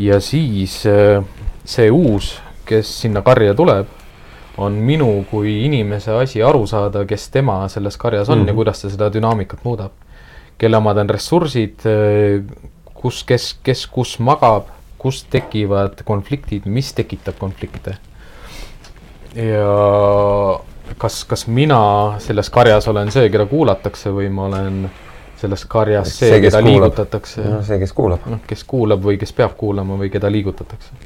[0.10, 1.22] ja siis eh,
[1.66, 3.99] see uus, kes sinna karja tuleb,
[4.60, 8.48] on minu kui inimese asi aru saada, kes tema selles karjas on mm -hmm.
[8.48, 9.92] ja kuidas ta seda dünaamikat muudab.
[10.58, 11.80] kelle omad on ressursid,
[12.94, 14.68] kus, kes, kes kus magab,
[14.98, 17.96] kus tekivad konfliktid, mis tekitab konflikte
[19.36, 20.60] ja
[20.98, 24.82] kas, kas mina selles karjas olen see, keda kuulatakse või ma olen
[25.40, 26.72] selles karjas see, see, keda kuulab.
[26.72, 28.26] liigutatakse noh, see, kes kuulab.
[28.30, 30.98] noh, kes kuulab või kes peab kuulama või keda liigutatakse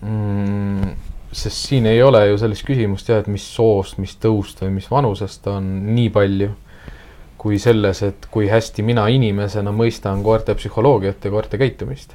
[0.00, 0.94] mm,.
[1.34, 4.90] Sest siin ei ole ju sellist küsimust jah, et mis soost, mis tõust või mis
[4.90, 6.52] vanusest ta on nii palju,
[7.38, 12.14] kui selles, et kui hästi mina inimesena mõistan koerte psühholoogiat ja koerte käitumist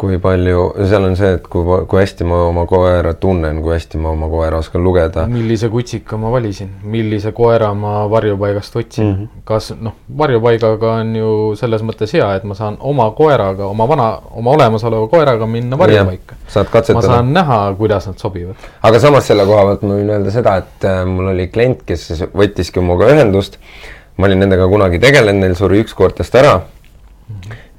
[0.00, 4.00] kui palju, seal on see, et kui, kui hästi ma oma koera tunnen, kui hästi
[4.02, 5.26] ma oma koera oskan lugeda.
[5.30, 9.14] millise kutsika ma valisin, millise koera ma varjupaigast otsin mm.
[9.14, 9.42] -hmm.
[9.44, 14.08] kas noh, varjupaigaga on ju selles mõttes hea, et ma saan oma koeraga, oma vana,
[14.30, 16.34] oma olemasoleva koeraga minna varjupaika.
[16.48, 17.06] saad ma katsetada.
[17.06, 18.68] saan näha, kuidas nad sobivad.
[18.82, 22.24] aga samas selle koha pealt ma võin öelda seda, et äh, mul oli klient, kes
[22.34, 23.58] võttiski minuga ühendust.
[24.16, 26.60] ma olin nendega kunagi tegelenud, neil suri üks koertest ära.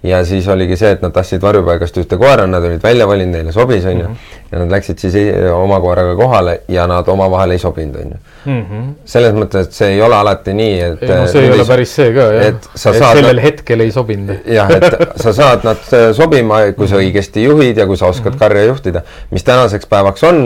[0.03, 3.53] Ja siis oligi see, et nad tahtsid varjupaigast ühte koera, nad olid välja valinud, neile
[3.55, 4.09] sobis, onju.
[4.51, 8.81] ja nad läksid siis e- oma koeraga kohale ja nad omavahel ei sobinud, onju.
[9.05, 11.05] selles mõttes, et see ei ole alati nii, et.
[11.07, 13.85] ei no see ei ole päris see ka jah, et et sa saad- sellel hetkel
[13.85, 14.35] ei sobinud.
[14.59, 18.37] jah, et sa saad nad äh, sobima, kui sa õigesti juhid ja kui sa oskad
[18.39, 20.45] karja juhtida, mis tänaseks päevaks on,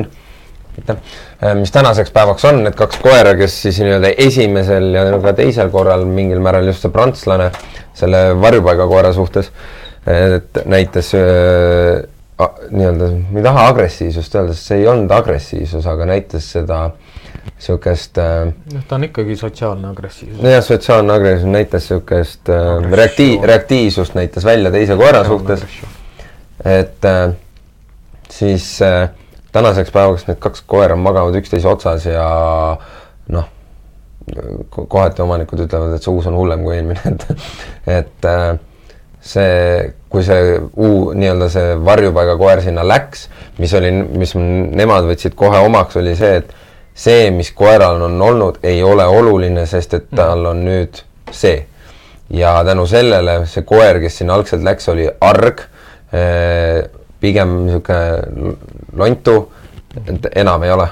[1.57, 6.05] mis tänaseks päevaks on need kaks koera, kes siis nii-öelda esimesel ja ka teisel korral
[6.05, 7.49] mingil määral just see prantslane
[7.97, 9.49] selle varjupaigakoera suhtes,
[10.07, 12.05] et näitas äh,
[12.69, 16.81] nii-öelda, ma ei taha agressiivsust öelda, sest see ei olnud agressiivsus, aga näitas seda
[17.47, 20.41] niisugust äh, noh, ta on ikkagi sotsiaalne agressiivsus.
[20.43, 25.65] nojah, sotsiaalne agressiivsus näitas niisugust äh, reaktii-, reaktiivsust näitas välja teise koera suhtes,
[26.65, 27.33] et äh,
[28.29, 29.09] siis äh,
[29.57, 32.29] tänaseks päevaks need kaks koera magavad üksteise otsas ja
[33.33, 33.49] noh,
[34.77, 37.27] kohati omanikud ütlevad, et see uus on hullem kui eelmine, et
[37.99, 38.57] et äh,
[39.23, 43.27] see, kui see uu-, nii-öelda see varjupaigakoer sinna läks,
[43.61, 46.53] mis oli, mis nemad võtsid kohe omaks, oli see, et
[46.97, 51.65] see, mis koeral on olnud, ei ole oluline, sest et tal on nüüd see.
[52.29, 55.61] ja tänu sellele see koer, kes sinna algselt läks, oli arg,
[57.19, 58.53] pigem niisugune
[58.97, 59.37] lontu,
[60.05, 60.87] et enam ei ole.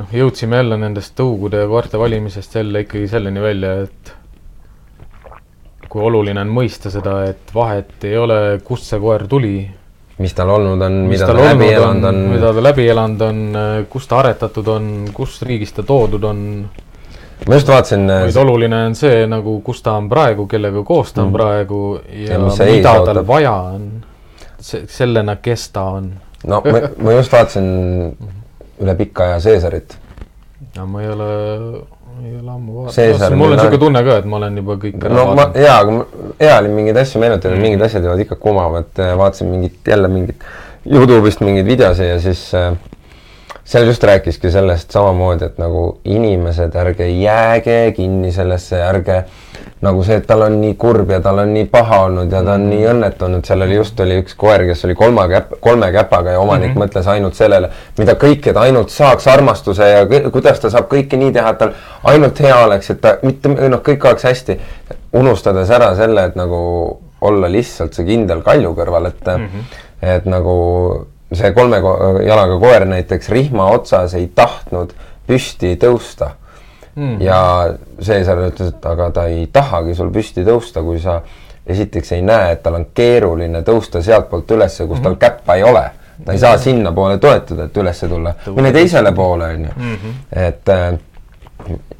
[0.00, 4.14] Noh, jõudsime jälle nendest tõugude ja koerte valimisest jälle ikkagi selleni välja, et
[5.90, 9.56] kui oluline on mõista seda, et vahet ei ole, kust see koer tuli,
[10.20, 13.24] mis tal olnud on, mida ta läbi olnud on, elanud on, mida ta läbi elanud
[13.24, 13.40] on,
[13.90, 14.86] kust ta aretatud on,
[15.16, 16.44] kust riigist ta toodud on,
[17.48, 21.24] ma just vaatasin, vaid oluline on see nagu, kus ta on praegu, kellega koos ta
[21.24, 21.82] on praegu
[22.12, 23.88] ja, Ja mida tal vaja on,
[24.60, 26.12] see, sellena, kes ta on.
[26.46, 27.66] no ma, ma just vaatasin
[28.80, 29.96] üle pika aja Caesarit.
[30.76, 31.30] ja ma ei ole,
[32.24, 35.14] ei ole ammu vaadanud, mul on niisugune tunne ka, et ma olen juba kõik ära
[35.16, 35.60] no vaadanud.
[35.64, 39.02] jaa, aga ma- hea oli mingeid asju meenutada mm., mingid asjad jäävad ikka kumama, et
[39.02, 40.48] äh, vaatasin mingit, jälle mingit
[40.88, 42.72] Youtube'ist mingeid videosid ja siis äh,
[43.64, 49.24] seal just rääkiski sellest samamoodi, et nagu inimesed, ärge jääge kinni sellesse, ärge
[49.80, 52.56] nagu see, et tal on nii kurb ja tal on nii paha olnud ja ta
[52.58, 55.88] on nii õnnetu olnud, seal oli just oli üks koer, kes oli kolma käp-, kolme
[55.94, 56.84] käpaga ja omanik mm -hmm.
[56.84, 61.32] mõtles ainult sellele, mida kõike ta ainult saaks armastuse ja kuidas ta saab kõike nii
[61.32, 61.72] teha, et tal
[62.04, 64.60] ainult hea oleks, et ta mitte, noh, kõik oleks hästi.
[65.12, 69.78] unustades ära selle, et nagu olla lihtsalt see kindel kalju kõrval, et mm, -hmm.
[70.02, 74.92] et nagu see kolme ko- jalaga koer näiteks rihma otsas ei tahtnud
[75.26, 76.30] püsti tõusta
[76.94, 77.20] mm..
[77.22, 77.40] ja
[78.06, 81.20] Caesar ütles, et aga ta ei tahagi sul püsti tõusta, kui sa
[81.70, 85.04] esiteks ei näe, et tal on keeruline tõusta sealtpoolt ülesse, kus mm -hmm.
[85.04, 85.90] tal käppa ei ole.
[86.24, 89.70] ta ei saa sinnapoole toetuda, et ülesse tulla, mine teisele poole, onju.
[90.32, 90.98] et äh,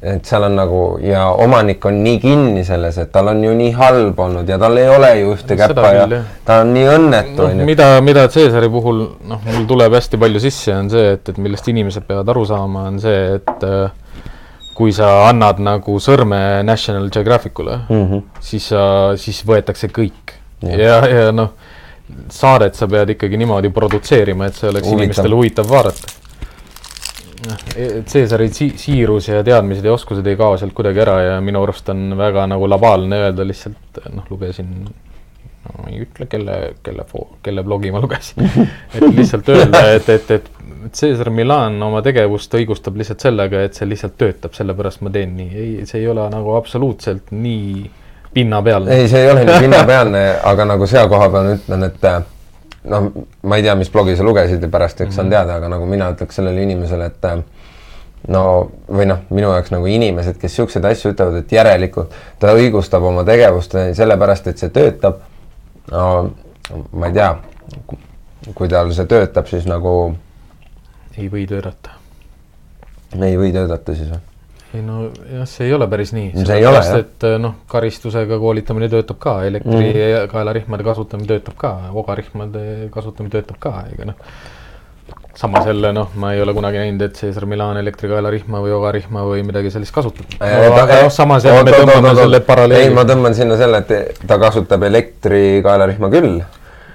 [0.01, 3.71] et seal on nagu ja omanik on nii kinni selles, et tal on ju nii
[3.77, 6.07] halb olnud ja tal ei ole ju ühte käppa ja
[6.45, 7.67] ta on nii õnnetu, onju.
[7.69, 11.69] mida, mida Caesari puhul noh, mul tuleb hästi palju sisse, on see, et, et millest
[11.69, 14.00] inimesed peavad aru saama, on see, et äh,
[14.73, 18.23] kui sa annad nagu sõrme National Geographicule mm, -hmm.
[18.39, 18.83] siis sa,
[19.17, 20.37] siis võetakse kõik.
[20.61, 21.53] ja, ja noh,
[22.29, 25.03] saadet sa pead ikkagi niimoodi produtseerima, et see oleks Huvitav.
[25.03, 26.17] inimestele huvitav vaadata.
[28.11, 31.89] Caesari si- siirus ja teadmised ja oskused ei kao sealt kuidagi ära ja minu arust
[31.89, 34.85] on väga nagu labaalne öelda lihtsalt, noh, lugesin
[35.61, 37.05] no ma ei ütle, kelle, kelle,
[37.43, 38.45] kelle blogi ma lugesin.
[38.93, 40.51] et lihtsalt öelda, et, et, et
[40.91, 45.49] Caesar Milan oma tegevust õigustab lihtsalt sellega, et see lihtsalt töötab, sellepärast ma teen nii.
[45.53, 47.89] ei, see ei ole nagu absoluutselt nii
[48.33, 48.95] pinnapealne.
[48.95, 50.21] ei, see ei ole nii pinnapealne,
[50.51, 52.07] aga nagu seal koha peal ütlen, et
[52.91, 53.09] noh,
[53.43, 56.11] ma ei tea, mis blogi sa lugesid ja pärast eks saan teada, aga nagu mina
[56.13, 57.27] ütleks sellele inimesele, et
[58.29, 58.43] no
[58.89, 63.25] või noh, minu jaoks nagu inimesed, kes siukseid asju ütlevad, et järelikult ta õigustab oma
[63.27, 65.21] tegevust sellepärast, et see töötab.
[65.91, 66.03] no
[66.93, 67.31] ma ei tea,
[68.55, 70.13] kui tal see töötab, siis nagu
[71.17, 71.97] ei või töötada.
[73.19, 74.21] ei või töötada siis või?
[74.75, 76.31] ei no jah, see ei ole päris nii.
[76.37, 77.01] See ei ole, jah.
[77.01, 84.11] et noh, karistusega koolitamine töötab ka, elektrikaelarihmade kasutamine töötab ka, ogarihmade kasutamine töötab ka, ega
[84.11, 84.21] noh.
[85.35, 89.43] samas jälle noh, ma ei ole kunagi näinud, et Caesar Milan elektrikaelarihma või ogarihma või
[89.47, 90.39] midagi sellist kasutab.
[90.39, 93.05] aga noh, samas jälle me tõmbame selle ei, paralleeli ma.
[93.11, 96.41] tõmban sinna selle, et ta kasutab elektrikaelarihma küll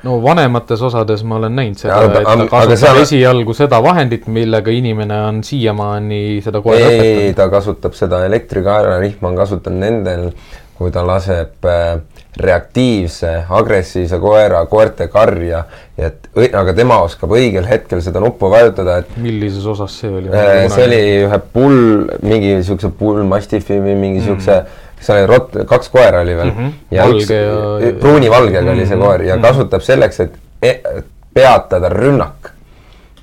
[0.04, 4.74] no vanemates osades ma olen näinud seda, et ta kasutab seal- esialgu seda vahendit, millega
[4.74, 7.40] inimene on siiamaani seda koera ei, õpetanud.
[7.40, 10.30] ta kasutab seda elektrikaelarihma on kasutanud nendel,
[10.76, 11.96] kui ta laseb äh,
[12.36, 15.62] reaktiivse, agressiivse koera koerte karja,
[15.96, 20.28] et aga tema oskab õigel hetkel seda nuppu vajutada, et millises osas see oli?
[20.28, 24.60] äh, see oli ühe pull, mingi siukse pullmastifi või mingi siukse
[25.00, 26.60] seal oli rott, kaks koera oli veel mm.
[26.60, 26.72] Mhm.
[26.90, 31.02] ja Valge üks ja-, pruunivalgega oli see koer ja kasutab selleks, et e-
[31.36, 32.52] peatada rünnak.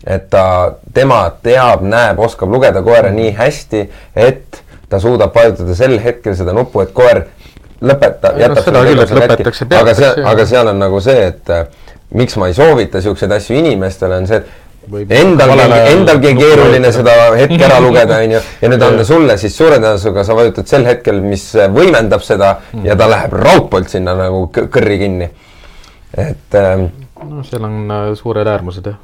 [0.08, 3.86] et ta, tema teab, näeb, oskab lugeda koera nii hästi,
[4.16, 4.60] et
[4.90, 7.24] ta suudab vajutada sel hetkel seda nuppu, et koer
[7.84, 9.78] lõpeta, Ei, no jätab seda küll, et lõpetaks ja katki.
[9.80, 10.28] aga peataks,, jah.
[10.34, 11.64] aga seal on nagu see, et äh,
[12.20, 17.62] miks ma ei soovita siukseid asju inimestele, on see, et Võib- endalgi keeruline seda hetke
[17.66, 21.46] ära lugeda, onju, ja nüüd anda sulle siis suure tõenäosusega sa vajutad sel hetkel, mis
[21.72, 22.86] võimendab seda Mm.
[22.86, 25.30] ja ta läheb raudpoolt sinna nagu kõ- kõrri kinni.
[26.18, 26.88] et ähm,
[27.30, 28.98] no seal on äh, suured äärmused jah.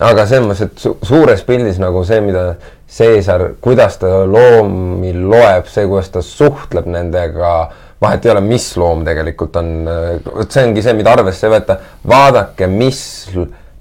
[0.00, 2.56] aga selles mõttes, et su suures pildis nagu see, mida
[2.92, 7.70] Caesar, kuidas ta loomi loeb, see, kuidas ta suhtleb nendega,
[8.02, 9.72] vahet ei ole, mis loom tegelikult on,
[10.34, 11.76] vot see ongi see, mida arvesse ei võeta,
[12.08, 13.02] vaadake, mis,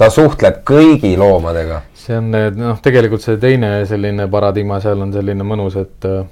[0.01, 1.81] ta suhtleb kõigi loomadega.
[2.01, 6.23] see on need, noh, tegelikult see teine selline paradigma seal on selline mõnus, et äh,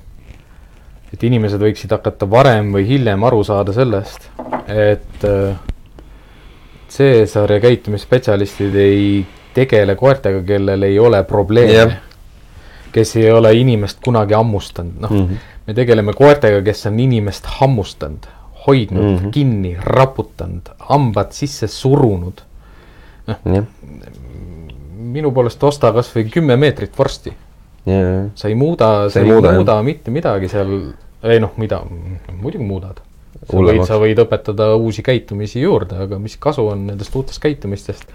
[1.13, 4.29] et inimesed võiksid hakata varem või hiljem aru saada sellest,
[4.69, 5.57] et äh,
[6.89, 9.03] Caesar ja käitumisspetsialistid ei
[9.53, 11.95] tegele koertega, kellel ei ole probleeme Jah.
[12.93, 15.25] kes ei ole inimest kunagi hammustanud, noh mm.
[15.25, 15.47] -hmm.
[15.67, 18.25] me tegeleme koertega, kes on inimest hammustanud,
[18.67, 19.31] hoidnud mm, -hmm.
[19.31, 22.41] kinni, raputanud, hambad sisse surunud.
[25.09, 27.33] minu poolest osta kas või kümme meetrit vorsti,
[27.85, 29.85] sa ei muuda, sa ei muuda, muuda, jah.
[29.85, 30.73] mitte midagi seal,
[31.25, 31.81] ei noh, mida,
[32.39, 32.99] muidugi muudad,
[33.39, 38.11] sa võid, sa võid õpetada uusi käitumisi juurde, aga mis kasu on nendest uutest käitumistest,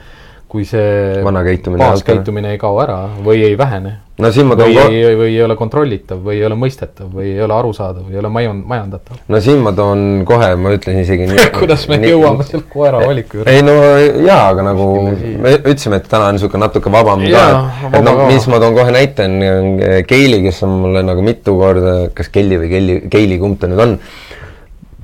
[0.54, 4.54] kui see Vana käitumine ei baaskäitumine ei kao ära või ei vähene no siin ma
[4.54, 8.04] toon või ei, või ei ole kontrollitav või ei ole mõistetav või ei ole arusaadav
[8.06, 9.18] või ei ole majan-, majandatav.
[9.26, 13.00] no siin ma toon kohe, ma ütlen isegi nii kuidas me nii, jõuame selle koera
[13.02, 13.56] valiku juurde?
[13.56, 13.74] ei no
[14.22, 17.48] jaa, aga nagu me ütlesime, et täna on niisugune natuke vabam ka
[17.90, 21.96] et noh, mis ma toon kohe näite, on Keili, kes on mulle nagu mitu korda,
[22.14, 23.98] kas Kelly või Kelly, Keili, kumb ta nüüd on,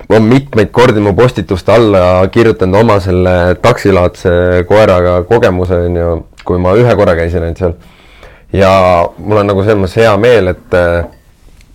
[0.09, 4.31] on mitmeid kordi mu postituste alla kirjutanud oma selle taksilaadse
[4.67, 6.11] koeraga kogemuse, on ju,
[6.45, 7.73] kui ma ühe korra käisin ainult seal.
[8.53, 8.71] ja
[9.17, 11.05] mul on nagu selles mõttes hea meel, et äh,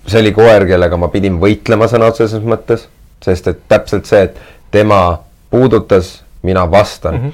[0.07, 2.87] see oli koer, kellega ma pidin võitlema sõna otseses mõttes,
[3.25, 4.37] sest et täpselt see, et
[4.71, 5.19] tema
[5.51, 7.25] puudutas, mina vastan mm.
[7.25, 7.33] -hmm.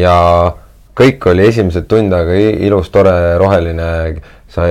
[0.00, 0.16] ja
[1.00, 2.34] kõik oli esimesed tund aega
[2.66, 4.66] ilus, tore, roheline, sa,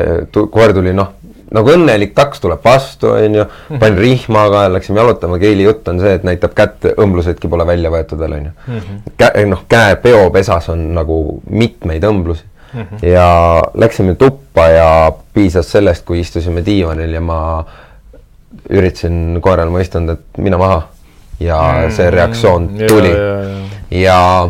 [0.51, 1.15] koer tuli noh,
[1.55, 3.45] nagu õnnelik taks tuleb vastu, onju,
[3.79, 7.91] panin rihma ka, läksime jalutama, Keili jutt on see, et näitab kätt, õmblusedki pole välja
[7.93, 8.53] võetud veel, onju.
[9.17, 11.19] käe, noh, käe peopesas on nagu
[11.49, 12.81] mitmeid õmblusi mm.
[12.81, 13.05] -hmm.
[13.09, 13.27] ja
[13.73, 14.89] läksime tuppa ja
[15.33, 17.41] piisas sellest, kui istusime diivanil ja ma
[18.69, 20.87] üritasin koerale mõista anda, et mine maha.
[21.39, 21.57] ja
[21.95, 24.49] see reaktsioon tuli ja, ja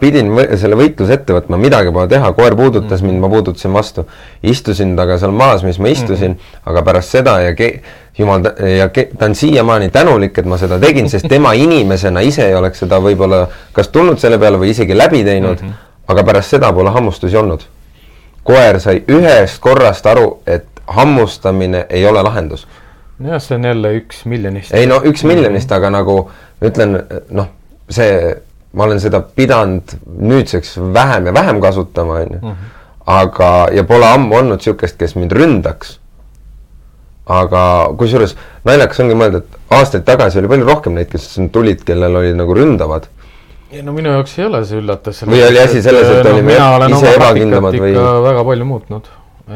[0.00, 4.06] pidin võ- selle võitluse ette võtma, midagi pole teha, koer puudutas mind, ma puudutasin vastu.
[4.42, 7.82] istusin temaga seal maas, mis ma istusin, aga pärast seda ja ke-,
[8.18, 8.42] jumal,
[8.78, 12.54] ja ke- ta on siiamaani tänulik, et ma seda tegin, sest tema inimesena ise ei
[12.54, 15.88] oleks seda võib-olla kas tulnud selle peale või isegi läbi teinud mm, -hmm.
[16.08, 17.60] aga pärast seda pole hammustusi olnud.
[18.44, 22.66] koer sai ühest korrast aru, et hammustamine ei ole lahendus
[23.22, 24.74] jah, see on jälle üks miljonist.
[24.74, 26.30] ei no üks miljonist, aga nagu
[26.62, 26.98] ütlen,
[27.30, 27.48] noh,
[27.90, 28.36] see,
[28.72, 32.54] ma olen seda pidanud nüüdseks vähem ja vähem kasutama, onju.
[33.06, 35.98] aga, ja pole ammu olnud niisugust, kes mind ründaks.
[37.32, 37.62] aga
[37.98, 38.34] kusjuures
[38.66, 42.56] naljakas ongi mõelda, et aastaid tagasi oli palju rohkem neid, kes tulid, kellel olid nagu
[42.56, 43.08] ründavad.
[43.72, 45.22] ei no minu jaoks ei ole see üllatus.
[45.28, 49.12] Või oli asi selles, et olime mina olen ise ebakindlamad või- väga palju muutnud.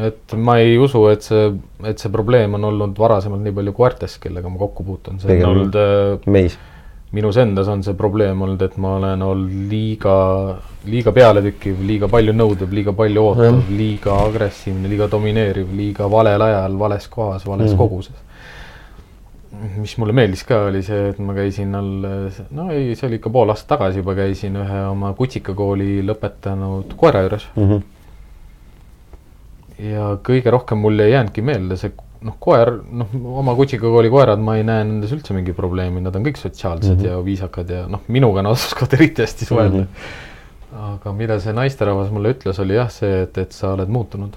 [0.07, 1.51] et ma ei usu, et see,
[1.89, 5.47] et see probleem on olnud varasemalt nii palju koertes, kellega ma kokku puutun, see Pigem
[5.49, 6.57] on olnud äh, meis.
[7.11, 10.15] Minus endas on see probleem olnud, et ma olen olnud liiga,
[10.91, 16.79] liiga pealetükkiv, liiga palju nõudev, liiga palju ootav, liiga agressiivne, liiga domineeriv, liiga valel ajal,
[16.79, 17.77] vales kohas, vales mm.
[17.77, 18.23] koguses.
[19.77, 22.03] mis mulle meeldis ka, oli see, et ma käisin all,
[22.53, 27.23] no ei, see oli ikka pool aastat tagasi juba käisin ühe oma kutsikakooli lõpetanud koera
[27.23, 27.81] juures Mm -hmm.
[29.93, 31.91] ja kõige rohkem mulle ei jäänudki meelde see
[32.25, 32.71] noh, koer,
[33.01, 33.11] noh,
[33.41, 37.03] oma kutsikakooli koerad, ma ei näe nendes üldse mingi probleemi, nad on kõik sotsiaalsed mm
[37.03, 37.09] -hmm.
[37.11, 39.87] ja viisakad ja noh, minuga nad oskavad eriti hästi suhelda mm.
[39.87, 40.87] -hmm.
[40.93, 44.33] aga mida see naisterahvas mulle ütles, oli jah see, et, et sa oled muutunud.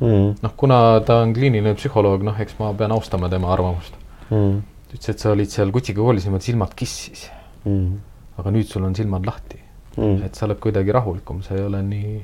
[0.00, 0.36] Mm -hmm.
[0.42, 3.94] noh, kuna ta on kliiniline psühholoog, noh, eks ma pean austama tema arvamust.
[4.30, 7.30] Mm ta ütles, et sa olid seal kutsikakoolis niimoodi silmad kissis,
[7.66, 7.92] -hmm.
[8.38, 9.64] aga nüüd sul on silmad lahti
[9.96, 10.24] Mm.
[10.26, 12.14] et sa oled kuidagi rahulikum, sa ei ole nii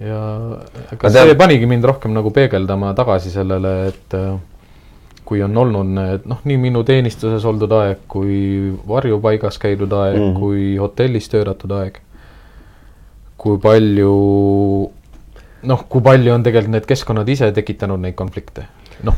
[0.00, 0.18] ja
[0.92, 4.34] Aga see panigi mind rohkem nagu peegeldama tagasi sellele, et äh,
[5.26, 10.26] kui on olnud need noh, nii minu teenistuses oldud aeg kui varjupaigas käidud aeg mm.,
[10.30, 10.40] Mhm.
[10.40, 11.98] kui hotellis töötatud aeg,
[13.36, 14.12] kui palju
[15.66, 18.66] noh, kui palju on tegelikult need keskkonnad ise tekitanud neid konflikte.
[19.04, 19.16] noh,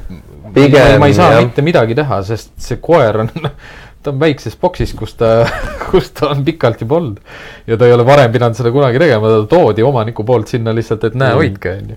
[0.99, 1.45] ma ei saa jah.
[1.45, 3.29] mitte midagi teha, sest see koer on,
[4.09, 5.31] ta on väikses boksis, kus ta,
[5.93, 7.23] kus ta on pikalt juba olnud.
[7.69, 11.05] ja ta ei ole varem pidanud seda kunagi tegema, ta toodi omaniku poolt sinna lihtsalt,
[11.05, 11.43] et näe, Mm.
[11.45, 11.97] hoidke, onju.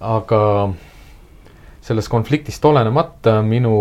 [0.00, 0.40] aga
[1.86, 3.76] sellest konfliktist olenemata minu,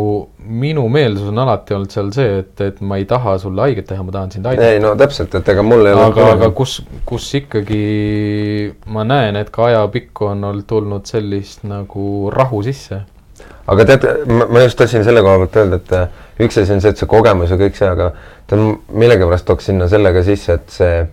[0.46, 4.04] minu meelsus on alati olnud seal see, et, et ma ei taha sulle haiget teha,
[4.06, 6.76] ma tahan sind aidata ei no täpselt, et ega mul ei ole aga, aga kus,
[7.10, 7.82] kus ikkagi
[8.94, 13.02] ma näen, et ka ajapikku on olnud tulnud sellist nagu rahu sisse.
[13.74, 17.00] aga tead, ma just tahtsin selle koha pealt öelda, et üks asi on see, et
[17.00, 18.12] see kogemus ja kõik see, aga
[18.50, 21.06] tead, millegipärast tooks sinna selle ka sisse, et see,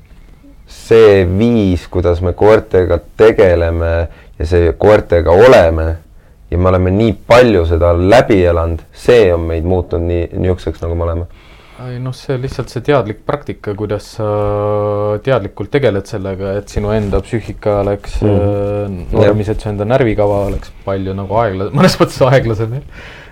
[0.67, 3.93] see viis, kuidas me koertega tegeleme
[4.39, 5.93] ja see koertega oleme
[6.53, 10.99] ja me oleme nii palju seda läbi elanud, see on meid muutnud nii, niisuguseks, nagu
[10.99, 11.31] me oleme.
[11.83, 14.27] ei noh, see lihtsalt see teadlik praktika, kuidas sa
[15.25, 19.09] teadlikult tegeled sellega, et sinu enda psüühika oleks mm.
[19.17, 22.77] normis, et su enda närvikava oleks palju nagu aegla-, mõnes mõttes aeglasem.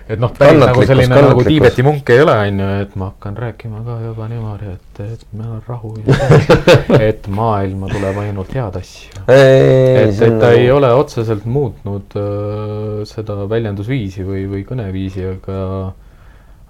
[0.07, 1.45] Et noh, päris nagu selline nagu.
[1.45, 5.25] Tiibeti munk ei ole, on ju, et ma hakkan rääkima ka juba niimoodi, et, et
[5.37, 6.17] meil on rahu ja
[7.09, 9.25] et maailma tuleb ainult head asju.
[9.27, 15.59] et, et ta ei ole otseselt muutnud öö, seda väljendusviisi või, või kõneviisi, aga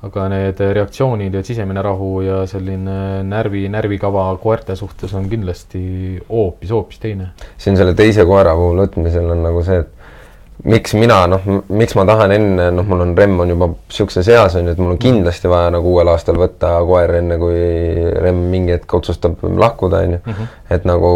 [0.01, 5.81] aga need reaktsioonid ja sisemine rahu ja selline närvi, närvikava koerte suhtes on kindlasti
[6.29, 7.31] hoopis, hoopis teine.
[7.61, 10.00] siin selle teise koera puhul võtmisel on nagu see, et
[10.63, 14.55] miks mina noh, miks ma tahan enne, noh, mul on Remm on juba siukses eas
[14.59, 17.57] on ju, et mul on kindlasti vaja nagu uuel aastal võtta koer, enne kui
[18.21, 20.47] Remm mingi hetk otsustab lahkuda, on ju.
[20.77, 21.11] et nagu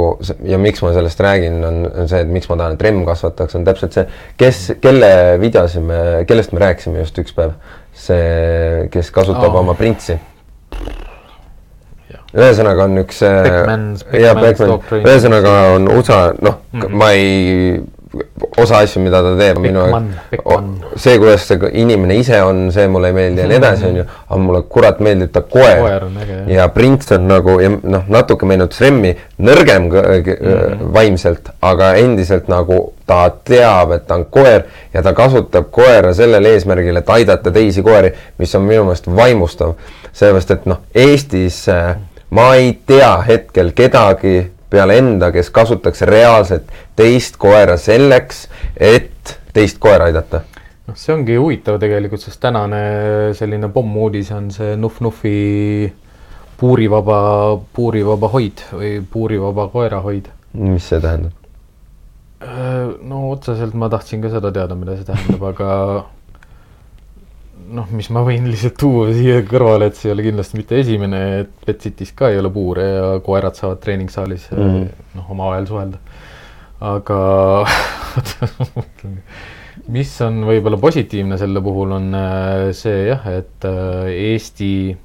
[0.49, 3.57] ja miks ma sellest räägin, on on see, et miks ma tahan, et Remm kasvataks,
[3.59, 4.05] on täpselt see,
[4.41, 7.57] kes, kelle videosi me, kellest me rääkisime just üks päev.
[7.95, 9.61] see, kes kasutab oh.
[9.61, 10.17] oma printsi
[12.35, 13.21] ühesõnaga on üks.
[13.23, 15.07] Jaa, Beckman's Beckman dog, training.
[15.07, 16.85] ühesõnaga on USA, noh mm, Mhm.
[16.85, 16.97] -hmm.
[16.99, 17.83] ma ei,
[18.57, 19.83] osa asju, mida ta teeb, minu
[20.95, 24.05] see, kuidas see inimene ise on, see mulle ei meeldi ja nii edasi, on ju,
[24.27, 26.07] aga mulle kurat meeldib ta koer, Koer
[26.51, 30.93] ja Prints on nagu ja noh, natuke meenutas Remmi, nõrgem mm Mhm.
[30.93, 34.63] vaimselt, aga endiselt nagu ta teab, et ta on koer
[34.93, 39.75] ja ta kasutab koera sellel eesmärgil, et aidata teisi koeri, mis on minu meelest vaimustav.
[40.15, 41.95] sellepärast, et noh, Eestis äh,
[42.29, 49.79] ma ei tea hetkel kedagi peale enda, kes kasutaks reaalselt teist koera selleks, et teist
[49.83, 50.43] koera aidata.
[50.87, 52.81] noh, see ongi huvitav tegelikult, sest tänane
[53.37, 55.37] selline pommuudis on see Nuf-Nufi
[56.59, 57.19] puurivaba,
[57.75, 60.29] puurivaba hoid või puurivaba koerahoid.
[60.53, 61.33] mis see tähendab?
[63.01, 65.69] no otseselt ma tahtsin ka seda teada, mida see tähendab, aga
[67.67, 71.21] noh, mis ma võin lihtsalt tuua siia kõrvale, et see ei ole kindlasti mitte esimene,
[71.39, 74.75] et Betsitis ka ei ole puure ja koerad saavad treeningsaalis mm Mhm.
[74.83, 74.89] -hmm.
[75.15, 75.97] noh, omavahel suhelda.
[76.81, 77.65] aga
[79.95, 84.97] mis on võib-olla positiivne selle puhul, on äh, see jah, et äh, Eesti,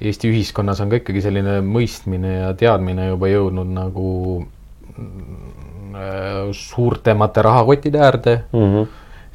[0.00, 4.46] Eesti ühiskonnas on ka ikkagi selline mõistmine ja teadmine juba jõudnud nagu
[4.96, 5.96] mm,
[6.52, 8.86] suurtemate rahakottide äärde Mm -hmm.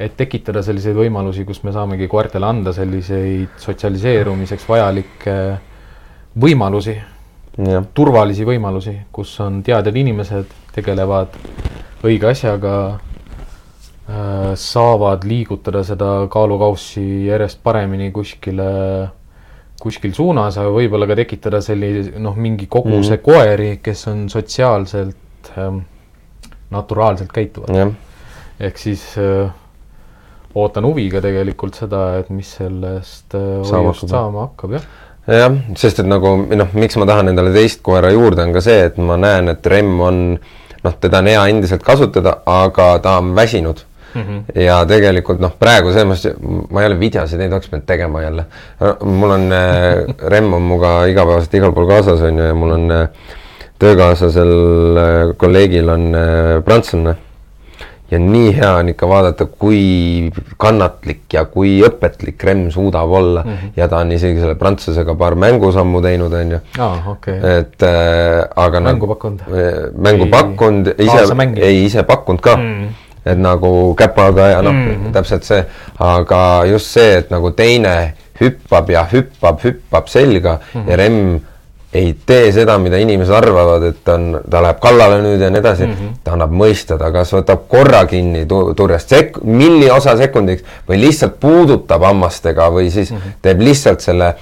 [0.02, 5.36] Et tekitada selliseid võimalusi, kus me saamegi koertele anda selliseid sotsialiseerumiseks vajalikke
[6.41, 6.95] võimalusi,
[7.94, 11.36] turvalisi võimalusi, kus on teadjad inimesed, tegelevad
[12.07, 12.76] õige asjaga,
[14.60, 18.68] saavad liigutada seda kaalukaussi järjest paremini kuskile,
[19.82, 23.23] kuskil suunas, aga võib-olla ka tekitada sellise noh, mingi koguse mm -hmm.
[23.23, 25.84] koeri, kes on sotsiaalselt ähm,,
[26.72, 27.94] naturaalselt käituvad.
[28.60, 29.52] Ehk siis äh,
[30.56, 34.10] ootan huviga tegelikult seda, et mis sellest äh, hoiust hakkab.
[34.11, 34.90] saama hakkab, jah.
[35.28, 38.90] jah, sest et nagu noh, miks ma tahan endale teist koera juurde, on ka see,
[38.90, 43.34] et ma näen, et Remm on noh, teda on hea endiselt kasutada, aga ta on
[43.38, 43.84] väsinud
[44.14, 44.22] mm.
[44.22, 44.61] -hmm.
[44.61, 48.45] ja tegelikult noh, praegu selles mõttes ma ei ole videosid, neid oleks pidanud tegema jälle.
[49.03, 52.91] mul on äh,, Remm on minuga igapäevaselt igal pool kaasas on ju ja mul on
[52.91, 53.07] äh,
[53.80, 54.56] töökaaslasel
[55.38, 56.15] kolleegil on
[56.65, 57.15] prantslane
[58.11, 63.51] ja nii hea on ikka vaadata, kui kannatlik ja kui õpetlik Remm suudab olla mm.
[63.51, 63.73] -hmm.
[63.77, 66.59] ja ta on isegi selle prantsusega paar mängusammu teinud, on ju.
[66.79, 67.59] aa, okei okay..
[67.59, 69.41] et äh, aga Mängu pakkunud?
[69.97, 72.88] mängu Või pakkunud, ise, ei ise pakkunud ka Mm.
[73.25, 74.88] et nagu käpaga ja noh mm.
[74.88, 75.13] -hmm.
[75.13, 75.65] täpselt see,
[75.99, 80.81] aga just see, et nagu teine hüppab ja hüppab, hüppab selga mm.
[80.81, 80.89] -hmm.
[80.89, 81.39] ja Remm
[81.93, 85.85] ei tee seda, mida inimesed arvavad, et on, ta läheb kallale nüüd ja nii edasi
[85.88, 85.93] mm.
[85.93, 86.13] -hmm.
[86.23, 91.35] ta annab mõista, ta kas võtab korra kinni tu- turjast sek-, milliosa sekundiks või lihtsalt
[91.39, 93.18] puudutab hammastega või siis mm.
[93.18, 93.38] -hmm.
[93.41, 94.35] teeb lihtsalt selle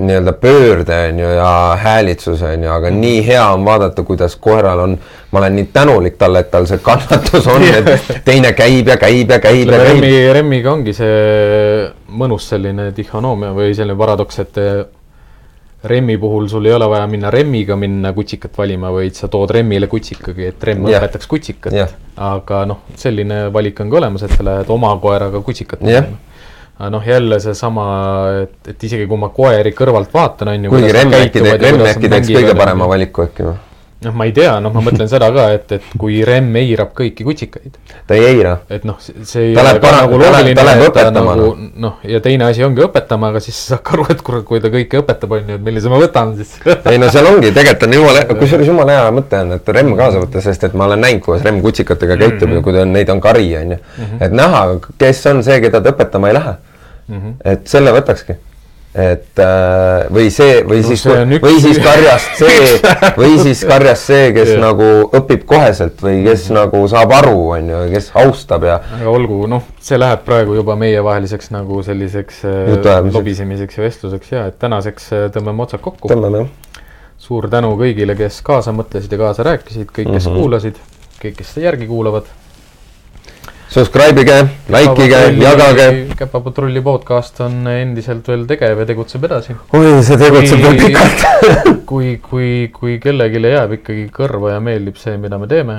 [0.00, 3.00] nii-öelda pöörde on ju ja häälitsuse on ju, aga Mhm.
[3.00, 4.98] nii hea on vaadata, kuidas koeral on,
[5.30, 9.30] ma olen nii tänulik talle, et tal see kannatus on, et teine käib ja käib
[9.30, 10.02] ja käib ja käib.
[10.02, 14.60] Remmi, Remmiga ongi see mõnus selline dihhonoomia või selline paradoks, et
[15.84, 19.88] Remmi puhul sul ei ole vaja minna Remmiga minna kutsikat valima, vaid sa tood Remmile
[19.90, 21.02] kutsikagi, et Remm Jah.
[21.02, 21.90] õpetaks kutsikat Jah..
[22.16, 26.06] aga noh, selline valik on ka olemas, et sa lähed oma koeraga kutsikat Jah.
[26.78, 27.88] aga noh, jälle seesama,
[28.44, 30.76] et, et isegi kui ma koeri kõrvalt vaatan, on ju.
[30.76, 33.58] kuigi Remm äkki teeb, Remm äkki teeks kõige parema valiku äkki või?
[34.04, 37.24] noh, ma ei tea, noh, ma mõtlen seda ka, et, et kui Remm eirab kõiki
[37.26, 37.76] kutsikaid,
[38.06, 38.56] ta ei eira.
[38.70, 41.70] et noh, see ei Ta ole ka nagu loogiline, ta läheb et ta õpetama, nagu
[41.86, 44.60] noh, ja teine asi ongi õpetama, aga siis sa saad ka aru, et kurat, kui
[44.60, 46.54] ta kõike õpetab, on ju, et millise ma võtan siis.
[46.90, 50.22] ei no seal ongi, tegelikult on jumala, kusjuures jumala hea mõte on, et Remm kaasa
[50.24, 52.56] võtta, sest et ma olen näinud, kuidas Remm kutsikatega käitub Mhm.
[52.58, 53.78] ja kui ta on, neid on kari, on ju.
[54.20, 54.62] et näha,
[54.98, 56.54] kes on see, keda ta õpetama ei lähe.
[57.08, 57.32] Mhm.
[57.44, 58.36] et selle võtakski.
[58.94, 61.04] Et äh, või see, või No siis
[61.46, 62.66] või siis karjast see,
[63.16, 64.60] või siis karjast see, kes Jah.
[64.60, 69.46] nagu õpib koheselt või kes nagu saab aru, on ju, kes austab ja aga olgu,
[69.48, 75.08] noh, see läheb praegu juba meievaheliseks nagu selliseks äh, lobisemiseks ja vestluseks ja et tänaseks
[75.16, 76.12] äh, tõmbame otsad kokku.
[76.12, 76.52] tõmbame jah.
[77.22, 80.36] suur tänu kõigile, kes kaasa mõtlesid ja kaasa rääkisid, kõik, kes Mhm.
[80.36, 80.84] kuulasid,
[81.22, 82.28] kõik, kes järgi kuulavad.
[83.72, 84.34] Subscribe ige,
[84.68, 85.84] like ige, jagage.
[86.18, 89.54] käpapatrulli podcast on endiselt veel tegev ja tegutseb edasi.
[89.72, 91.22] oi, see tegutseb veel Kui- pikalt.
[91.88, 95.76] kui, kui, kui kellelegi jääb ikkagi kõrva ja meeldib see, mida me teeme,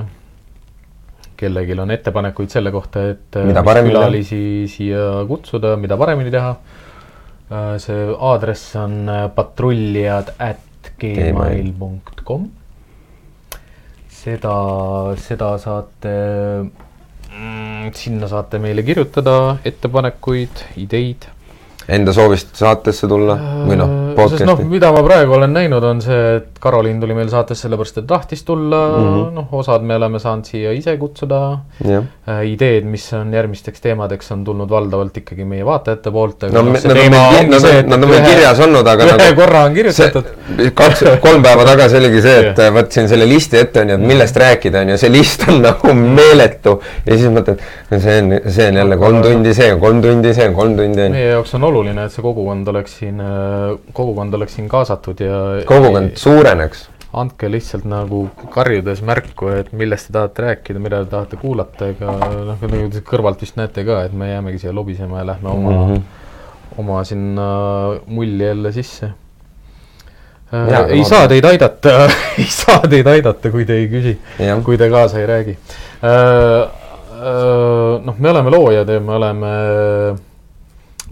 [1.37, 3.51] kellelgi on ettepanekuid selle kohta, et äh,
[3.85, 4.39] külalisi
[4.73, 6.55] siia kutsuda, mida paremini teha.
[7.77, 12.49] see aadress on äh, patrullijad at gmail punkt kom.
[14.09, 14.55] seda,
[15.27, 16.15] seda saate,
[17.99, 21.27] sinna saate meile kirjutada ettepanekuid, ideid
[21.87, 23.35] Enda soovist saatesse tulla
[23.67, 24.65] või noh, noh, podcast'i.
[24.69, 28.43] mida ma praegu olen näinud, on see, et Karoliin tuli meil saatesse sellepärast, et tahtis
[28.47, 29.07] tulla mm.
[29.09, 31.41] -hmm., noh, osad me oleme saanud siia ise kutsuda
[31.83, 32.43] jah, äh,.
[32.53, 36.47] ideed, mis on järgmisteks teemadeks, on tulnud valdavalt ikkagi meie vaatajate poolt.
[36.53, 39.63] no me- nad on nad on, nad on meil kirjas olnud, aga ühe nagu korra
[39.67, 40.31] on kirjutatud.
[40.57, 44.39] see kaks, kolm päeva tagasi oligi see, et võtsin selle listi ette, onju, et millest
[44.39, 46.79] rääkida, onju, see list on nagu meeletu.
[47.05, 50.47] ja siis mõtled, see on, see on jälle kolm tundi, see on kolm tundi, see
[50.47, 51.72] on kolm tundi, meie jaoks on oluline,
[52.05, 53.21] et see kogukond oleks siin,
[53.93, 55.39] kogukond oleks siin kaasatud ja
[55.69, 56.89] kogukond suureneks.
[57.13, 58.23] andke lihtsalt nagu
[58.53, 62.15] karjudes märku, et millest te tahate rääkida, mida te tahate kuulata, ega
[62.49, 65.91] noh, nagu kõrvalt vist näete ka, et me jäämegi siia lobisema ja lähme oma mm.
[65.91, 66.79] -hmm.
[66.81, 67.49] oma sinna
[68.05, 69.13] mulli jälle sisse.
[70.53, 71.93] Jaa, ei ma saa teid aidata,
[72.41, 74.13] ei saa teid aidata, kui te ei küsi,
[74.63, 75.57] kui te kaasa ei räägi.
[78.03, 79.53] noh, me oleme loojad ja me oleme,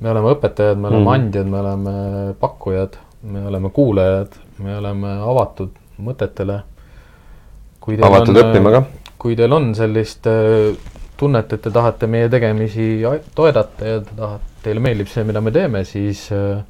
[0.01, 1.13] me oleme õpetajad, me oleme mm.
[1.15, 1.93] andjad, me oleme
[2.41, 2.97] pakkujad,
[3.31, 6.61] me oleme kuulajad, me oleme avatud mõtetele.
[8.07, 8.83] avatud õppima ka.
[9.21, 10.71] kui teil on sellist äh,
[11.17, 13.03] tunnet, et te tahate meie tegemisi
[13.35, 16.63] toetada ja te tahate, teile meeldib see, mida me teeme, siis äh,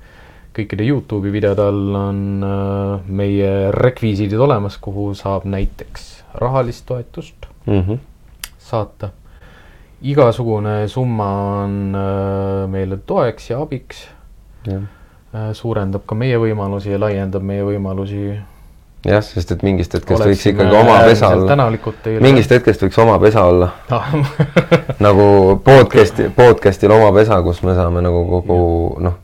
[0.56, 7.94] kõikide Youtube'i videode all on äh, meie rekvisiidid olemas, kuhu saab näiteks rahalist toetust Mhm.
[8.58, 9.10] saata.
[10.02, 11.30] Igasugune summa
[11.64, 14.08] on äh, meile toeks ja abiks,
[15.54, 18.34] suurendab ka meie võimalusi ja laiendab meie võimalusi.
[19.06, 21.70] jah, sest et mingist hetkest võiks ikkagi oma pesa olla.
[22.22, 23.72] mingist hetkest võiks oma pesa olla.
[25.00, 25.28] nagu
[25.66, 28.62] podcast'i, podcast'il oma pesa, kus me saame nagu kogu
[29.06, 29.18] noh,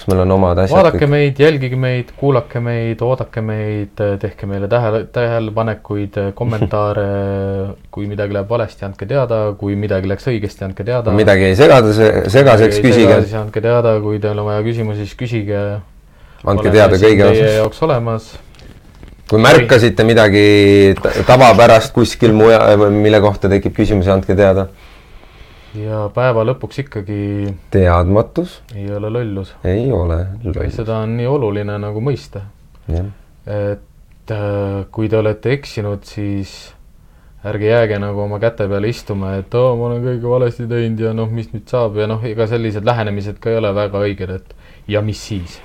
[0.00, 0.78] kus meil on omad asjad.
[0.78, 7.06] vaadake meid, jälgige meid, kuulake meid, oodake meid, tehke meile tähele, tähelepanekuid, kommentaare.
[7.92, 11.12] kui midagi läheb valesti, andke teada, kui midagi läks õigesti, andke teada.
[11.12, 11.92] midagi jäi segada,
[12.32, 15.64] segaseks, küsige, siis andke teada, kui teil on vaja küsimusi, siis küsige.
[16.48, 17.58] andke teada kõige teie osas.
[17.60, 18.30] jaoks olemas.
[19.30, 20.46] kui märkasite midagi
[21.02, 24.70] ta- tavapärast kuskil mujal, mille kohta tekib küsimusi, andke teada.
[25.78, 27.20] Ja päeva lõpuks ikkagi
[27.70, 29.54] teadmatus ei ole lollus.
[29.64, 30.66] ei ole loll.
[30.74, 32.42] seda on nii oluline nagu mõista.
[32.88, 36.74] et äh, kui te olete eksinud, siis
[37.44, 41.14] ärge jääge nagu oma käte peale istuma, et oo, ma olen kõike valesti teinud ja
[41.16, 44.54] noh, mis nüüd saab ja noh, ega sellised lähenemised ka ei ole väga õiged, et
[44.90, 45.60] ja mis siis.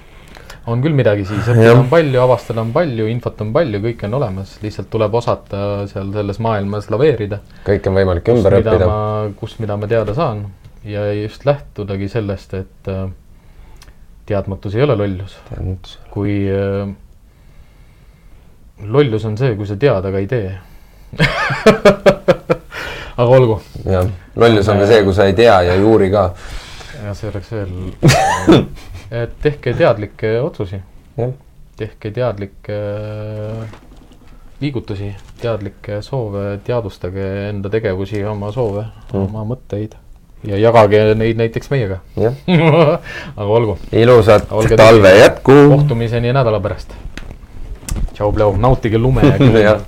[0.67, 1.77] On küll midagi siis, õppida Jah.
[1.77, 5.59] on palju, avastada on palju, infot on palju, kõike on olemas, lihtsalt tuleb osata
[5.91, 7.41] seal selles maailmas laveerida.
[7.67, 8.89] kõik on võimalik ümber õppida.
[9.39, 10.47] kust, mida ma teada saan
[10.85, 13.07] ja just lähtudagi sellest, et äh,
[14.25, 15.37] teadmatus ei ole lollus
[16.13, 16.89] kui äh,
[18.83, 20.51] lollus on see, kui sa tead, aga ei tee.
[23.15, 26.27] aga olgu, jah, lollus on ka see, kui sa ei tea ja ei uuri ka.
[27.05, 27.71] ja see oleks veel,
[29.23, 30.79] et tehke teadlikke otsusi,
[31.77, 33.75] tehke teadlikke äh,
[34.61, 35.11] liigutusi,
[35.41, 39.95] teadlikke soove, teadvustage enda tegevusi, oma soove mm., oma mõtteid
[40.45, 41.99] ja jagage neid näiteks meiega.
[43.39, 45.23] aga olgu, ilusat Olge talve tõsised.
[45.23, 45.57] jätku.
[45.73, 46.95] kohtumiseni nädala pärast.
[48.13, 49.85] tšau, nautige lume ja lund.